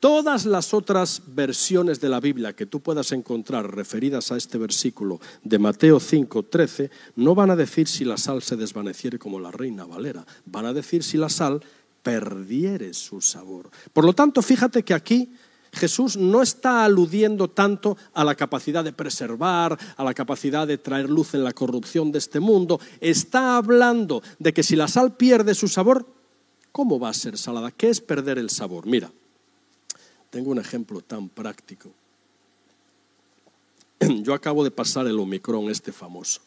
Todas 0.04 0.45
las 0.45 0.74
otras 0.74 1.22
versiones 1.28 2.01
de 2.01 2.10
la 2.10 2.20
Biblia 2.20 2.51
que 2.51 2.66
tú 2.66 2.82
puedas 2.82 3.14
encontrar 3.14 3.74
referidas 3.74 4.34
a 4.34 4.36
este 4.36 4.58
versículo 4.58 5.22
de 5.45 5.58
Mateo 5.58 5.97
5, 5.97 6.43
13, 6.43 6.91
no 7.16 7.34
van 7.36 7.51
a 7.51 7.56
decir 7.56 7.88
si 7.88 8.04
la 8.04 8.18
sal 8.18 8.43
se 8.43 8.58
desvaneciere 8.58 9.18
como 9.18 9.39
la 9.39 9.49
reina 9.49 9.86
Valera, 9.86 10.26
van 10.45 10.66
a 10.66 10.74
decir 10.74 11.06
si 11.06 11.16
la 11.16 11.30
sal 11.30 11.64
perdiere 12.01 12.93
su 12.93 13.22
sabor. 13.22 13.70
Por 13.93 14.04
lo 14.04 14.12
tanto, 14.12 14.41
fíjate 14.41 14.84
que 14.84 14.93
aquí 14.93 15.32
Jesús 15.72 16.18
no 16.18 16.41
está 16.41 16.84
aludiendo 16.84 17.49
tanto 17.49 17.95
a 18.14 18.26
la 18.26 18.36
capacidad 18.36 18.84
de 18.84 18.91
preservar, 18.91 19.80
a 19.95 20.04
la 20.04 20.14
capacidad 20.14 20.68
de 20.68 20.80
traer 20.80 21.10
luz 21.10 21.34
en 21.34 21.45
la 21.45 21.54
corrupción 21.54 22.12
de 22.12 22.18
este 22.18 22.41
mundo, 22.41 22.78
está 22.99 23.56
hablando 23.56 24.22
de 24.38 24.51
que 24.51 24.64
si 24.64 24.76
la 24.76 24.89
sal 24.89 25.16
pierde 25.16 25.56
su 25.56 25.70
sabor, 25.70 26.06
¿cómo 26.74 26.99
va 26.99 27.08
a 27.08 27.14
ser 27.14 27.38
salada? 27.38 27.72
¿Qué 27.72 27.88
es 27.88 28.01
perder 28.01 28.38
el 28.38 28.49
sabor? 28.49 28.86
Mira, 28.86 29.10
tengo 30.34 30.50
un 30.50 30.58
ejemplo 30.58 31.02
tan 31.02 31.30
práctico. 31.30 31.92
Yo 34.24 34.34
acabo 34.34 34.64
de 34.64 34.72
pasar 34.72 35.06
el 35.06 35.20
Omicron, 35.20 35.70
este 35.70 35.92
famoso. 35.92 36.42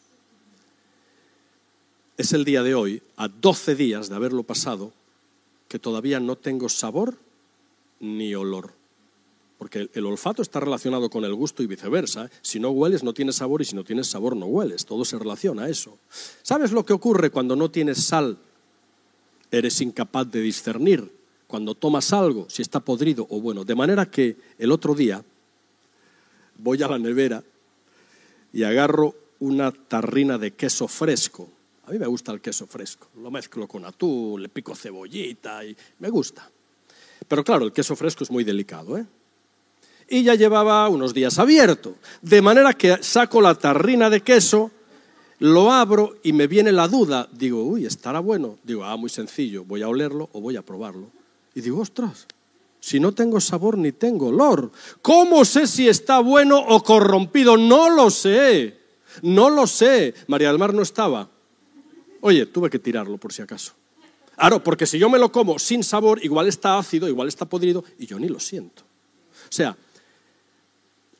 Es 2.17 2.33
el 2.33 2.43
día 2.43 2.63
de 2.63 2.75
hoy, 2.75 3.01
a 3.15 3.29
12 3.29 3.75
días 3.75 4.09
de 4.09 4.15
haberlo 4.15 4.43
pasado, 4.43 4.91
que 5.69 5.79
todavía 5.79 6.19
no 6.19 6.35
tengo 6.35 6.67
sabor 6.67 7.15
ni 8.01 8.35
olor. 8.35 8.73
Porque 9.57 9.89
el 9.93 10.05
olfato 10.05 10.41
está 10.41 10.59
relacionado 10.59 11.09
con 11.09 11.23
el 11.23 11.33
gusto 11.33 11.63
y 11.63 11.67
viceversa. 11.67 12.29
Si 12.41 12.59
no 12.59 12.71
hueles, 12.71 13.03
no 13.03 13.13
tienes 13.13 13.37
sabor 13.37 13.61
y 13.61 13.65
si 13.65 13.75
no 13.77 13.85
tienes 13.85 14.07
sabor, 14.07 14.35
no 14.35 14.47
hueles. 14.47 14.85
Todo 14.85 15.05
se 15.05 15.17
relaciona 15.17 15.63
a 15.63 15.69
eso. 15.69 15.97
¿Sabes 16.43 16.73
lo 16.73 16.85
que 16.85 16.91
ocurre 16.91 17.29
cuando 17.29 17.55
no 17.55 17.71
tienes 17.71 18.03
sal? 18.03 18.37
Eres 19.49 19.79
incapaz 19.79 20.29
de 20.29 20.41
discernir 20.41 21.16
cuando 21.47 21.75
tomas 21.75 22.11
algo, 22.13 22.45
si 22.49 22.61
está 22.61 22.79
podrido 22.79 23.25
o 23.29 23.39
bueno. 23.39 23.63
De 23.63 23.73
manera 23.73 24.05
que 24.05 24.35
el 24.59 24.71
otro 24.71 24.93
día 24.93 25.23
voy 26.57 26.81
a 26.83 26.87
la 26.87 26.99
nevera 26.99 27.43
y 28.53 28.63
agarro 28.63 29.15
una 29.39 29.71
tarrina 29.71 30.37
de 30.37 30.51
queso 30.51 30.87
fresco. 30.87 31.47
A 31.85 31.91
mí 31.91 31.99
me 31.99 32.07
gusta 32.07 32.33
el 32.33 32.41
queso 32.41 32.67
fresco. 32.67 33.07
Lo 33.21 33.31
mezclo 33.31 33.67
con 33.67 33.85
atún, 33.85 34.41
le 34.41 34.49
pico 34.49 34.75
cebollita 34.75 35.63
y 35.63 35.75
me 35.99 36.09
gusta. 36.09 36.49
Pero 37.27 37.43
claro, 37.43 37.65
el 37.65 37.71
queso 37.71 37.95
fresco 37.95 38.23
es 38.23 38.31
muy 38.31 38.43
delicado, 38.43 38.97
¿eh? 38.97 39.05
Y 40.09 40.23
ya 40.23 40.35
llevaba 40.35 40.87
unos 40.87 41.13
días 41.13 41.37
abierto. 41.37 41.95
De 42.21 42.41
manera 42.41 42.73
que 42.73 43.03
saco 43.03 43.41
la 43.41 43.55
tarrina 43.55 44.09
de 44.09 44.21
queso, 44.21 44.71
lo 45.39 45.71
abro 45.71 46.17
y 46.23 46.31
me 46.31 46.47
viene 46.47 46.71
la 46.71 46.87
duda. 46.87 47.27
Digo, 47.31 47.63
uy, 47.63 47.85
estará 47.85 48.19
bueno. 48.19 48.57
Digo, 48.63 48.85
ah, 48.85 48.95
muy 48.95 49.09
sencillo, 49.09 49.65
voy 49.65 49.81
a 49.81 49.89
olerlo 49.89 50.29
o 50.31 50.39
voy 50.39 50.55
a 50.55 50.61
probarlo. 50.61 51.09
Y 51.57 51.61
digo, 51.61 51.79
ostras, 51.79 52.27
si 52.79 52.99
no 52.99 53.13
tengo 53.13 53.41
sabor 53.41 53.79
ni 53.79 53.91
tengo 53.91 54.27
olor, 54.27 54.71
¿cómo 55.01 55.43
sé 55.43 55.65
si 55.65 55.89
está 55.89 56.19
bueno 56.19 56.59
o 56.59 56.83
corrompido? 56.83 57.57
No 57.57 57.89
lo 57.89 58.11
sé, 58.11 58.77
no 59.23 59.49
lo 59.49 59.65
sé. 59.65 60.13
María 60.27 60.49
del 60.49 60.59
Mar 60.59 60.71
no 60.71 60.83
estaba. 60.83 61.27
Oye, 62.21 62.45
tuve 62.45 62.69
que 62.69 62.77
tirarlo 62.77 63.17
por 63.17 63.33
si 63.33 63.41
acaso. 63.41 63.73
Claro, 64.35 64.63
porque 64.63 64.85
si 64.85 64.99
yo 64.99 65.09
me 65.09 65.17
lo 65.17 65.31
como 65.31 65.57
sin 65.57 65.83
sabor, 65.83 66.23
igual 66.23 66.47
está 66.47 66.77
ácido, 66.77 67.09
igual 67.09 67.27
está 67.27 67.45
podrido 67.45 67.83
y 67.97 68.05
yo 68.05 68.19
ni 68.19 68.27
lo 68.27 68.39
siento. 68.39 68.83
O 68.83 69.51
sea, 69.51 69.75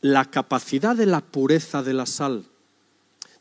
la 0.01 0.25
capacidad 0.25 0.95
de 0.95 1.07
la 1.07 1.21
pureza 1.21 1.81
de 1.81 1.93
la 1.95 2.05
sal 2.05 2.45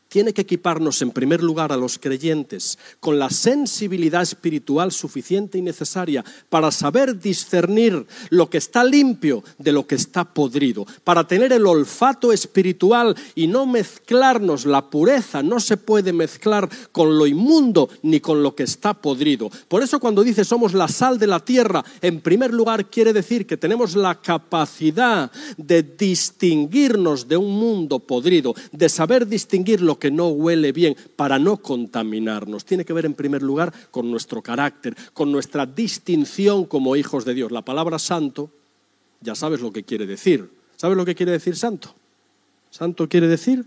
tiene 0.09 0.33
que 0.33 0.41
equiparnos 0.41 1.01
en 1.01 1.11
primer 1.11 1.43
lugar 1.43 1.71
a 1.71 1.77
los 1.77 1.97
creyentes 1.99 2.77
con 2.99 3.19
la 3.19 3.29
sensibilidad 3.29 4.21
espiritual 4.21 4.91
suficiente 4.91 5.57
y 5.57 5.61
necesaria 5.61 6.23
para 6.49 6.71
saber 6.71 7.19
discernir 7.19 8.05
lo 8.29 8.49
que 8.49 8.57
está 8.57 8.83
limpio 8.83 9.43
de 9.57 9.71
lo 9.71 9.85
que 9.85 9.95
está 9.95 10.23
podrido, 10.25 10.85
para 11.03 11.27
tener 11.27 11.51
el 11.53 11.65
olfato 11.65 12.31
espiritual 12.31 13.15
y 13.35 13.47
no 13.47 13.65
mezclarnos 13.65 14.65
la 14.65 14.89
pureza, 14.89 15.43
no 15.43 15.59
se 15.59 15.77
puede 15.77 16.13
mezclar 16.13 16.69
con 16.91 17.17
lo 17.17 17.27
inmundo 17.27 17.89
ni 18.03 18.19
con 18.19 18.43
lo 18.43 18.55
que 18.55 18.63
está 18.63 18.93
podrido. 18.93 19.49
Por 19.67 19.83
eso 19.83 19.99
cuando 19.99 20.23
dice 20.23 20.45
somos 20.45 20.73
la 20.73 20.87
sal 20.87 21.19
de 21.19 21.27
la 21.27 21.39
tierra, 21.39 21.83
en 22.01 22.21
primer 22.21 22.53
lugar 22.53 22.89
quiere 22.89 23.13
decir 23.13 23.45
que 23.45 23.57
tenemos 23.57 23.95
la 23.95 24.15
capacidad 24.21 25.31
de 25.57 25.83
distinguirnos 25.83 27.27
de 27.27 27.37
un 27.37 27.51
mundo 27.51 27.99
podrido, 27.99 28.53
de 28.71 28.89
saber 28.89 29.27
distinguir 29.27 29.81
lo 29.81 29.96
que 29.97 30.11
no 30.11 30.27
huele 30.29 30.71
bien, 30.71 30.95
para 31.15 31.39
no 31.39 31.57
contaminarnos. 31.57 32.65
Tiene 32.65 32.85
que 32.85 32.93
ver 32.93 33.05
en 33.05 33.13
primer 33.13 33.41
lugar 33.41 33.73
con 33.91 34.09
nuestro 34.09 34.41
carácter, 34.41 34.95
con 35.13 35.31
nuestra 35.31 35.65
distinción 35.65 36.65
como 36.65 36.95
hijos 36.95 37.25
de 37.25 37.33
Dios. 37.33 37.51
La 37.51 37.63
palabra 37.63 37.99
santo, 37.99 38.49
ya 39.21 39.35
sabes 39.35 39.61
lo 39.61 39.71
que 39.71 39.83
quiere 39.83 40.05
decir. 40.05 40.49
¿Sabes 40.75 40.97
lo 40.97 41.05
que 41.05 41.15
quiere 41.15 41.31
decir 41.31 41.55
santo? 41.55 41.93
Santo 42.69 43.07
quiere 43.09 43.27
decir 43.27 43.65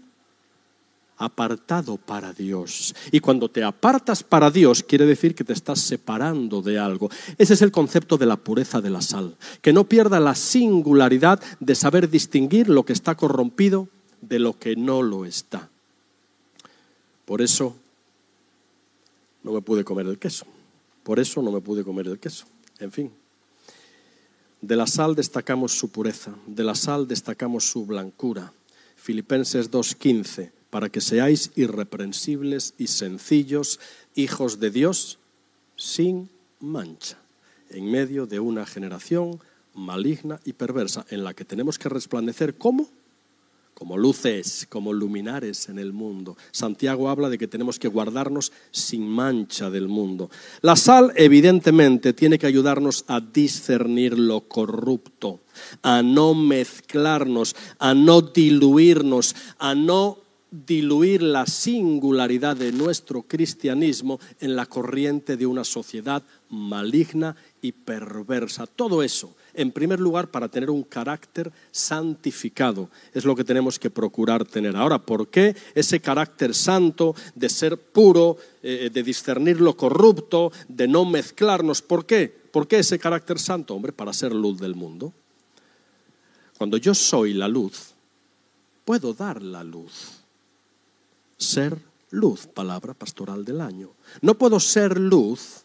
apartado 1.20 1.98
para 1.98 2.32
Dios. 2.32 2.94
Y 3.12 3.20
cuando 3.20 3.50
te 3.50 3.62
apartas 3.62 4.22
para 4.22 4.50
Dios, 4.50 4.82
quiere 4.82 5.06
decir 5.06 5.34
que 5.34 5.44
te 5.44 5.52
estás 5.52 5.80
separando 5.80 6.62
de 6.62 6.78
algo. 6.78 7.10
Ese 7.36 7.54
es 7.54 7.62
el 7.62 7.70
concepto 7.70 8.16
de 8.16 8.26
la 8.26 8.36
pureza 8.36 8.80
de 8.80 8.90
la 8.90 9.02
sal. 9.02 9.36
Que 9.60 9.72
no 9.72 9.84
pierda 9.84 10.18
la 10.18 10.34
singularidad 10.34 11.40
de 11.60 11.74
saber 11.74 12.08
distinguir 12.08 12.68
lo 12.68 12.84
que 12.84 12.94
está 12.94 13.14
corrompido 13.14 13.88
de 14.22 14.38
lo 14.38 14.58
que 14.58 14.76
no 14.76 15.02
lo 15.02 15.24
está. 15.24 15.69
Por 17.30 17.42
eso 17.42 17.76
no 19.44 19.52
me 19.52 19.62
pude 19.62 19.84
comer 19.84 20.04
el 20.06 20.18
queso. 20.18 20.46
Por 21.04 21.20
eso 21.20 21.40
no 21.40 21.52
me 21.52 21.60
pude 21.60 21.84
comer 21.84 22.08
el 22.08 22.18
queso. 22.18 22.44
En 22.80 22.90
fin. 22.90 23.12
De 24.60 24.74
la 24.74 24.88
sal 24.88 25.14
destacamos 25.14 25.78
su 25.78 25.92
pureza, 25.92 26.34
de 26.48 26.64
la 26.64 26.74
sal 26.74 27.06
destacamos 27.06 27.70
su 27.70 27.86
blancura. 27.86 28.52
Filipenses 28.96 29.70
2.15, 29.70 30.50
para 30.70 30.88
que 30.88 31.00
seáis 31.00 31.52
irreprensibles 31.54 32.74
y 32.78 32.88
sencillos, 32.88 33.78
hijos 34.16 34.58
de 34.58 34.72
Dios, 34.72 35.20
sin 35.76 36.30
mancha, 36.58 37.16
en 37.68 37.92
medio 37.92 38.26
de 38.26 38.40
una 38.40 38.66
generación 38.66 39.38
maligna 39.72 40.40
y 40.44 40.54
perversa, 40.54 41.06
en 41.10 41.22
la 41.22 41.32
que 41.34 41.44
tenemos 41.44 41.78
que 41.78 41.90
resplandecer 41.90 42.58
como 42.58 42.88
como 43.80 43.96
luces, 43.96 44.66
como 44.68 44.92
luminares 44.92 45.70
en 45.70 45.78
el 45.78 45.94
mundo. 45.94 46.36
Santiago 46.50 47.08
habla 47.08 47.30
de 47.30 47.38
que 47.38 47.48
tenemos 47.48 47.78
que 47.78 47.88
guardarnos 47.88 48.52
sin 48.70 49.08
mancha 49.08 49.70
del 49.70 49.88
mundo. 49.88 50.28
La 50.60 50.76
sal, 50.76 51.14
evidentemente, 51.16 52.12
tiene 52.12 52.38
que 52.38 52.46
ayudarnos 52.46 53.06
a 53.08 53.22
discernir 53.22 54.18
lo 54.18 54.42
corrupto, 54.42 55.40
a 55.80 56.02
no 56.02 56.34
mezclarnos, 56.34 57.56
a 57.78 57.94
no 57.94 58.20
diluirnos, 58.20 59.34
a 59.58 59.74
no 59.74 60.18
diluir 60.50 61.22
la 61.22 61.46
singularidad 61.46 62.58
de 62.58 62.72
nuestro 62.72 63.22
cristianismo 63.22 64.20
en 64.40 64.56
la 64.56 64.66
corriente 64.66 65.38
de 65.38 65.46
una 65.46 65.64
sociedad 65.64 66.22
maligna 66.50 67.34
y 67.62 67.72
perversa. 67.72 68.66
Todo 68.66 69.02
eso 69.02 69.34
en 69.54 69.72
primer 69.72 70.00
lugar, 70.00 70.30
para 70.30 70.48
tener 70.48 70.70
un 70.70 70.82
carácter 70.82 71.52
santificado. 71.70 72.88
Es 73.12 73.24
lo 73.24 73.34
que 73.34 73.44
tenemos 73.44 73.78
que 73.78 73.90
procurar 73.90 74.44
tener. 74.44 74.76
Ahora, 74.76 74.98
¿por 74.98 75.28
qué 75.28 75.56
ese 75.74 76.00
carácter 76.00 76.54
santo 76.54 77.14
de 77.34 77.48
ser 77.48 77.78
puro, 77.78 78.36
eh, 78.62 78.90
de 78.92 79.02
discernir 79.02 79.60
lo 79.60 79.76
corrupto, 79.76 80.52
de 80.68 80.88
no 80.88 81.04
mezclarnos? 81.04 81.82
¿Por 81.82 82.06
qué? 82.06 82.28
¿Por 82.50 82.66
qué 82.66 82.80
ese 82.80 82.98
carácter 82.98 83.38
santo? 83.38 83.74
Hombre, 83.74 83.92
para 83.92 84.12
ser 84.12 84.34
luz 84.34 84.58
del 84.58 84.74
mundo. 84.74 85.12
Cuando 86.58 86.76
yo 86.76 86.94
soy 86.94 87.32
la 87.32 87.48
luz, 87.48 87.94
puedo 88.84 89.14
dar 89.14 89.42
la 89.42 89.64
luz. 89.64 90.20
Ser 91.38 91.78
luz, 92.10 92.46
palabra 92.46 92.92
pastoral 92.92 93.44
del 93.44 93.60
año. 93.60 93.90
No 94.20 94.34
puedo 94.36 94.60
ser 94.60 94.98
luz 94.98 95.59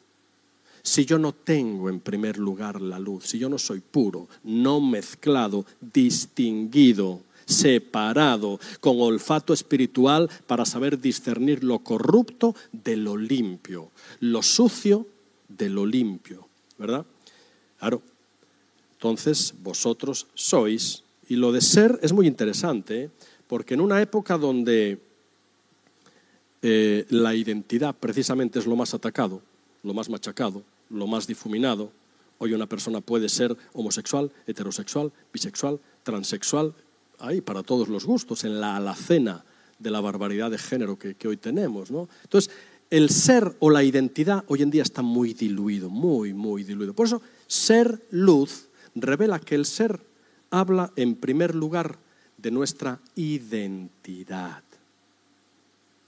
si 0.85 1.03
yo 1.03 1.17
no 1.17 1.33
tengo 1.33 1.89
en 1.89 1.99
primer 1.99 2.37
lugar 2.37 2.79
la 2.79 2.99
luz, 2.99 3.25
si 3.25 3.39
yo 3.39 3.49
no 3.49 3.57
soy 3.57 3.79
puro, 3.81 4.27
no 4.43 4.79
mezclado, 4.79 5.65
distinguido, 5.81 7.21
separado, 7.47 8.59
con 8.79 9.01
olfato 9.01 9.51
espiritual 9.51 10.29
para 10.45 10.63
saber 10.63 10.99
discernir 10.99 11.63
lo 11.63 11.79
corrupto 11.79 12.55
de 12.71 12.97
lo 12.97 13.17
limpio, 13.17 13.89
lo 14.19 14.43
sucio 14.43 15.07
de 15.49 15.69
lo 15.69 15.87
limpio, 15.87 16.47
¿verdad? 16.77 17.03
Claro. 17.79 18.03
Entonces, 18.93 19.55
vosotros 19.63 20.27
sois, 20.35 21.03
y 21.27 21.35
lo 21.35 21.51
de 21.51 21.61
ser 21.61 21.99
es 22.03 22.13
muy 22.13 22.27
interesante, 22.27 23.05
¿eh? 23.05 23.09
porque 23.47 23.73
en 23.73 23.81
una 23.81 23.99
época 24.03 24.37
donde 24.37 24.99
eh, 26.61 27.07
la 27.09 27.33
identidad 27.33 27.95
precisamente 27.95 28.59
es 28.59 28.67
lo 28.67 28.75
más 28.75 28.93
atacado, 28.93 29.41
lo 29.81 29.95
más 29.95 30.09
machacado, 30.09 30.63
lo 30.89 31.07
más 31.07 31.27
difuminado. 31.27 31.91
Hoy 32.37 32.53
una 32.53 32.67
persona 32.67 33.01
puede 33.01 33.29
ser 33.29 33.55
homosexual, 33.73 34.31
heterosexual, 34.45 35.11
bisexual, 35.31 35.79
transexual, 36.03 36.73
ahí 37.19 37.41
para 37.41 37.63
todos 37.63 37.87
los 37.87 38.05
gustos, 38.05 38.43
en 38.43 38.59
la 38.59 38.75
alacena 38.75 39.45
de 39.79 39.91
la 39.91 40.01
barbaridad 40.01 40.51
de 40.51 40.57
género 40.57 40.97
que, 40.97 41.15
hoy 41.27 41.37
tenemos. 41.37 41.91
¿no? 41.91 42.09
Entonces, 42.23 42.53
el 42.89 43.09
ser 43.09 43.55
o 43.59 43.69
la 43.69 43.83
identidad 43.83 44.43
hoy 44.47 44.61
en 44.61 44.71
día 44.71 44.83
está 44.83 45.01
muy 45.01 45.33
diluido, 45.33 45.89
muy, 45.89 46.33
muy 46.33 46.63
diluido. 46.63 46.93
Por 46.93 47.07
eso, 47.07 47.21
ser 47.47 48.05
luz 48.11 48.67
revela 48.95 49.39
que 49.39 49.55
el 49.55 49.65
ser 49.65 50.01
habla 50.49 50.91
en 50.95 51.15
primer 51.15 51.55
lugar 51.55 51.97
de 52.37 52.51
nuestra 52.51 52.99
identidad. 53.15 54.63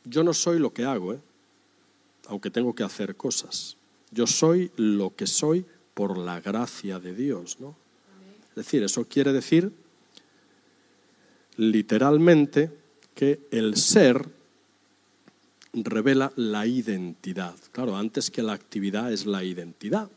Yo 0.06 0.24
no 0.24 0.34
soy 0.34 0.60
lo 0.60 0.72
que 0.72 0.86
hago, 0.86 1.14
¿eh? 1.14 1.20
aunque 2.28 2.50
tengo 2.50 2.74
que 2.74 2.84
hacer 2.84 3.16
cosas. 3.16 3.76
Yo 4.12 4.28
soy 4.28 4.72
lo 4.78 5.16
que 5.16 5.28
soy 5.28 5.66
por 5.94 6.18
la 6.18 6.40
gracia 6.42 7.00
de 7.00 7.14
Dios, 7.14 7.60
¿no? 7.60 7.76
Es 8.50 8.56
decir, 8.56 8.84
eso 8.84 9.06
quiere 9.06 9.34
decir 9.34 9.72
literalmente 11.58 12.72
que 13.14 13.40
el 13.52 13.76
ser 13.76 14.30
revela 15.74 16.32
la 16.36 16.66
identidad. 16.66 17.56
Claro, 17.72 17.96
antes 17.96 18.32
que 18.32 18.44
la 18.44 18.54
actividad 18.54 19.12
es 19.12 19.26
la 19.26 19.44
identidad. 19.44 20.10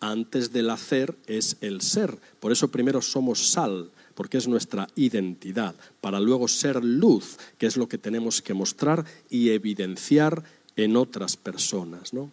Antes 0.00 0.52
del 0.52 0.70
hacer 0.70 1.16
es 1.26 1.56
el 1.60 1.80
ser. 1.80 2.18
Por 2.40 2.50
eso 2.50 2.68
primero 2.68 3.00
somos 3.00 3.50
sal, 3.50 3.90
porque 4.14 4.38
es 4.38 4.48
nuestra 4.48 4.88
identidad, 4.96 5.74
para 6.00 6.20
luego 6.20 6.48
ser 6.48 6.84
luz, 6.84 7.38
que 7.56 7.66
es 7.66 7.76
lo 7.76 7.88
que 7.88 7.98
tenemos 7.98 8.42
que 8.42 8.54
mostrar 8.54 9.04
y 9.30 9.50
evidenciar 9.50 10.42
en 10.74 10.96
otras 10.96 11.36
personas, 11.36 12.12
¿no? 12.12 12.32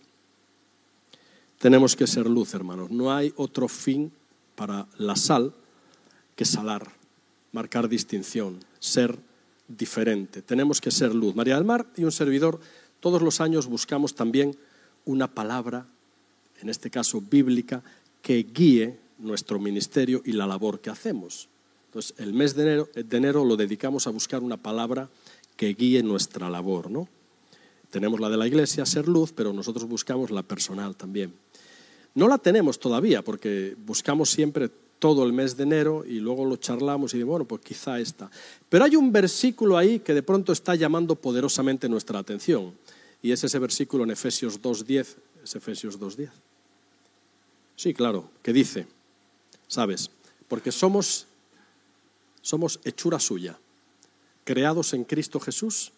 Tenemos 1.60 1.98
que 1.98 2.08
ser 2.08 2.26
luz, 2.26 2.54
hermanos. 2.54 2.90
No 2.90 3.14
hay 3.14 3.34
otro 3.36 3.68
fin 3.68 4.14
para 4.56 4.88
la 4.98 5.18
sal 5.18 5.54
que 6.38 6.46
salar, 6.46 6.90
marcar 7.52 7.90
distinción, 7.90 8.60
ser 8.80 9.20
diferente. 9.68 10.42
Tenemos 10.42 10.80
que 10.80 10.90
ser 10.90 11.14
luz. 11.14 11.36
María 11.36 11.56
del 11.56 11.66
Mar 11.66 11.86
y 11.98 12.06
un 12.06 12.14
servidor, 12.14 12.62
todos 13.02 13.22
los 13.22 13.42
años 13.42 13.68
buscamos 13.68 14.16
también 14.16 14.58
una 15.04 15.28
palabra, 15.28 15.86
en 16.62 16.70
este 16.70 16.90
caso 16.90 17.20
bíblica, 17.22 17.84
que 18.22 18.42
guíe 18.44 18.98
nuestro 19.18 19.60
ministerio 19.60 20.22
y 20.24 20.32
la 20.32 20.48
labor 20.48 20.80
que 20.80 20.90
hacemos. 20.90 21.50
Entonces, 21.88 22.16
el 22.20 22.34
mes 22.34 22.56
de 22.56 22.88
enero, 22.94 23.44
lo 23.44 23.58
dedicamos 23.58 24.08
a 24.08 24.12
buscar 24.12 24.44
una 24.44 24.56
palabra 24.56 25.10
que 25.58 25.74
guíe 25.74 26.04
nuestra 26.04 26.50
labor, 26.50 26.90
¿no? 26.90 27.10
Tenemos 27.90 28.20
la 28.22 28.30
de 28.30 28.38
la 28.38 28.48
iglesia, 28.48 28.86
ser 28.86 29.10
luz, 29.10 29.34
pero 29.34 29.52
nosotros 29.52 29.90
buscamos 29.90 30.32
la 30.32 30.44
personal 30.44 30.96
también. 30.96 31.34
No 32.16 32.28
la 32.28 32.38
tenemos 32.38 32.80
todavía 32.80 33.24
porque 33.24 33.76
buscamos 33.86 34.30
siempre 34.32 34.70
todo 35.00 35.26
el 35.26 35.34
mes 35.34 35.56
de 35.56 35.64
enero 35.64 36.04
y 36.06 36.20
luego 36.20 36.46
lo 36.46 36.58
charlamos 36.58 37.14
y 37.14 37.18
digo, 37.18 37.32
bueno, 37.32 37.46
pues 37.46 37.62
quizá 37.62 38.00
esta. 38.00 38.30
Pero 38.68 38.84
hay 38.84 38.96
un 38.96 39.12
versículo 39.12 39.78
ahí 39.78 40.00
que 40.00 40.14
de 40.14 40.24
pronto 40.24 40.52
está 40.52 40.76
llamando 40.76 41.16
poderosamente 41.16 41.88
nuestra 41.88 42.20
atención 42.20 42.74
y 43.22 43.32
es 43.32 43.44
ese 43.44 43.60
versículo 43.60 44.04
en 44.04 44.12
Efesios 44.12 44.62
2.10, 44.62 45.08
es 45.44 45.56
Efesios 45.56 46.00
2.10. 46.00 46.30
Sí, 47.76 47.94
claro, 47.94 48.30
que 48.44 48.52
dice, 48.52 48.88
¿sabes? 49.68 50.12
Porque 50.50 50.72
somos, 50.72 51.28
somos 52.42 52.80
hechura 52.84 53.20
suya, 53.20 53.58
creados 54.44 54.94
en 54.94 55.06
Cristo 55.06 55.40
Jesús 55.40 55.94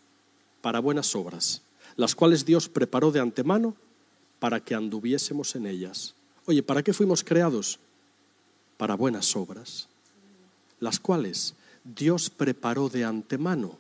para 0.61 0.79
buenas 0.79 1.15
obras, 1.15 1.63
las 1.95 2.13
cuales 2.13 2.45
Dios 2.45 2.69
preparó 2.69 3.11
de 3.11 3.19
antemano 3.19 3.75
para 4.41 4.59
que 4.59 4.73
anduviésemos 4.73 5.55
en 5.55 5.67
ellas. 5.67 6.15
Oye, 6.47 6.63
¿para 6.63 6.81
qué 6.81 6.93
fuimos 6.93 7.23
creados? 7.23 7.77
Para 8.75 8.95
buenas 8.95 9.35
obras, 9.35 9.87
las 10.79 10.99
cuales 10.99 11.53
Dios 11.83 12.31
preparó 12.31 12.89
de 12.89 13.05
antemano 13.05 13.77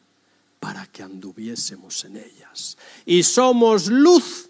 para 0.59 0.85
que 0.85 1.01
anduviésemos 1.01 2.05
en 2.05 2.17
ellas. 2.17 2.77
Y 3.07 3.23
somos 3.23 3.87
luz 3.87 4.49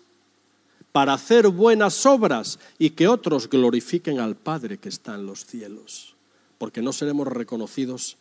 para 0.91 1.14
hacer 1.14 1.47
buenas 1.47 2.05
obras 2.05 2.59
y 2.78 2.89
que 2.89 3.07
otros 3.07 3.49
glorifiquen 3.49 4.20
al 4.20 4.36
Padre 4.36 4.80
que 4.80 4.89
está 4.89 5.16
en 5.16 5.26
los 5.26 5.45
cielos, 5.45 6.16
porque 6.57 6.82
no 6.82 6.91
seremos 6.91 7.26
reconocidos 7.26 8.18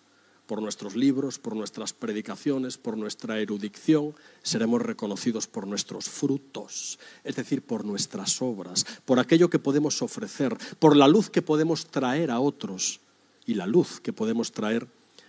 por 0.50 0.60
nuestros 0.60 0.96
libros, 0.96 1.38
por 1.38 1.54
nuestras 1.54 1.92
predicaciones, 1.92 2.76
por 2.76 2.96
nuestra 2.96 3.38
erudición, 3.38 4.16
seremos 4.42 4.82
reconocidos 4.82 5.46
por 5.46 5.64
nuestros 5.64 6.08
frutos, 6.08 6.98
es 7.22 7.36
decir, 7.36 7.62
por 7.62 7.84
nuestras 7.84 8.42
obras, 8.42 8.84
por 9.04 9.20
aquello 9.20 9.48
que 9.48 9.60
podemos 9.60 10.02
ofrecer, 10.02 10.58
por 10.80 10.96
la 10.96 11.06
luz 11.06 11.30
que 11.30 11.40
podemos 11.40 11.86
traer 11.86 12.32
a 12.32 12.40
otros 12.40 12.98
y 13.46 13.54
la 13.54 13.68
luz 13.68 14.00
que 14.00 14.12
podemos 14.12 14.50
traer 14.50 14.88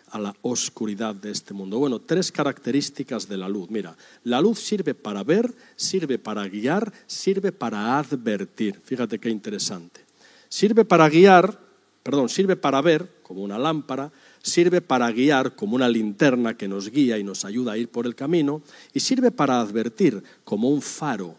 a 0.10 0.18
la 0.18 0.36
oscuridad 0.42 1.14
de 1.14 1.30
este 1.30 1.54
mundo. 1.54 1.78
Bueno, 1.78 2.00
tres 2.00 2.32
características 2.32 3.30
de 3.30 3.38
la 3.38 3.48
luz. 3.48 3.70
Mira, 3.70 3.96
la 4.24 4.42
luz 4.42 4.58
sirve 4.58 4.96
para 4.96 5.24
ver, 5.24 5.54
sirve 5.76 6.18
para 6.18 6.48
guiar, 6.48 6.92
sirve 7.06 7.52
para 7.52 8.00
advertir. 8.00 8.82
Fíjate 8.84 9.20
qué 9.20 9.30
interesante. 9.30 10.02
Sirve 10.50 10.84
para 10.84 11.08
guiar, 11.10 11.60
perdón, 12.02 12.28
sirve 12.28 12.56
para 12.56 12.82
ver, 12.82 13.22
como 13.22 13.44
una 13.44 13.60
lámpara, 13.60 14.12
sirve 14.42 14.82
para 14.82 15.12
guiar 15.12 15.56
como 15.56 15.76
una 15.76 15.88
linterna 15.88 16.56
que 16.56 16.68
nos 16.68 16.90
guía 16.90 17.18
y 17.18 17.24
nos 17.24 17.46
ayuda 17.46 17.74
a 17.74 17.78
ir 17.78 17.90
por 17.90 18.06
el 18.06 18.16
camino, 18.16 18.62
y 18.94 19.00
sirve 19.00 19.32
para 19.32 19.60
advertir 19.60 20.24
como 20.44 20.70
un 20.70 20.82
faro 20.82 21.36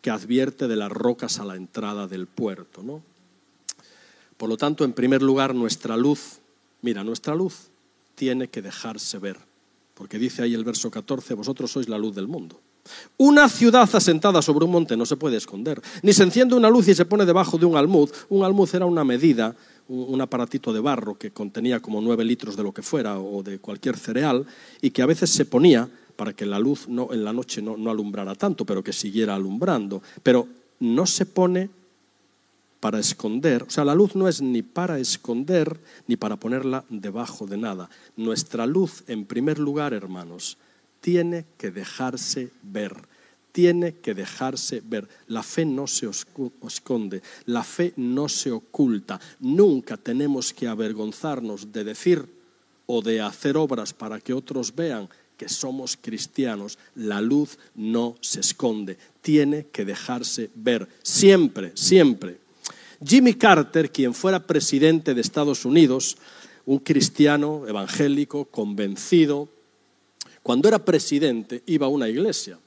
que 0.00 0.10
advierte 0.10 0.66
de 0.68 0.76
las 0.76 0.90
rocas 0.90 1.38
a 1.38 1.44
la 1.44 1.56
entrada 1.56 2.06
del 2.06 2.26
puerto. 2.26 2.82
¿no? 2.82 3.02
Por 4.36 4.48
lo 4.48 4.56
tanto, 4.56 4.84
en 4.84 4.92
primer 4.92 5.22
lugar, 5.22 5.54
nuestra 5.54 5.96
luz, 5.96 6.38
mira, 6.82 7.04
nuestra 7.04 7.34
luz 7.34 7.68
tiene 8.14 8.48
que 8.48 8.62
dejarse 8.62 9.18
ver, 9.18 9.36
porque 9.94 10.18
dice 10.18 10.42
ahí 10.42 10.54
el 10.54 10.64
verso 10.64 10.90
14, 10.90 11.34
vosotros 11.34 11.70
sois 11.70 11.88
la 11.88 11.98
luz 11.98 12.14
del 12.14 12.26
mundo. 12.26 12.60
Una 13.18 13.48
ciudad 13.48 13.88
asentada 13.94 14.40
sobre 14.40 14.64
un 14.64 14.72
monte 14.72 14.96
no 14.96 15.04
se 15.04 15.16
puede 15.16 15.36
esconder, 15.36 15.80
ni 16.02 16.12
se 16.12 16.22
enciende 16.22 16.54
una 16.54 16.70
luz 16.70 16.88
y 16.88 16.94
se 16.94 17.04
pone 17.04 17.26
debajo 17.26 17.58
de 17.58 17.66
un 17.66 17.76
almud. 17.76 18.10
Un 18.30 18.44
almud 18.44 18.68
era 18.74 18.86
una 18.86 19.04
medida 19.04 19.54
un 19.90 20.20
aparatito 20.20 20.72
de 20.72 20.80
barro 20.80 21.18
que 21.18 21.32
contenía 21.32 21.80
como 21.80 22.00
nueve 22.00 22.24
litros 22.24 22.56
de 22.56 22.62
lo 22.62 22.72
que 22.72 22.82
fuera 22.82 23.18
o 23.18 23.42
de 23.42 23.58
cualquier 23.58 23.96
cereal 23.96 24.46
y 24.80 24.90
que 24.90 25.02
a 25.02 25.06
veces 25.06 25.30
se 25.30 25.44
ponía 25.44 25.88
para 26.14 26.32
que 26.32 26.46
la 26.46 26.60
luz 26.60 26.88
no, 26.88 27.12
en 27.12 27.24
la 27.24 27.32
noche 27.32 27.60
no, 27.60 27.76
no 27.76 27.90
alumbrara 27.90 28.34
tanto, 28.34 28.64
pero 28.64 28.84
que 28.84 28.92
siguiera 28.92 29.34
alumbrando. 29.34 30.00
Pero 30.22 30.46
no 30.78 31.06
se 31.06 31.26
pone 31.26 31.70
para 32.78 32.98
esconder, 32.98 33.64
o 33.64 33.70
sea, 33.70 33.84
la 33.84 33.94
luz 33.94 34.14
no 34.14 34.26
es 34.26 34.40
ni 34.40 34.62
para 34.62 34.98
esconder 34.98 35.78
ni 36.06 36.16
para 36.16 36.36
ponerla 36.36 36.84
debajo 36.88 37.46
de 37.46 37.58
nada. 37.58 37.90
Nuestra 38.16 38.66
luz, 38.66 39.04
en 39.06 39.26
primer 39.26 39.58
lugar, 39.58 39.92
hermanos, 39.92 40.56
tiene 41.00 41.44
que 41.58 41.70
dejarse 41.70 42.50
ver 42.62 43.09
tiene 43.52 43.96
que 43.96 44.14
dejarse 44.14 44.82
ver. 44.84 45.08
La 45.28 45.42
fe 45.42 45.64
no 45.64 45.86
se 45.86 46.08
esconde, 46.08 47.22
la 47.46 47.62
fe 47.62 47.92
no 47.96 48.28
se 48.28 48.50
oculta. 48.50 49.20
Nunca 49.40 49.96
tenemos 49.96 50.52
que 50.52 50.68
avergonzarnos 50.68 51.72
de 51.72 51.84
decir 51.84 52.26
o 52.86 53.02
de 53.02 53.20
hacer 53.20 53.56
obras 53.56 53.92
para 53.92 54.20
que 54.20 54.32
otros 54.32 54.74
vean 54.74 55.08
que 55.36 55.48
somos 55.48 55.96
cristianos. 55.96 56.78
La 56.94 57.20
luz 57.20 57.58
no 57.74 58.16
se 58.20 58.40
esconde, 58.40 58.98
tiene 59.20 59.66
que 59.72 59.84
dejarse 59.84 60.50
ver. 60.54 60.88
Siempre, 61.02 61.72
siempre. 61.74 62.38
Jimmy 63.04 63.34
Carter, 63.34 63.90
quien 63.90 64.12
fuera 64.12 64.46
presidente 64.46 65.14
de 65.14 65.20
Estados 65.22 65.64
Unidos, 65.64 66.18
un 66.66 66.78
cristiano 66.78 67.66
evangélico 67.66 68.44
convencido, 68.44 69.48
cuando 70.42 70.68
era 70.68 70.84
presidente 70.84 71.62
iba 71.66 71.86
a 71.86 71.90
una 71.90 72.08
iglesia 72.08 72.58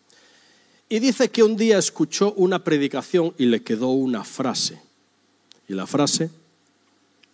y 0.89 0.99
dice 0.99 1.29
que 1.29 1.43
un 1.43 1.55
día 1.55 1.77
escuchó 1.77 2.33
una 2.33 2.63
predicación 2.63 3.33
y 3.37 3.45
le 3.45 3.63
quedó 3.63 3.89
una 3.89 4.23
frase. 4.23 4.81
Y 5.67 5.73
la 5.73 5.87
frase, 5.87 6.29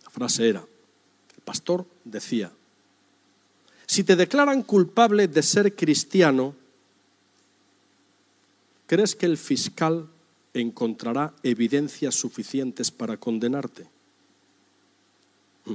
la 0.04 0.10
frase 0.10 0.48
era, 0.48 0.60
el 0.60 1.42
pastor 1.44 1.84
decía, 2.04 2.52
si 3.86 4.04
te 4.04 4.14
declaran 4.14 4.62
culpable 4.62 5.26
de 5.26 5.42
ser 5.42 5.74
cristiano, 5.74 6.54
¿crees 8.86 9.16
que 9.16 9.26
el 9.26 9.36
fiscal 9.36 10.08
encontrará 10.54 11.34
evidencias 11.42 12.14
suficientes 12.14 12.92
para 12.92 13.16
condenarte? 13.16 13.88
Hmm. 15.64 15.74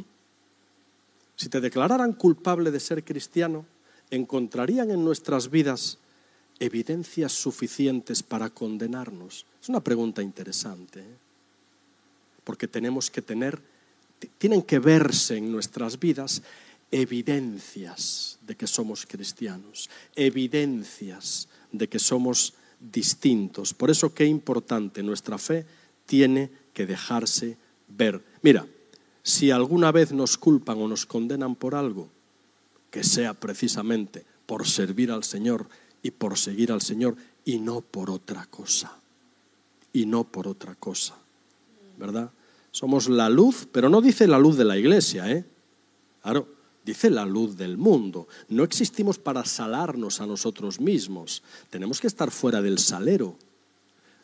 Si 1.36 1.50
te 1.50 1.60
declararan 1.60 2.14
culpable 2.14 2.72
de 2.72 2.80
ser 2.80 3.04
cristiano, 3.04 3.66
¿encontrarían 4.10 4.92
en 4.92 5.04
nuestras 5.04 5.50
vidas 5.50 5.98
evidencias 6.60 7.32
suficientes 7.32 8.24
para 8.24 8.50
condenarnos? 8.50 9.46
Es 9.62 9.70
una 9.70 9.82
pregunta 9.82 10.22
interesante, 10.22 11.02
¿eh? 11.02 11.16
porque 12.44 12.68
tenemos 12.68 13.10
que 13.10 13.22
tener, 13.22 13.62
tienen 14.38 14.62
que 14.62 14.80
verse 14.80 15.38
en 15.38 15.52
nuestras 15.52 16.00
vidas 16.00 16.42
evidencias 16.92 18.38
de 18.46 18.56
que 18.56 18.68
somos 18.68 19.06
cristianos, 19.06 19.90
evidencias 20.16 21.50
de 21.72 21.90
que 21.90 22.00
somos 22.00 22.54
distintos. 22.80 23.74
Por 23.74 23.90
eso 23.90 24.14
qué 24.14 24.26
importante, 24.26 25.04
nuestra 25.04 25.38
fe 25.38 25.66
tiene 26.06 26.50
que 26.74 26.86
dejarse 26.86 27.58
ver. 27.88 28.24
Mira, 28.42 28.68
si 29.24 29.52
alguna 29.52 29.92
vez 29.92 30.12
nos 30.12 30.38
culpan 30.38 30.78
o 30.78 30.88
nos 30.88 31.06
condenan 31.06 31.56
por 31.56 31.74
algo, 31.74 32.10
que 32.92 33.04
sea 33.04 33.34
precisamente 33.34 34.24
por 34.46 34.68
servir 34.68 35.12
al 35.12 35.24
Señor 35.24 35.68
y 36.06 36.12
por 36.12 36.38
seguir 36.38 36.72
al 36.72 36.84
Señor 36.84 37.16
y 37.46 37.58
no 37.58 37.82
por 37.82 38.12
otra 38.12 38.46
cosa. 38.46 38.96
Y 39.92 40.06
no 40.06 40.24
por 40.24 40.48
otra 40.48 40.76
cosa. 40.76 41.16
¿Verdad? 41.98 42.30
Somos 42.70 43.10
la 43.10 43.28
luz, 43.28 43.68
pero 43.72 43.90
no 43.90 44.02
dice 44.02 44.28
la 44.28 44.38
luz 44.38 44.56
de 44.56 44.66
la 44.66 44.78
iglesia, 44.78 45.32
¿eh? 45.32 45.44
Claro, 46.22 46.48
dice 46.86 47.10
la 47.10 47.26
luz 47.26 47.58
del 47.58 47.80
mundo. 47.80 48.28
No 48.50 48.64
existimos 48.64 49.18
para 49.18 49.46
salarnos 49.46 50.22
a 50.22 50.28
nosotros 50.28 50.80
mismos. 50.80 51.42
Tenemos 51.72 52.00
que 52.00 52.06
estar 52.06 52.30
fuera 52.30 52.62
del 52.62 52.78
salero. 52.78 53.36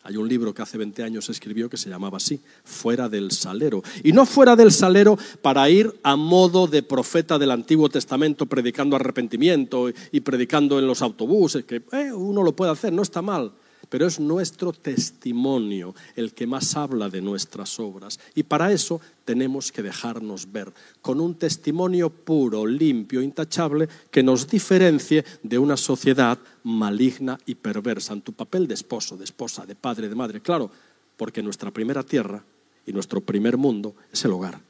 Hay 0.04 0.18
un 0.18 0.28
libro 0.28 0.54
que 0.54 0.62
hace 0.62 0.78
20 0.78 1.04
años 1.04 1.30
escribió 1.30 1.70
que 1.70 1.78
se 1.78 1.90
llamaba 1.90 2.18
así, 2.18 2.40
Fuera 2.64 3.08
del 3.08 3.32
Salero. 3.32 3.84
Y 4.04 4.14
no 4.14 4.26
fuera 4.26 4.56
del 4.56 4.72
Salero 4.72 5.18
para 5.42 5.70
ir 5.70 5.94
a 6.02 6.16
modo 6.16 6.66
de 6.68 6.82
profeta 6.82 7.38
del 7.38 7.52
Antiguo 7.52 7.88
Testamento 7.90 8.48
predicando 8.48 8.96
arrepentimiento 8.96 9.90
y 10.12 10.22
predicando 10.22 10.80
en 10.80 10.88
los 10.88 11.02
autobuses, 11.02 11.66
que 11.66 11.84
eh, 11.92 12.12
uno 12.12 12.42
lo 12.42 12.56
puede 12.56 12.72
hacer, 12.72 12.92
no 12.92 13.04
está 13.04 13.22
mal 13.22 13.52
pero 13.92 14.08
es 14.08 14.22
nuestro 14.22 14.72
testimonio 14.72 15.94
el 16.16 16.34
que 16.34 16.48
más 16.48 16.78
habla 16.78 17.10
de 17.10 17.20
nuestras 17.20 17.78
obras. 17.78 18.22
Y 18.34 18.44
para 18.44 18.72
eso 18.72 19.02
tenemos 19.26 19.70
que 19.70 19.84
dejarnos 19.84 20.50
ver, 20.50 20.72
con 21.02 21.20
un 21.20 21.36
testimonio 21.36 22.10
puro, 22.10 22.66
limpio, 22.66 23.22
intachable, 23.22 23.90
que 24.10 24.24
nos 24.24 24.48
diferencie 24.48 25.26
de 25.44 25.60
una 25.60 25.76
sociedad 25.76 26.40
maligna 26.64 27.38
y 27.46 27.56
perversa, 27.56 28.14
en 28.14 28.22
tu 28.22 28.32
papel 28.32 28.66
de 28.66 28.76
esposo, 28.76 29.18
de 29.18 29.26
esposa, 29.26 29.66
de 29.66 29.76
padre, 29.76 30.08
de 30.08 30.16
madre. 30.16 30.40
Claro, 30.40 30.72
porque 31.18 31.44
nuestra 31.44 31.70
primera 31.70 32.02
tierra 32.02 32.42
y 32.86 32.94
nuestro 32.94 33.20
primer 33.20 33.58
mundo 33.58 33.94
es 34.10 34.24
el 34.24 34.32
hogar. 34.32 34.62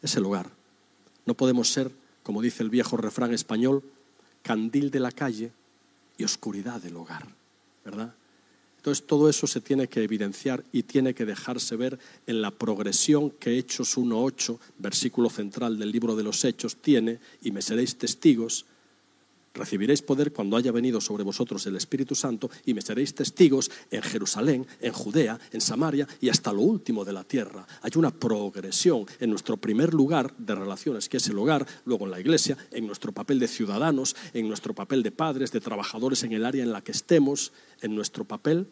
Es 0.00 0.16
el 0.16 0.24
hogar. 0.24 0.48
No 1.26 1.34
podemos 1.34 1.70
ser, 1.70 1.90
como 2.22 2.40
dice 2.40 2.62
el 2.62 2.70
viejo 2.70 2.96
refrán 2.96 3.34
español, 3.34 3.82
candil 4.40 4.90
de 4.90 5.00
la 5.00 5.12
calle 5.12 5.52
y 6.16 6.24
oscuridad 6.24 6.80
del 6.80 6.96
hogar, 6.96 7.26
¿verdad? 7.84 8.14
Entonces 8.88 9.06
todo 9.06 9.28
eso 9.28 9.46
se 9.46 9.60
tiene 9.60 9.86
que 9.86 10.02
evidenciar 10.02 10.64
y 10.72 10.84
tiene 10.84 11.12
que 11.12 11.26
dejarse 11.26 11.76
ver 11.76 11.98
en 12.26 12.40
la 12.40 12.50
progresión 12.50 13.28
que 13.28 13.58
Hechos 13.58 13.98
1.8, 13.98 14.58
versículo 14.78 15.28
central 15.28 15.78
del 15.78 15.92
libro 15.92 16.16
de 16.16 16.22
los 16.22 16.42
Hechos, 16.42 16.76
tiene, 16.76 17.20
y 17.42 17.50
me 17.50 17.60
seréis 17.60 17.98
testigos, 17.98 18.64
recibiréis 19.54 20.02
poder 20.02 20.32
cuando 20.32 20.56
haya 20.56 20.72
venido 20.72 21.00
sobre 21.00 21.24
vosotros 21.24 21.66
el 21.66 21.76
Espíritu 21.76 22.14
Santo, 22.14 22.50
y 22.64 22.74
me 22.74 22.82
seréis 22.82 23.14
testigos 23.14 23.70
en 23.90 24.02
Jerusalén, 24.02 24.66
en 24.80 24.92
Judea, 24.92 25.38
en 25.52 25.60
Samaria 25.60 26.06
y 26.20 26.28
hasta 26.28 26.52
lo 26.52 26.62
último 26.62 27.04
de 27.04 27.12
la 27.12 27.24
tierra. 27.24 27.66
Hay 27.82 27.92
una 27.96 28.10
progresión 28.10 29.06
en 29.20 29.30
nuestro 29.30 29.56
primer 29.56 29.94
lugar 29.94 30.34
de 30.38 30.54
relaciones, 30.54 31.08
que 31.08 31.16
es 31.18 31.28
el 31.28 31.38
hogar, 31.38 31.66
luego 31.84 32.04
en 32.04 32.12
la 32.12 32.20
iglesia, 32.20 32.56
en 32.70 32.86
nuestro 32.86 33.12
papel 33.12 33.38
de 33.38 33.48
ciudadanos, 33.48 34.16
en 34.32 34.48
nuestro 34.48 34.74
papel 34.74 35.02
de 35.02 35.10
padres, 35.10 35.52
de 35.52 35.60
trabajadores 35.60 36.22
en 36.22 36.32
el 36.32 36.44
área 36.44 36.62
en 36.62 36.72
la 36.72 36.82
que 36.82 36.92
estemos, 36.92 37.52
en 37.80 37.94
nuestro 37.94 38.24
papel, 38.24 38.68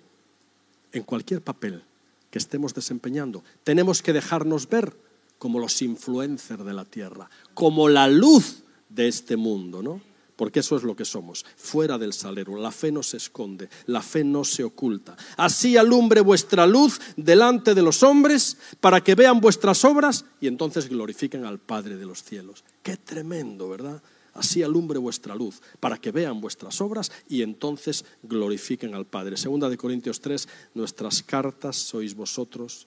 en 0.92 1.02
cualquier 1.02 1.42
papel 1.42 1.82
que 2.30 2.38
estemos 2.38 2.74
desempeñando, 2.74 3.44
tenemos 3.64 4.02
que 4.02 4.12
dejarnos 4.12 4.68
ver 4.68 4.96
como 5.38 5.58
los 5.58 5.80
influencers 5.82 6.64
de 6.64 6.72
la 6.72 6.84
tierra, 6.84 7.28
como 7.54 7.88
la 7.88 8.08
luz 8.08 8.62
de 8.88 9.08
este 9.08 9.36
mundo, 9.36 9.82
¿no? 9.82 10.00
Porque 10.36 10.60
eso 10.60 10.76
es 10.76 10.82
lo 10.82 10.94
que 10.94 11.06
somos, 11.06 11.46
fuera 11.56 11.96
del 11.96 12.12
salero. 12.12 12.56
La 12.56 12.70
fe 12.70 12.92
no 12.92 13.02
se 13.02 13.16
esconde, 13.16 13.70
la 13.86 14.02
fe 14.02 14.22
no 14.22 14.44
se 14.44 14.64
oculta. 14.64 15.16
Así 15.38 15.78
alumbre 15.78 16.20
vuestra 16.20 16.66
luz 16.66 17.00
delante 17.16 17.74
de 17.74 17.82
los 17.82 18.02
hombres 18.02 18.58
para 18.80 19.02
que 19.02 19.14
vean 19.14 19.40
vuestras 19.40 19.84
obras 19.84 20.26
y 20.40 20.46
entonces 20.46 20.88
glorifiquen 20.88 21.46
al 21.46 21.58
Padre 21.58 21.96
de 21.96 22.04
los 22.04 22.22
cielos. 22.22 22.64
Qué 22.82 22.98
tremendo, 22.98 23.68
¿verdad? 23.70 24.02
Así 24.34 24.62
alumbre 24.62 24.98
vuestra 24.98 25.34
luz, 25.34 25.62
para 25.80 25.96
que 25.96 26.12
vean 26.12 26.42
vuestras 26.42 26.82
obras 26.82 27.10
y 27.26 27.40
entonces 27.40 28.04
glorifiquen 28.22 28.94
al 28.94 29.06
Padre. 29.06 29.38
Segunda 29.38 29.70
de 29.70 29.78
Corintios 29.78 30.20
3, 30.20 30.46
nuestras 30.74 31.22
cartas 31.22 31.76
sois 31.76 32.14
vosotros 32.14 32.86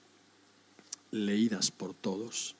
leídas 1.10 1.72
por 1.72 1.94
todos. 1.94 2.54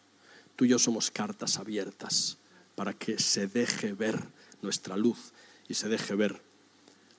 Tú 0.57 0.65
y 0.65 0.69
yo 0.71 0.79
somos 0.81 1.13
cartas 1.13 1.59
abiertas 1.59 2.37
para 2.75 2.93
que 2.93 3.21
se 3.21 3.47
deje 3.47 3.93
ver 3.93 4.19
nuestra 4.63 4.97
luz 4.97 5.33
y 5.69 5.75
se 5.75 5.89
deje 5.89 6.15
ver 6.15 6.41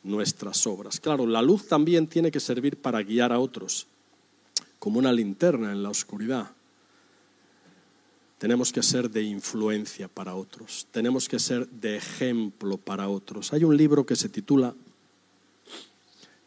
nuestras 0.03 0.65
obras. 0.67 0.99
Claro, 0.99 1.25
la 1.25 1.41
luz 1.41 1.67
también 1.67 2.07
tiene 2.07 2.31
que 2.31 2.39
servir 2.39 2.77
para 2.77 3.01
guiar 3.03 3.31
a 3.31 3.39
otros, 3.39 3.87
como 4.79 4.99
una 4.99 5.13
linterna 5.13 5.71
en 5.71 5.83
la 5.83 5.89
oscuridad. 5.89 6.51
Tenemos 8.37 8.71
que 8.71 8.81
ser 8.81 9.09
de 9.11 9.21
influencia 9.21 10.07
para 10.07 10.35
otros, 10.35 10.87
tenemos 10.91 11.29
que 11.29 11.39
ser 11.39 11.67
de 11.69 11.97
ejemplo 11.97 12.77
para 12.77 13.07
otros. 13.07 13.53
Hay 13.53 13.63
un 13.63 13.77
libro 13.77 14.05
que 14.05 14.15
se 14.15 14.29
titula 14.29 14.73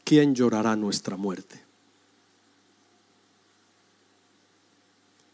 ¿Quién 0.03 0.34
llorará 0.34 0.76
nuestra 0.76 1.16
muerte? 1.16 1.62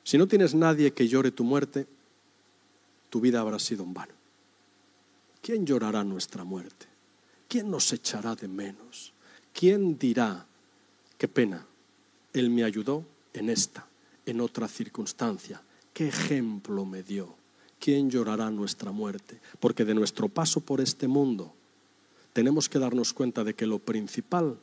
Si 0.05 0.19
no 0.19 0.29
tienes 0.29 0.55
nadie 0.55 0.93
que 0.93 1.09
llore 1.09 1.31
tu 1.31 1.45
muerte, 1.45 1.87
tu 3.11 3.21
vida 3.21 3.41
habrá 3.41 3.59
sido 3.59 3.85
en 3.85 3.95
vano. 3.95 4.20
¿Quién 5.43 5.67
llorará 5.67 6.05
nuestra 6.05 6.45
muerte? 6.45 6.87
¿Quién 7.49 7.71
nos 7.71 7.93
echará 7.93 8.35
de 8.35 8.49
menos? 8.49 9.13
¿Quién 9.53 9.99
dirá, 9.99 10.47
qué 11.19 11.29
pena, 11.29 11.67
Él 12.33 12.51
me 12.51 12.65
ayudó 12.65 13.05
en 13.33 13.51
esta, 13.51 13.87
en 14.27 14.41
otra 14.41 14.69
circunstancia? 14.69 15.63
¿Qué 15.93 16.09
ejemplo 16.09 16.85
me 16.85 17.03
dio? 17.03 17.35
¿Quién 17.81 18.11
llorará 18.11 18.51
nuestra 18.51 18.93
muerte? 18.93 19.41
Porque 19.59 19.85
de 19.85 19.95
nuestro 19.95 20.29
paso 20.29 20.61
por 20.61 20.81
este 20.81 21.09
mundo 21.09 21.55
tenemos 22.33 22.69
que 22.69 22.79
darnos 22.79 23.13
cuenta 23.13 23.43
de 23.43 23.55
que 23.55 23.67
lo 23.67 23.79
principal 23.79 24.59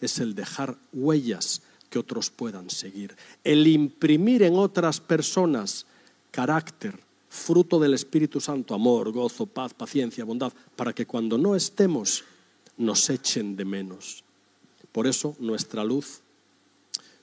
es 0.00 0.18
el 0.18 0.34
dejar 0.34 0.78
huellas 0.92 1.62
que 1.90 1.98
otros 1.98 2.30
puedan 2.30 2.70
seguir. 2.70 3.14
El 3.44 3.66
imprimir 3.66 4.42
en 4.42 4.54
otras 4.54 5.00
personas 5.00 5.86
carácter, 6.30 6.98
fruto 7.32 7.80
del 7.80 7.94
Espíritu 7.94 8.42
Santo, 8.42 8.74
amor, 8.74 9.10
gozo, 9.10 9.46
paz, 9.46 9.72
paciencia, 9.72 10.22
bondad, 10.22 10.52
para 10.76 10.92
que 10.92 11.06
cuando 11.06 11.38
no 11.38 11.56
estemos 11.56 12.24
nos 12.76 13.08
echen 13.08 13.56
de 13.56 13.64
menos. 13.64 14.22
Por 14.92 15.06
eso 15.06 15.34
nuestra 15.40 15.82
luz 15.82 16.20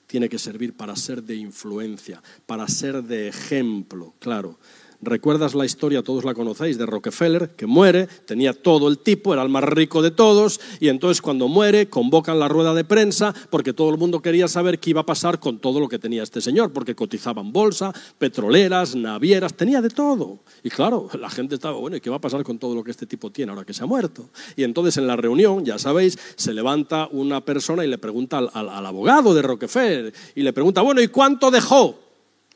tiene 0.08 0.28
que 0.28 0.40
servir 0.40 0.72
para 0.74 0.96
ser 0.96 1.22
de 1.22 1.36
influencia, 1.36 2.20
para 2.44 2.66
ser 2.66 3.04
de 3.04 3.28
ejemplo, 3.28 4.12
claro. 4.18 4.58
Recuerdas 5.02 5.54
la 5.54 5.64
historia, 5.64 6.02
todos 6.02 6.24
la 6.24 6.34
conocéis, 6.34 6.76
de 6.76 6.84
Rockefeller, 6.84 7.50
que 7.56 7.64
muere, 7.64 8.06
tenía 8.26 8.52
todo 8.52 8.86
el 8.86 8.98
tipo, 8.98 9.32
era 9.32 9.42
el 9.42 9.48
más 9.48 9.64
rico 9.64 10.02
de 10.02 10.10
todos, 10.10 10.60
y 10.78 10.88
entonces 10.88 11.22
cuando 11.22 11.48
muere 11.48 11.88
convocan 11.88 12.38
la 12.38 12.48
rueda 12.48 12.74
de 12.74 12.84
prensa 12.84 13.34
porque 13.48 13.72
todo 13.72 13.88
el 13.88 13.96
mundo 13.96 14.20
quería 14.20 14.46
saber 14.46 14.78
qué 14.78 14.90
iba 14.90 15.00
a 15.00 15.06
pasar 15.06 15.40
con 15.40 15.58
todo 15.58 15.80
lo 15.80 15.88
que 15.88 15.98
tenía 15.98 16.22
este 16.22 16.42
señor, 16.42 16.74
porque 16.74 16.94
cotizaban 16.94 17.50
bolsa, 17.50 17.94
petroleras, 18.18 18.94
navieras, 18.94 19.54
tenía 19.54 19.80
de 19.80 19.88
todo. 19.88 20.40
Y 20.62 20.68
claro, 20.68 21.08
la 21.18 21.30
gente 21.30 21.54
estaba, 21.54 21.78
bueno, 21.78 21.96
¿y 21.96 22.02
qué 22.02 22.10
va 22.10 22.16
a 22.16 22.20
pasar 22.20 22.42
con 22.42 22.58
todo 22.58 22.74
lo 22.74 22.84
que 22.84 22.90
este 22.90 23.06
tipo 23.06 23.30
tiene 23.30 23.52
ahora 23.52 23.64
que 23.64 23.72
se 23.72 23.82
ha 23.82 23.86
muerto? 23.86 24.28
Y 24.54 24.64
entonces 24.64 24.98
en 24.98 25.06
la 25.06 25.16
reunión, 25.16 25.64
ya 25.64 25.78
sabéis, 25.78 26.18
se 26.36 26.52
levanta 26.52 27.08
una 27.10 27.42
persona 27.42 27.86
y 27.86 27.88
le 27.88 27.96
pregunta 27.96 28.36
al, 28.36 28.86
abogado 28.86 29.32
de 29.32 29.40
Rockefeller, 29.40 30.12
y 30.34 30.42
le 30.42 30.52
pregunta, 30.52 30.82
bueno, 30.82 31.00
¿y 31.00 31.08
cuánto 31.08 31.50
dejó? 31.50 31.98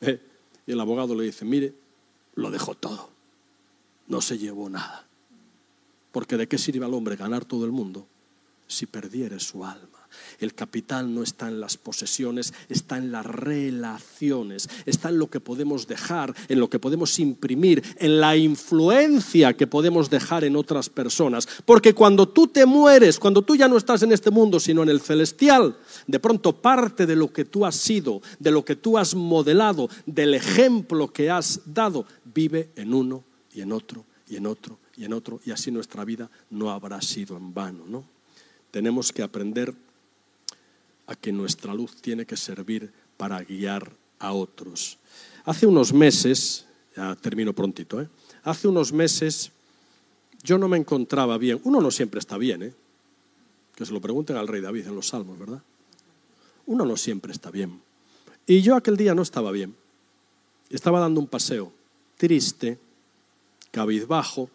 Eh, 0.01 0.19
y 0.67 0.73
el 0.73 0.79
abogado 0.79 1.15
le 1.15 1.23
dice, 1.23 1.43
mire, 1.43 1.84
lo 2.35 2.51
dejó 2.51 2.75
todo. 2.75 3.09
No 4.07 4.21
se 4.21 4.37
llevó 4.37 4.69
nada. 4.69 5.07
Porque 6.11 6.37
¿de 6.37 6.47
qué 6.47 6.57
sirve 6.57 6.85
al 6.85 6.93
hombre 6.93 7.15
ganar 7.15 7.43
todo 7.43 7.65
el 7.65 7.71
mundo 7.71 8.07
si 8.67 8.85
perdiere 8.85 9.39
su 9.39 9.65
alma? 9.65 9.94
El 10.39 10.53
capital 10.53 11.13
no 11.13 11.23
está 11.23 11.47
en 11.47 11.59
las 11.59 11.77
posesiones, 11.77 12.53
está 12.69 12.97
en 12.97 13.11
las 13.11 13.25
relaciones, 13.25 14.69
está 14.85 15.09
en 15.09 15.19
lo 15.19 15.29
que 15.29 15.39
podemos 15.39 15.87
dejar, 15.87 16.35
en 16.49 16.59
lo 16.59 16.69
que 16.69 16.79
podemos 16.79 17.19
imprimir, 17.19 17.83
en 17.97 18.19
la 18.19 18.35
influencia 18.35 19.53
que 19.53 19.67
podemos 19.67 20.09
dejar 20.09 20.43
en 20.43 20.55
otras 20.55 20.89
personas. 20.89 21.47
Porque 21.65 21.93
cuando 21.93 22.27
tú 22.27 22.47
te 22.47 22.65
mueres, 22.65 23.19
cuando 23.19 23.41
tú 23.41 23.55
ya 23.55 23.67
no 23.67 23.77
estás 23.77 24.03
en 24.03 24.11
este 24.11 24.31
mundo, 24.31 24.59
sino 24.59 24.83
en 24.83 24.89
el 24.89 25.01
celestial, 25.01 25.77
de 26.07 26.19
pronto 26.19 26.53
parte 26.61 27.05
de 27.05 27.15
lo 27.15 27.31
que 27.31 27.45
tú 27.45 27.65
has 27.65 27.75
sido, 27.75 28.21
de 28.39 28.51
lo 28.51 28.63
que 28.65 28.75
tú 28.75 28.97
has 28.97 29.15
modelado, 29.15 29.89
del 30.05 30.33
ejemplo 30.33 31.11
que 31.11 31.29
has 31.29 31.61
dado, 31.65 32.05
vive 32.23 32.69
en 32.75 32.93
uno 32.93 33.23
y 33.53 33.61
en 33.61 33.71
otro 33.71 34.05
y 34.27 34.35
en 34.35 34.45
otro 34.45 34.77
y 34.97 35.05
en 35.05 35.13
otro, 35.13 35.39
y 35.45 35.51
así 35.51 35.71
nuestra 35.71 36.05
vida 36.05 36.29
no 36.49 36.71
habrá 36.71 37.01
sido 37.01 37.35
en 37.35 37.53
vano, 37.53 37.83
¿no? 37.87 38.05
Tenemos 38.71 39.11
que 39.11 39.23
aprender 39.23 39.73
a 41.07 41.15
que 41.15 41.31
nuestra 41.31 41.73
luz 41.73 41.95
tiene 42.01 42.25
que 42.25 42.37
servir 42.37 42.91
para 43.17 43.43
guiar 43.43 43.91
a 44.19 44.33
otros. 44.33 44.97
Hace 45.45 45.67
unos 45.67 45.93
meses, 45.93 46.65
ya 46.95 47.15
termino 47.15 47.53
prontito, 47.53 48.01
¿eh? 48.01 48.09
hace 48.43 48.67
unos 48.67 48.91
meses 48.91 49.51
yo 50.43 50.57
no 50.57 50.67
me 50.67 50.77
encontraba 50.77 51.37
bien, 51.37 51.59
uno 51.63 51.81
no 51.81 51.91
siempre 51.91 52.19
está 52.19 52.37
bien, 52.37 52.63
¿eh? 52.63 52.73
que 53.75 53.85
se 53.85 53.93
lo 53.93 53.99
pregunten 53.99 54.37
al 54.37 54.47
rey 54.47 54.61
David 54.61 54.87
en 54.87 54.95
los 54.95 55.07
salmos, 55.07 55.37
¿verdad? 55.37 55.61
Uno 56.67 56.85
no 56.85 56.97
siempre 56.97 57.31
está 57.31 57.51
bien. 57.51 57.81
Y 58.47 58.61
yo 58.61 58.75
aquel 58.75 58.95
día 58.95 59.13
no 59.13 59.21
estaba 59.21 59.51
bien. 59.51 59.75
Estaba 60.69 60.99
dando 60.99 61.19
un 61.19 61.27
paseo, 61.27 61.71
triste, 62.17 62.77
cabizbajo, 63.71 64.49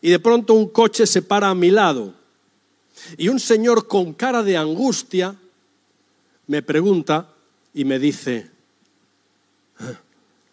y 0.00 0.10
de 0.10 0.18
pronto 0.18 0.54
un 0.54 0.68
coche 0.68 1.06
se 1.06 1.22
para 1.22 1.50
a 1.50 1.54
mi 1.54 1.70
lado. 1.70 2.14
Y 3.16 3.28
un 3.28 3.40
señor 3.40 3.88
con 3.88 4.12
cara 4.12 4.42
de 4.42 4.56
angustia 4.56 5.36
me 6.46 6.62
pregunta 6.62 7.34
y 7.72 7.84
me 7.84 7.98
dice, 7.98 8.50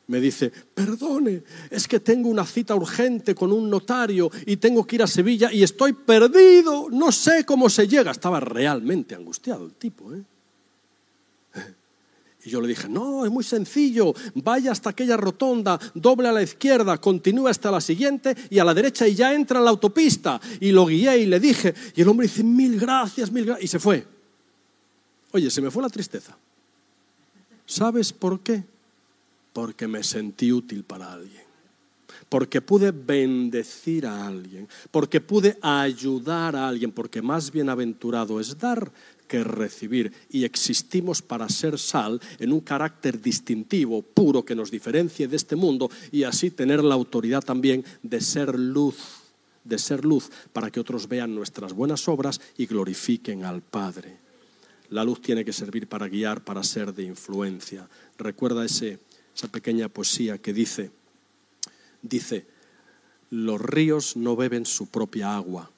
me 0.08 0.20
dice, 0.20 0.52
perdone, 0.74 1.44
es 1.70 1.88
que 1.88 2.00
tengo 2.00 2.30
una 2.30 2.46
cita 2.46 2.76
urgente 2.76 3.34
con 3.34 3.52
un 3.52 3.70
notario 3.70 4.30
y 4.46 4.58
tengo 4.58 4.86
que 4.86 4.98
ir 4.98 5.04
a 5.04 5.08
Sevilla 5.08 5.52
y 5.54 5.64
estoy 5.64 5.94
perdido, 5.94 6.90
no 6.90 7.12
sé 7.12 7.46
cómo 7.46 7.70
se 7.70 7.88
llega. 7.88 8.12
Estaba 8.12 8.40
realmente 8.40 9.16
angustiado 9.16 9.66
el 9.66 9.74
tipo. 9.74 10.14
¿eh? 10.14 10.24
Y 12.44 12.50
yo 12.50 12.60
le 12.60 12.68
dije, 12.68 12.90
no, 12.90 13.24
es 13.24 13.32
muy 13.32 13.44
sencillo, 13.44 14.14
vaya 14.36 14.72
hasta 14.72 14.90
aquella 14.90 15.16
rotonda, 15.16 15.80
doble 15.94 16.28
a 16.28 16.32
la 16.32 16.42
izquierda, 16.42 16.98
continúa 16.98 17.52
hasta 17.52 17.70
la 17.70 17.80
siguiente 17.80 18.36
y 18.50 18.58
a 18.58 18.66
la 18.66 18.74
derecha 18.74 19.08
y 19.08 19.14
ya 19.14 19.34
entra 19.34 19.60
en 19.60 19.66
la 19.66 19.72
autopista. 19.72 20.42
Y 20.60 20.72
lo 20.72 20.88
guié 20.88 21.20
y 21.20 21.26
le 21.28 21.40
dije, 21.40 21.74
y 21.96 22.02
el 22.02 22.08
hombre 22.08 22.28
dice, 22.28 22.44
mil 22.44 22.80
gracias, 22.80 23.32
mil 23.32 23.46
gracias, 23.46 23.64
y 23.64 23.68
se 23.68 23.80
fue. 23.80 24.21
Oye, 25.32 25.50
se 25.50 25.62
me 25.62 25.72
fue 25.72 25.84
la 25.84 25.90
tristeza. 25.90 26.38
¿Sabes 27.66 28.12
por 28.12 28.42
qué? 28.42 28.64
Porque 29.54 29.88
me 29.88 30.04
sentí 30.04 30.52
útil 30.52 30.84
para 30.84 31.14
alguien. 31.14 31.44
Porque 32.28 32.62
pude 32.62 32.92
bendecir 32.92 34.06
a 34.06 34.28
alguien. 34.28 34.68
Porque 34.92 35.22
pude 35.22 35.58
ayudar 35.62 36.56
a 36.56 36.68
alguien. 36.68 36.92
Porque 36.92 37.22
más 37.22 37.52
bienaventurado 37.52 38.40
es 38.40 38.58
dar 38.58 38.92
que 39.28 39.44
recibir. 39.44 40.12
Y 40.30 40.44
existimos 40.44 41.22
para 41.22 41.48
ser 41.48 41.80
sal 41.80 42.20
en 42.40 42.52
un 42.52 42.60
carácter 42.60 43.22
distintivo, 43.22 44.02
puro, 44.02 44.44
que 44.44 44.56
nos 44.56 44.70
diferencie 44.70 45.28
de 45.28 45.38
este 45.38 45.56
mundo 45.56 45.90
y 46.12 46.24
así 46.24 46.52
tener 46.52 46.84
la 46.84 46.96
autoridad 46.96 47.42
también 47.42 47.86
de 48.04 48.20
ser 48.20 48.58
luz 48.60 49.22
de 49.64 49.78
ser 49.78 50.04
luz 50.04 50.30
para 50.54 50.72
que 50.72 50.80
otros 50.80 51.08
vean 51.08 51.36
nuestras 51.36 51.74
buenas 51.74 52.08
obras 52.08 52.42
y 52.58 52.66
glorifiquen 52.66 53.46
al 53.46 53.62
Padre. 53.62 54.21
La 54.92 55.06
luz 55.06 55.22
tiene 55.22 55.46
que 55.46 55.54
servir 55.54 55.88
para 55.88 56.10
guiar, 56.10 56.44
para 56.44 56.64
ser 56.64 56.94
de 56.94 57.04
influencia. 57.04 57.88
Recuerda 58.18 58.66
ese, 58.66 59.00
esa 59.34 59.48
pequeña 59.48 59.88
poesía 59.88 60.38
que 60.38 60.52
dice, 60.52 60.92
dice, 62.02 62.46
los 63.30 63.60
ríos 63.62 64.18
no 64.18 64.36
beben 64.36 64.66
su 64.66 64.88
propia 64.88 65.34
agua, 65.34 65.72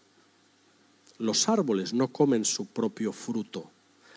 los 1.20 1.48
árboles 1.48 1.94
no 1.94 2.08
comen 2.08 2.44
su 2.44 2.66
propio 2.66 3.14
fruto, 3.14 3.70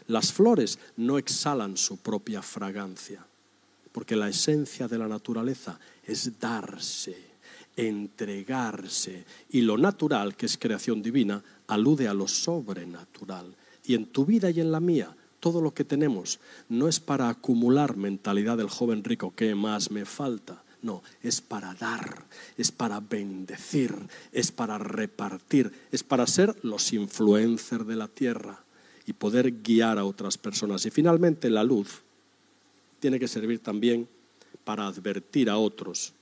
las 0.09 0.32
flores 0.32 0.78
no 0.97 1.18
exhalan 1.18 1.76
su 1.76 1.99
propia 1.99 2.40
fragancia, 2.40 3.22
porque 3.92 4.16
la 4.16 4.30
esencia 4.30 4.88
de 4.88 4.97
la 4.97 5.09
naturaleza 5.09 5.78
es 6.07 6.40
darse, 6.40 7.18
entregarse, 7.76 9.26
y 9.51 9.61
lo 9.61 9.76
natural, 9.76 10.36
que 10.36 10.47
es 10.47 10.57
creación 10.57 11.03
divina, 11.03 11.42
alude 11.66 12.09
a 12.09 12.14
lo 12.14 12.26
sobrenatural 12.26 13.55
y 13.87 13.95
en 13.95 14.07
tu 14.07 14.24
vida 14.24 14.51
y 14.51 14.61
en 14.61 14.72
la 14.72 14.80
mía, 14.80 15.16
todo 15.41 15.61
lo 15.61 15.72
que 15.74 15.84
tenemos 15.84 16.41
no 16.68 16.89
es 16.89 17.01
para 17.01 17.28
acumular 17.28 17.97
mentalidad 17.97 18.57
del 18.57 18.68
joven 18.68 19.05
rico, 19.05 19.32
¿qué 19.37 19.55
más 19.55 19.91
me 19.91 20.05
falta? 20.05 20.62
No, 20.82 21.03
es 21.22 21.41
para 21.41 21.74
dar, 21.74 22.24
es 22.57 22.70
para 22.70 23.01
bendecir, 23.01 23.95
es 24.32 24.53
para 24.53 24.78
repartir, 24.78 25.72
es 25.91 26.03
para 26.03 26.26
ser 26.26 26.55
los 26.62 26.93
influencers 26.93 27.87
de 27.87 27.97
la 27.97 28.09
tierra 28.09 28.61
y 29.07 29.12
poder 29.12 29.62
guiar 29.62 29.99
a 29.99 30.05
otras 30.05 30.37
personas. 30.39 30.84
Y 30.87 30.91
finalmente 30.91 31.49
la 31.51 31.64
luz 31.64 32.03
tiene 33.01 33.18
que 33.18 33.28
servir 33.28 33.61
también 33.61 34.09
para 34.64 34.87
advertir 34.87 35.49
a 35.49 35.59
otros. 35.59 36.12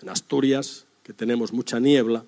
En 0.00 0.08
Asturias, 0.08 0.86
que 1.02 1.12
tenemos 1.12 1.52
mucha 1.52 1.78
niebla, 1.78 2.24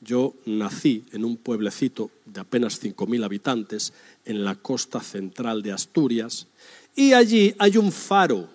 yo 0.00 0.34
nací 0.44 1.04
en 1.12 1.24
un 1.24 1.36
pueblecito 1.36 2.10
de 2.24 2.40
apenas 2.40 2.82
5.000 2.82 3.24
habitantes 3.24 3.92
en 4.24 4.44
la 4.44 4.54
costa 4.54 5.00
central 5.00 5.62
de 5.62 5.72
Asturias 5.72 6.46
y 6.94 7.12
allí 7.12 7.54
hay 7.58 7.76
un 7.76 7.92
faro 7.92 8.48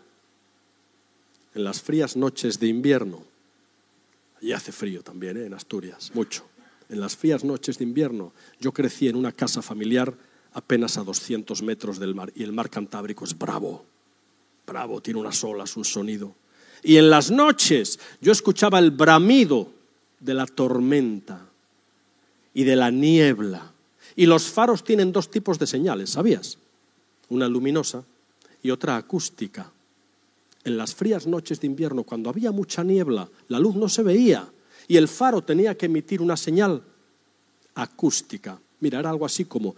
en 1.54 1.64
las 1.64 1.82
frías 1.82 2.16
noches 2.16 2.60
de 2.60 2.68
invierno. 2.68 3.24
Allí 4.42 4.54
hace 4.54 4.72
frío 4.72 5.04
también, 5.04 5.38
¿eh? 5.38 5.46
en 5.46 5.54
Asturias, 5.54 6.12
mucho. 6.14 6.46
En 6.89 7.00
las 7.00 7.16
frías 7.16 7.44
noches 7.44 7.78
de 7.78 7.84
invierno 7.84 8.34
yo 8.60 8.72
crecí 8.72 9.08
en 9.08 9.16
una 9.16 9.32
casa 9.32 9.62
familiar 9.62 10.14
apenas 10.54 10.98
a 10.98 11.04
200 11.04 11.62
metros 11.62 12.00
del 12.00 12.16
mar 12.16 12.32
y 12.36 12.44
el 12.44 12.52
mar 12.52 12.70
Cantábrico 12.70 13.24
es 13.26 13.38
bravo, 13.38 13.86
bravo, 14.68 15.02
tiene 15.02 15.20
unas 15.20 15.44
olas, 15.44 15.78
un 15.78 15.86
sonido. 15.86 16.36
Y 16.84 16.98
en 16.98 17.10
las 17.10 17.32
noches 17.32 18.00
yo 18.20 18.32
escuchaba 18.32 18.80
el 18.80 18.92
bramido 18.92 19.81
de 20.22 20.34
la 20.34 20.45
tormenta 20.45 21.41
y 22.53 22.63
de 22.63 22.76
la 22.76 22.91
niebla. 22.91 23.72
Y 24.15 24.26
los 24.26 24.49
faros 24.49 24.84
tienen 24.84 25.11
dos 25.11 25.30
tipos 25.30 25.59
de 25.59 25.67
señales, 25.67 26.11
¿sabías? 26.11 26.57
Una 27.30 27.47
luminosa 27.47 28.03
y 28.63 28.72
otra 28.72 28.95
acústica. 28.95 29.72
En 30.63 30.78
las 30.78 30.93
frías 30.93 31.26
noches 31.26 31.59
de 31.59 31.67
invierno, 31.67 32.03
cuando 32.03 32.30
había 32.30 32.51
mucha 32.51 32.84
niebla, 32.84 33.28
la 33.47 33.59
luz 33.59 33.76
no 33.76 33.89
se 33.89 34.03
veía 34.03 34.47
y 34.88 34.97
el 34.97 35.07
faro 35.07 35.41
tenía 35.41 35.76
que 35.76 35.88
emitir 35.88 36.22
una 36.22 36.38
señal 36.38 36.84
acústica. 37.76 38.59
Mira, 38.80 38.99
era 38.99 39.09
algo 39.09 39.26
así 39.26 39.45
como... 39.45 39.76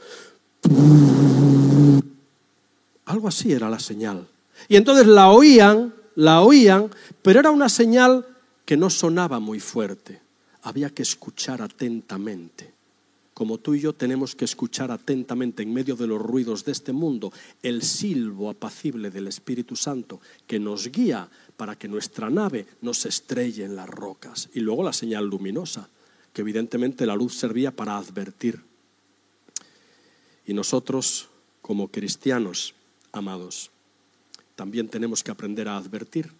Algo 3.05 3.27
así 3.27 3.51
era 3.53 3.69
la 3.69 3.79
señal. 3.79 4.27
Y 4.67 4.75
entonces 4.75 5.07
la 5.07 5.29
oían, 5.29 5.93
la 6.15 6.41
oían, 6.41 6.89
pero 7.21 7.39
era 7.39 7.51
una 7.51 7.69
señal 7.69 8.25
que 8.65 8.75
no 8.75 8.89
sonaba 8.89 9.39
muy 9.39 9.59
fuerte 9.59 10.23
había 10.63 10.89
que 10.89 11.03
escuchar 11.03 11.61
atentamente. 11.61 12.73
Como 13.33 13.57
tú 13.57 13.73
y 13.73 13.81
yo 13.81 13.93
tenemos 13.93 14.35
que 14.35 14.45
escuchar 14.45 14.91
atentamente 14.91 15.63
en 15.63 15.73
medio 15.73 15.95
de 15.95 16.05
los 16.05 16.21
ruidos 16.21 16.65
de 16.65 16.71
este 16.71 16.93
mundo 16.93 17.33
el 17.63 17.81
silbo 17.81 18.49
apacible 18.49 19.09
del 19.09 19.27
Espíritu 19.27 19.75
Santo 19.75 20.21
que 20.45 20.59
nos 20.59 20.91
guía 20.91 21.27
para 21.57 21.75
que 21.75 21.87
nuestra 21.87 22.29
nave 22.29 22.67
no 22.81 22.93
se 22.93 23.09
estrelle 23.09 23.65
en 23.65 23.75
las 23.75 23.89
rocas. 23.89 24.49
Y 24.53 24.59
luego 24.59 24.83
la 24.83 24.93
señal 24.93 25.25
luminosa, 25.25 25.89
que 26.31 26.41
evidentemente 26.41 27.05
la 27.07 27.15
luz 27.15 27.35
servía 27.35 27.71
para 27.71 27.97
advertir. 27.97 28.61
Y 30.45 30.53
nosotros, 30.53 31.29
como 31.61 31.87
cristianos, 31.87 32.75
amados, 33.11 33.71
también 34.55 34.89
tenemos 34.89 35.23
que 35.23 35.31
aprender 35.31 35.67
a 35.67 35.77
advertir 35.77 36.31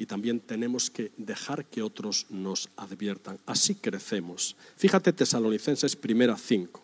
y 0.00 0.06
también 0.06 0.40
tenemos 0.40 0.88
que 0.88 1.12
dejar 1.18 1.66
que 1.66 1.82
otros 1.82 2.24
nos 2.30 2.70
adviertan. 2.78 3.38
Así 3.44 3.74
crecemos. 3.74 4.56
Fíjate 4.78 5.12
Tesalonicenses 5.12 5.94
primera 5.94 6.38
5. 6.38 6.82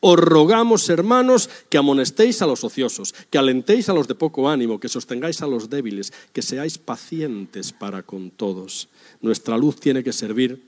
Os 0.00 0.18
rogamos, 0.18 0.88
hermanos, 0.88 1.48
que 1.70 1.78
amonestéis 1.78 2.42
a 2.42 2.46
los 2.46 2.64
ociosos, 2.64 3.14
que 3.30 3.38
alentéis 3.38 3.88
a 3.88 3.92
los 3.92 4.08
de 4.08 4.16
poco 4.16 4.50
ánimo, 4.50 4.80
que 4.80 4.88
sostengáis 4.88 5.42
a 5.42 5.46
los 5.46 5.70
débiles, 5.70 6.12
que 6.32 6.42
seáis 6.42 6.76
pacientes 6.76 7.70
para 7.72 8.02
con 8.02 8.32
todos. 8.32 8.88
Nuestra 9.20 9.56
luz 9.56 9.78
tiene 9.78 10.02
que 10.02 10.12
servir 10.12 10.60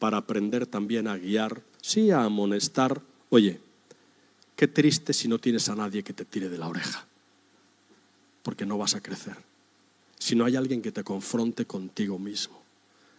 para 0.00 0.16
aprender 0.16 0.66
también 0.66 1.06
a 1.06 1.16
guiar, 1.16 1.62
sí 1.80 2.10
a 2.10 2.24
amonestar. 2.24 3.00
Oye, 3.30 3.60
qué 4.56 4.66
triste 4.66 5.12
si 5.12 5.28
no 5.28 5.38
tienes 5.38 5.68
a 5.68 5.76
nadie 5.76 6.02
que 6.02 6.12
te 6.12 6.24
tire 6.24 6.48
de 6.48 6.58
la 6.58 6.66
oreja, 6.66 7.06
porque 8.42 8.66
no 8.66 8.76
vas 8.76 8.96
a 8.96 9.00
crecer 9.00 9.47
si 10.18 10.34
no 10.34 10.44
hay 10.44 10.56
alguien 10.56 10.82
que 10.82 10.92
te 10.92 11.04
confronte 11.04 11.64
contigo 11.66 12.18
mismo. 12.18 12.58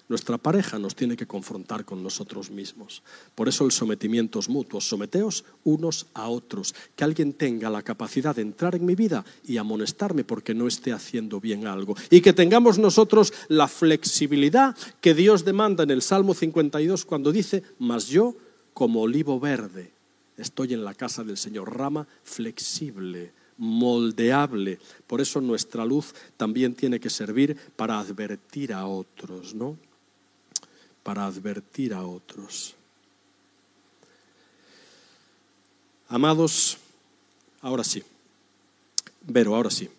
Nuestra 0.09 0.39
pareja 0.39 0.79
nos 0.79 0.95
tiene 0.95 1.15
que 1.15 1.27
confrontar 1.27 1.85
con 1.85 2.01
nosotros 2.01 2.49
mismos. 2.49 3.03
Por 3.35 3.47
eso 3.47 3.63
el 3.63 3.71
sometimiento 3.71 4.39
es 4.39 4.49
mutuo. 4.49 4.81
Someteos 4.81 5.45
unos 5.63 6.07
a 6.15 6.27
otros. 6.29 6.73
Que 6.95 7.03
alguien 7.03 7.33
tenga 7.33 7.69
la 7.69 7.83
capacidad 7.83 8.35
de 8.35 8.41
entrar 8.41 8.73
en 8.73 8.87
mi 8.87 8.95
vida 8.95 9.23
y 9.45 9.57
amonestarme 9.57 10.23
porque 10.23 10.55
no 10.55 10.67
esté 10.67 10.93
haciendo 10.93 11.39
bien 11.39 11.67
algo. 11.67 11.95
Y 12.09 12.21
que 12.21 12.33
tengamos 12.33 12.79
nosotros 12.79 13.31
la 13.49 13.67
flexibilidad 13.67 14.75
que 14.99 15.13
Dios 15.13 15.45
demanda 15.45 15.83
en 15.83 15.91
el 15.91 16.01
Salmo 16.01 16.33
52 16.33 17.05
cuando 17.05 17.31
dice, 17.31 17.61
mas 17.77 18.07
yo 18.07 18.35
como 18.73 19.01
olivo 19.01 19.39
verde 19.39 19.91
estoy 20.37 20.73
en 20.73 20.83
la 20.83 20.95
casa 20.95 21.23
del 21.23 21.37
Señor, 21.37 21.77
rama 21.77 22.07
flexible 22.23 23.31
moldeable. 23.59 24.79
Por 25.05 25.21
eso 25.21 25.39
nuestra 25.39 25.85
luz 25.85 26.15
también 26.37 26.73
tiene 26.73 26.99
que 26.99 27.09
servir 27.09 27.55
para 27.75 27.99
advertir 27.99 28.73
a 28.73 28.87
otros, 28.87 29.53
¿no? 29.53 29.77
Para 31.03 31.25
advertir 31.25 31.93
a 31.93 32.05
otros. 32.05 32.75
Amados, 36.07 36.77
ahora 37.61 37.83
sí, 37.83 38.01
Vero, 39.21 39.55
ahora 39.55 39.69
sí, 39.69 39.89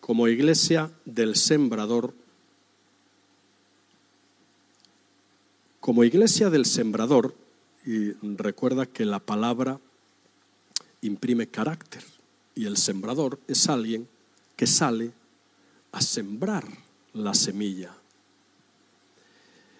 como 0.00 0.28
iglesia 0.28 0.90
del 1.04 1.36
sembrador, 1.36 2.14
como 5.80 6.04
iglesia 6.04 6.48
del 6.48 6.64
sembrador, 6.64 7.34
y 7.84 8.12
recuerda 8.36 8.86
que 8.86 9.04
la 9.04 9.18
palabra 9.18 9.80
imprime 11.02 11.46
carácter. 11.46 12.02
Y 12.58 12.66
el 12.66 12.76
sembrador 12.76 13.38
es 13.46 13.68
alguien 13.68 14.08
que 14.56 14.66
sale 14.66 15.12
a 15.92 16.00
sembrar 16.00 16.66
la 17.12 17.32
semilla. 17.32 17.94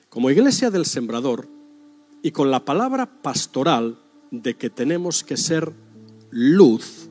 Como 0.08 0.30
iglesia 0.30 0.70
del 0.70 0.86
sembrador 0.86 1.48
y 2.22 2.30
con 2.30 2.52
la 2.52 2.64
palabra 2.64 3.06
pastoral 3.20 3.98
de 4.30 4.54
que 4.54 4.70
tenemos 4.70 5.24
que 5.24 5.36
ser 5.36 5.72
luz, 6.30 7.08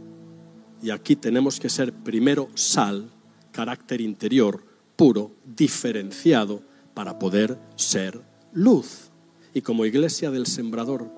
y 0.81 0.89
aquí 0.91 1.17
tenemos 1.17 1.59
que 1.59 1.67
ser 1.67 1.91
primero 1.91 2.47
sal, 2.55 3.11
carácter 3.51 3.99
interior, 3.99 4.63
puro, 4.95 5.33
diferenciado, 5.43 6.61
para 6.93 7.19
poder 7.19 7.59
ser 7.75 8.21
luz. 8.53 9.09
Y 9.53 9.63
como 9.63 9.83
iglesia 9.83 10.31
del 10.31 10.45
sembrador 10.45 11.11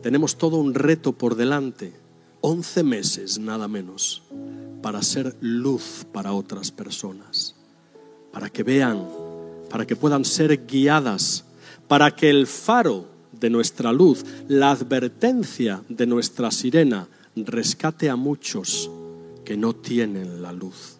tenemos 0.00 0.38
todo 0.38 0.56
un 0.56 0.72
reto 0.72 1.12
por 1.12 1.34
delante 1.34 2.01
11 2.42 2.82
meses 2.82 3.38
nada 3.38 3.68
menos 3.68 4.22
para 4.82 5.00
ser 5.00 5.36
luz 5.40 6.04
para 6.12 6.32
otras 6.32 6.72
personas, 6.72 7.54
para 8.32 8.50
que 8.50 8.64
vean, 8.64 9.06
para 9.70 9.86
que 9.86 9.94
puedan 9.94 10.24
ser 10.24 10.66
guiadas, 10.66 11.44
para 11.86 12.10
que 12.10 12.28
el 12.28 12.48
faro 12.48 13.06
de 13.30 13.48
nuestra 13.48 13.92
luz, 13.92 14.24
la 14.48 14.72
advertencia 14.72 15.84
de 15.88 16.04
nuestra 16.04 16.50
sirena, 16.50 17.08
rescate 17.36 18.10
a 18.10 18.16
muchos 18.16 18.90
que 19.44 19.56
no 19.56 19.76
tienen 19.76 20.42
la 20.42 20.52
luz, 20.52 20.98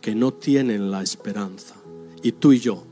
que 0.00 0.16
no 0.16 0.32
tienen 0.32 0.90
la 0.90 1.02
esperanza. 1.02 1.76
Y 2.20 2.32
tú 2.32 2.52
y 2.52 2.58
yo 2.58 2.84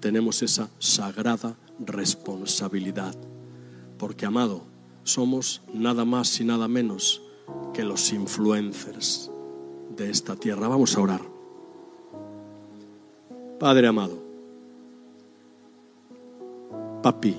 tenemos 0.00 0.42
esa 0.42 0.68
sagrada 0.78 1.56
responsabilidad, 1.78 3.14
porque 3.96 4.26
amado, 4.26 4.64
somos 5.02 5.62
nada 5.72 6.04
más 6.04 6.38
y 6.40 6.44
nada 6.44 6.68
menos 6.68 7.22
que 7.72 7.84
los 7.84 8.12
influencers 8.12 9.30
de 9.96 10.10
esta 10.10 10.36
tierra. 10.36 10.68
Vamos 10.68 10.96
a 10.96 11.00
orar. 11.00 11.20
Padre 13.58 13.88
amado, 13.88 14.16
papi, 17.02 17.36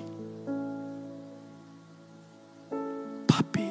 papi, 3.26 3.70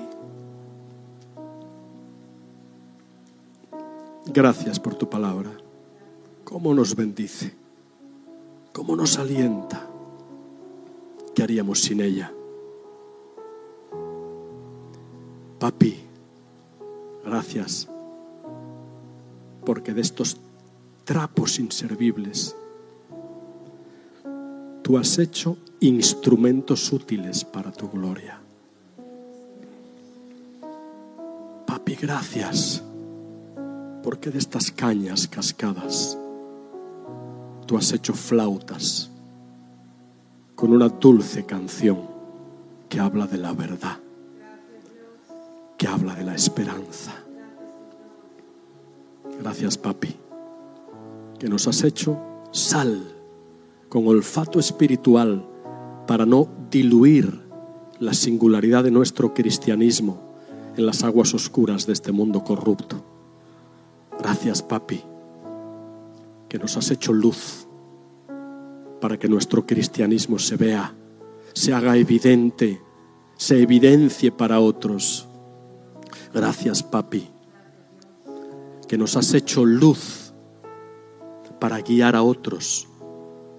gracias 4.27 4.81
por 4.81 4.95
tu 4.95 5.11
palabra. 5.11 5.51
Cómo 6.45 6.73
nos 6.73 6.97
bendice, 6.97 7.55
cómo 8.73 8.97
nos 8.97 9.19
alienta. 9.19 9.87
¿Qué 11.35 11.43
haríamos 11.43 11.83
sin 11.83 12.01
ella? 12.01 12.33
Papi, 15.59 16.08
Gracias, 17.25 17.89
porque 19.65 19.93
de 19.93 20.01
estos 20.01 20.37
trapos 21.05 21.59
inservibles 21.59 22.57
tú 24.83 24.97
has 24.97 25.19
hecho 25.19 25.57
instrumentos 25.81 26.93
útiles 26.93 27.45
para 27.45 27.71
tu 27.71 27.89
gloria. 27.91 28.41
Papi, 31.67 31.95
gracias, 31.97 32.83
porque 34.03 34.31
de 34.31 34.39
estas 34.39 34.71
cañas 34.71 35.29
cascadas 35.29 36.17
tú 37.67 37.77
has 37.77 37.93
hecho 37.93 38.15
flautas 38.15 39.11
con 40.55 40.73
una 40.73 40.89
dulce 40.89 41.45
canción 41.45 41.99
que 42.89 43.01
habla 43.01 43.27
de 43.27 43.37
la 43.37 43.53
verdad 43.53 43.99
esperanza. 46.39 47.13
Gracias, 49.41 49.77
papi, 49.77 50.15
que 51.39 51.49
nos 51.49 51.67
has 51.67 51.83
hecho 51.85 52.19
sal 52.53 53.03
con 53.89 54.07
olfato 54.07 54.59
espiritual 54.59 55.45
para 56.07 56.27
no 56.27 56.49
diluir 56.71 57.41
la 57.99 58.15
singularidad 58.15 58.85
de 58.85 58.91
nuestro 58.91 59.35
cristianismo 59.35 60.21
en 60.77 60.87
las 60.87 61.03
aguas 61.03 61.35
oscuras 61.35 61.87
de 61.87 61.93
este 61.93 62.13
mundo 62.13 62.45
corrupto. 62.45 63.05
Gracias, 64.19 64.63
papi, 64.63 65.03
que 66.49 66.59
nos 66.59 66.77
has 66.77 66.91
hecho 66.91 67.13
luz 67.13 67.67
para 69.01 69.19
que 69.19 69.29
nuestro 69.29 69.67
cristianismo 69.67 70.39
se 70.39 70.57
vea, 70.57 70.95
se 71.53 71.75
haga 71.75 71.97
evidente, 71.97 72.81
se 73.37 73.63
evidencie 73.63 74.33
para 74.33 74.61
otros. 74.61 75.28
Gracias, 76.33 76.83
papi, 76.83 77.29
que 78.87 78.99
nos 78.99 79.17
has 79.17 79.35
hecho 79.35 79.65
luz 79.65 80.33
para 81.59 81.81
guiar 81.81 82.17
a 82.17 82.23
otros 82.23 82.87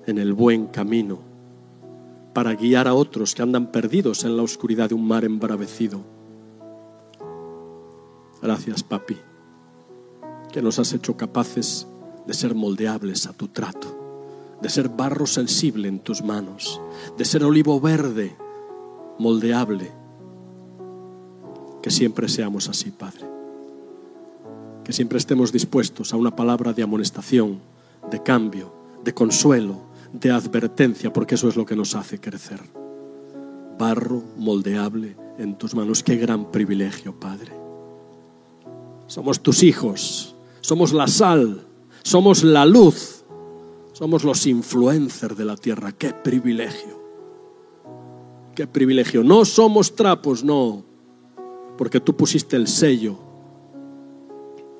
en 0.06 0.18
el 0.18 0.34
buen 0.34 0.68
camino, 0.68 1.20
para 2.34 2.54
guiar 2.56 2.88
a 2.88 2.94
otros 2.94 3.36
que 3.36 3.42
andan 3.42 3.72
perdidos 3.72 4.24
en 4.24 4.38
la 4.38 4.44
oscuridad 4.44 4.90
de 4.90 4.96
un 4.96 5.08
mar 5.08 5.26
embravecido. 5.26 6.02
Gracias, 8.42 8.84
papi, 8.84 9.18
que 10.52 10.62
nos 10.62 10.80
has 10.80 10.94
hecho 10.94 11.18
capaces 11.18 11.88
de 12.26 12.34
ser 12.34 12.56
moldeables 12.56 13.28
a 13.28 13.34
tu 13.34 13.48
trato 13.48 14.00
de 14.62 14.70
ser 14.70 14.90
barro 14.90 15.26
sensible 15.26 15.88
en 15.88 16.00
tus 16.00 16.22
manos, 16.22 16.82
de 17.18 17.26
ser 17.26 17.44
olivo 17.44 17.80
verde, 17.80 18.36
moldeable. 19.18 19.92
Que 21.82 21.92
siempre 21.92 22.28
seamos 22.28 22.68
así, 22.68 22.92
Padre. 22.92 23.26
Que 24.84 24.94
siempre 24.94 25.18
estemos 25.18 25.52
dispuestos 25.52 26.14
a 26.14 26.18
una 26.18 26.36
palabra 26.36 26.74
de 26.74 26.84
amonestación, 26.84 27.60
de 28.10 28.22
cambio, 28.24 28.74
de 29.04 29.14
consuelo, 29.14 29.82
de 30.12 30.32
advertencia, 30.32 31.14
porque 31.14 31.36
eso 31.36 31.48
es 31.48 31.56
lo 31.56 31.66
que 31.66 31.76
nos 31.76 31.96
hace 31.96 32.20
crecer. 32.20 32.62
Barro 33.78 34.24
moldeable 34.38 35.16
en 35.38 35.58
tus 35.58 35.76
manos. 35.76 36.04
Qué 36.04 36.18
gran 36.18 36.52
privilegio, 36.52 37.18
Padre. 37.20 37.54
Somos 39.08 39.42
tus 39.42 39.64
hijos, 39.64 40.36
somos 40.62 40.94
la 40.94 41.08
sal, 41.08 41.66
somos 42.04 42.44
la 42.44 42.66
luz 42.66 43.20
somos 44.00 44.24
los 44.24 44.48
influencers 44.48 45.36
de 45.36 45.44
la 45.44 45.58
tierra. 45.58 45.92
Qué 45.92 46.14
privilegio. 46.14 46.98
Qué 48.56 48.66
privilegio. 48.66 49.26
No 49.26 49.44
somos 49.44 49.94
trapos, 49.94 50.42
no. 50.42 50.86
Porque 51.80 52.02
tú 52.02 52.14
pusiste 52.14 52.58
el 52.58 52.68
sello, 52.68 53.16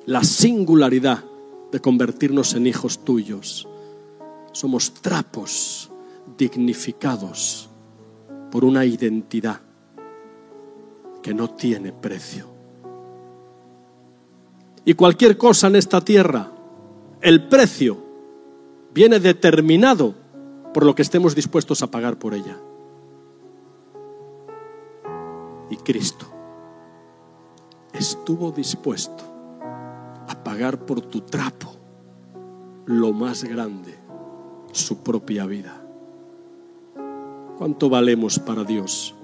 la 0.04 0.22
singularidad 0.22 1.24
de 1.72 1.80
convertirnos 1.80 2.52
en 2.52 2.66
hijos 2.66 3.06
tuyos. 3.06 3.66
Somos 4.52 4.92
trapos 4.92 5.90
dignificados 6.36 7.70
por 8.50 8.66
una 8.66 8.84
identidad 8.84 9.62
que 11.22 11.32
no 11.32 11.48
tiene 11.48 11.90
precio. 11.90 12.48
Y 14.84 14.92
cualquier 14.92 15.38
cosa 15.38 15.68
en 15.68 15.76
esta 15.76 16.02
tierra, 16.02 16.52
el 17.22 17.48
precio 17.48 17.96
viene 18.92 19.20
determinado 19.20 20.14
por 20.74 20.84
lo 20.84 20.94
que 20.94 21.00
estemos 21.00 21.34
dispuestos 21.34 21.82
a 21.82 21.90
pagar 21.90 22.18
por 22.18 22.34
ella. 22.34 22.58
Y 25.70 25.76
Cristo 25.76 26.39
estuvo 28.00 28.50
dispuesto 28.50 29.22
a 30.26 30.42
pagar 30.42 30.86
por 30.86 31.02
tu 31.02 31.20
trapo 31.20 31.76
lo 32.86 33.12
más 33.12 33.44
grande, 33.44 33.94
su 34.72 35.02
propia 35.02 35.44
vida. 35.44 35.82
¿Cuánto 37.58 37.90
valemos 37.90 38.38
para 38.38 38.64
Dios? 38.64 39.14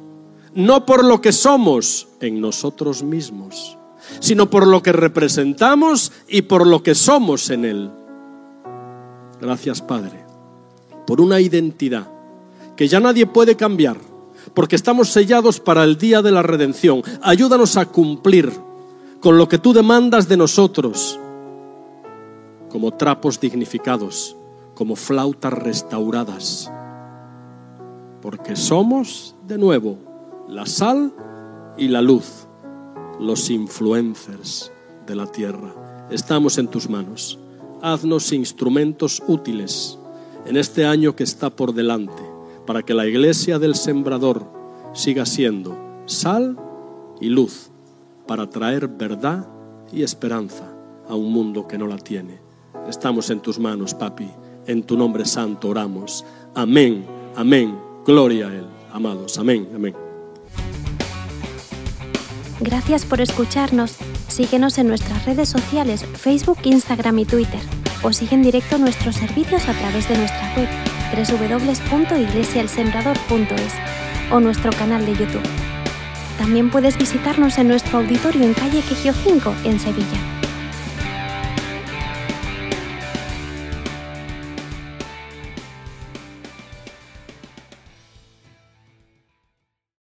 No 0.54 0.84
por 0.84 1.04
lo 1.04 1.22
que 1.22 1.32
somos 1.32 2.08
en 2.20 2.40
nosotros 2.40 3.02
mismos, 3.02 3.78
sino 4.20 4.50
por 4.50 4.66
lo 4.66 4.82
que 4.82 4.92
representamos 4.92 6.12
y 6.28 6.42
por 6.42 6.66
lo 6.66 6.82
que 6.82 6.94
somos 6.94 7.48
en 7.48 7.64
Él. 7.64 7.90
Gracias, 9.40 9.80
Padre, 9.80 10.22
por 11.06 11.22
una 11.22 11.40
identidad 11.40 12.10
que 12.76 12.88
ya 12.88 13.00
nadie 13.00 13.26
puede 13.26 13.56
cambiar, 13.56 13.96
porque 14.52 14.76
estamos 14.76 15.08
sellados 15.08 15.60
para 15.60 15.82
el 15.82 15.96
día 15.96 16.20
de 16.20 16.30
la 16.30 16.42
redención. 16.42 17.02
Ayúdanos 17.22 17.78
a 17.78 17.86
cumplir 17.86 18.65
con 19.26 19.38
lo 19.38 19.48
que 19.48 19.58
tú 19.58 19.72
demandas 19.72 20.28
de 20.28 20.36
nosotros, 20.36 21.18
como 22.70 22.92
trapos 22.92 23.40
dignificados, 23.40 24.36
como 24.76 24.94
flautas 24.94 25.52
restauradas, 25.52 26.70
porque 28.22 28.54
somos 28.54 29.34
de 29.44 29.58
nuevo 29.58 29.98
la 30.46 30.64
sal 30.64 31.12
y 31.76 31.88
la 31.88 32.02
luz, 32.02 32.46
los 33.18 33.50
influencers 33.50 34.70
de 35.08 35.16
la 35.16 35.26
tierra. 35.26 36.06
Estamos 36.08 36.56
en 36.58 36.68
tus 36.68 36.88
manos 36.88 37.36
haznos 37.82 38.32
instrumentos 38.32 39.20
útiles 39.26 39.98
en 40.44 40.56
este 40.56 40.86
año 40.86 41.16
que 41.16 41.24
está 41.24 41.50
por 41.50 41.74
delante, 41.74 42.22
para 42.64 42.84
que 42.84 42.94
la 42.94 43.08
iglesia 43.08 43.58
del 43.58 43.74
sembrador 43.74 44.46
siga 44.94 45.26
siendo 45.26 45.76
sal 46.06 46.56
y 47.20 47.26
luz, 47.26 47.72
para 48.26 48.48
traer 48.48 48.88
verdad 48.88 49.46
y 49.92 50.02
esperanza 50.02 50.64
a 51.08 51.14
un 51.14 51.32
mundo 51.32 51.66
que 51.66 51.78
no 51.78 51.86
la 51.86 51.96
tiene. 51.98 52.40
Estamos 52.88 53.30
en 53.30 53.40
tus 53.40 53.58
manos, 53.58 53.94
papi. 53.94 54.28
En 54.66 54.82
tu 54.82 54.96
nombre 54.96 55.24
santo 55.24 55.68
oramos. 55.68 56.24
Amén, 56.54 57.06
amén. 57.36 57.78
Gloria 58.04 58.48
a 58.48 58.54
Él, 58.54 58.66
amados. 58.92 59.38
Amén, 59.38 59.68
amén. 59.74 59.94
Gracias 62.60 63.04
por 63.04 63.20
escucharnos. 63.20 63.96
Síguenos 64.28 64.78
en 64.78 64.86
nuestras 64.88 65.26
redes 65.26 65.48
sociales, 65.48 66.04
Facebook, 66.04 66.58
Instagram 66.64 67.20
y 67.20 67.24
Twitter. 67.24 67.60
O 68.02 68.12
sigue 68.12 68.34
en 68.34 68.42
directo 68.42 68.78
nuestros 68.78 69.14
servicios 69.16 69.68
a 69.68 69.72
través 69.72 70.08
de 70.08 70.16
nuestra 70.16 70.54
web 70.56 70.68
www.iglesialsembrador.es 71.14 73.74
o 74.30 74.40
nuestro 74.40 74.72
canal 74.72 75.06
de 75.06 75.12
YouTube. 75.12 75.65
También 76.38 76.70
puedes 76.70 76.98
visitarnos 76.98 77.58
en 77.58 77.68
nuestro 77.68 77.98
auditorio 77.98 78.42
en 78.42 78.54
calle 78.54 78.82
Quejío 78.82 79.12
5 79.12 79.54
en 79.64 79.80
Sevilla. 79.80 80.35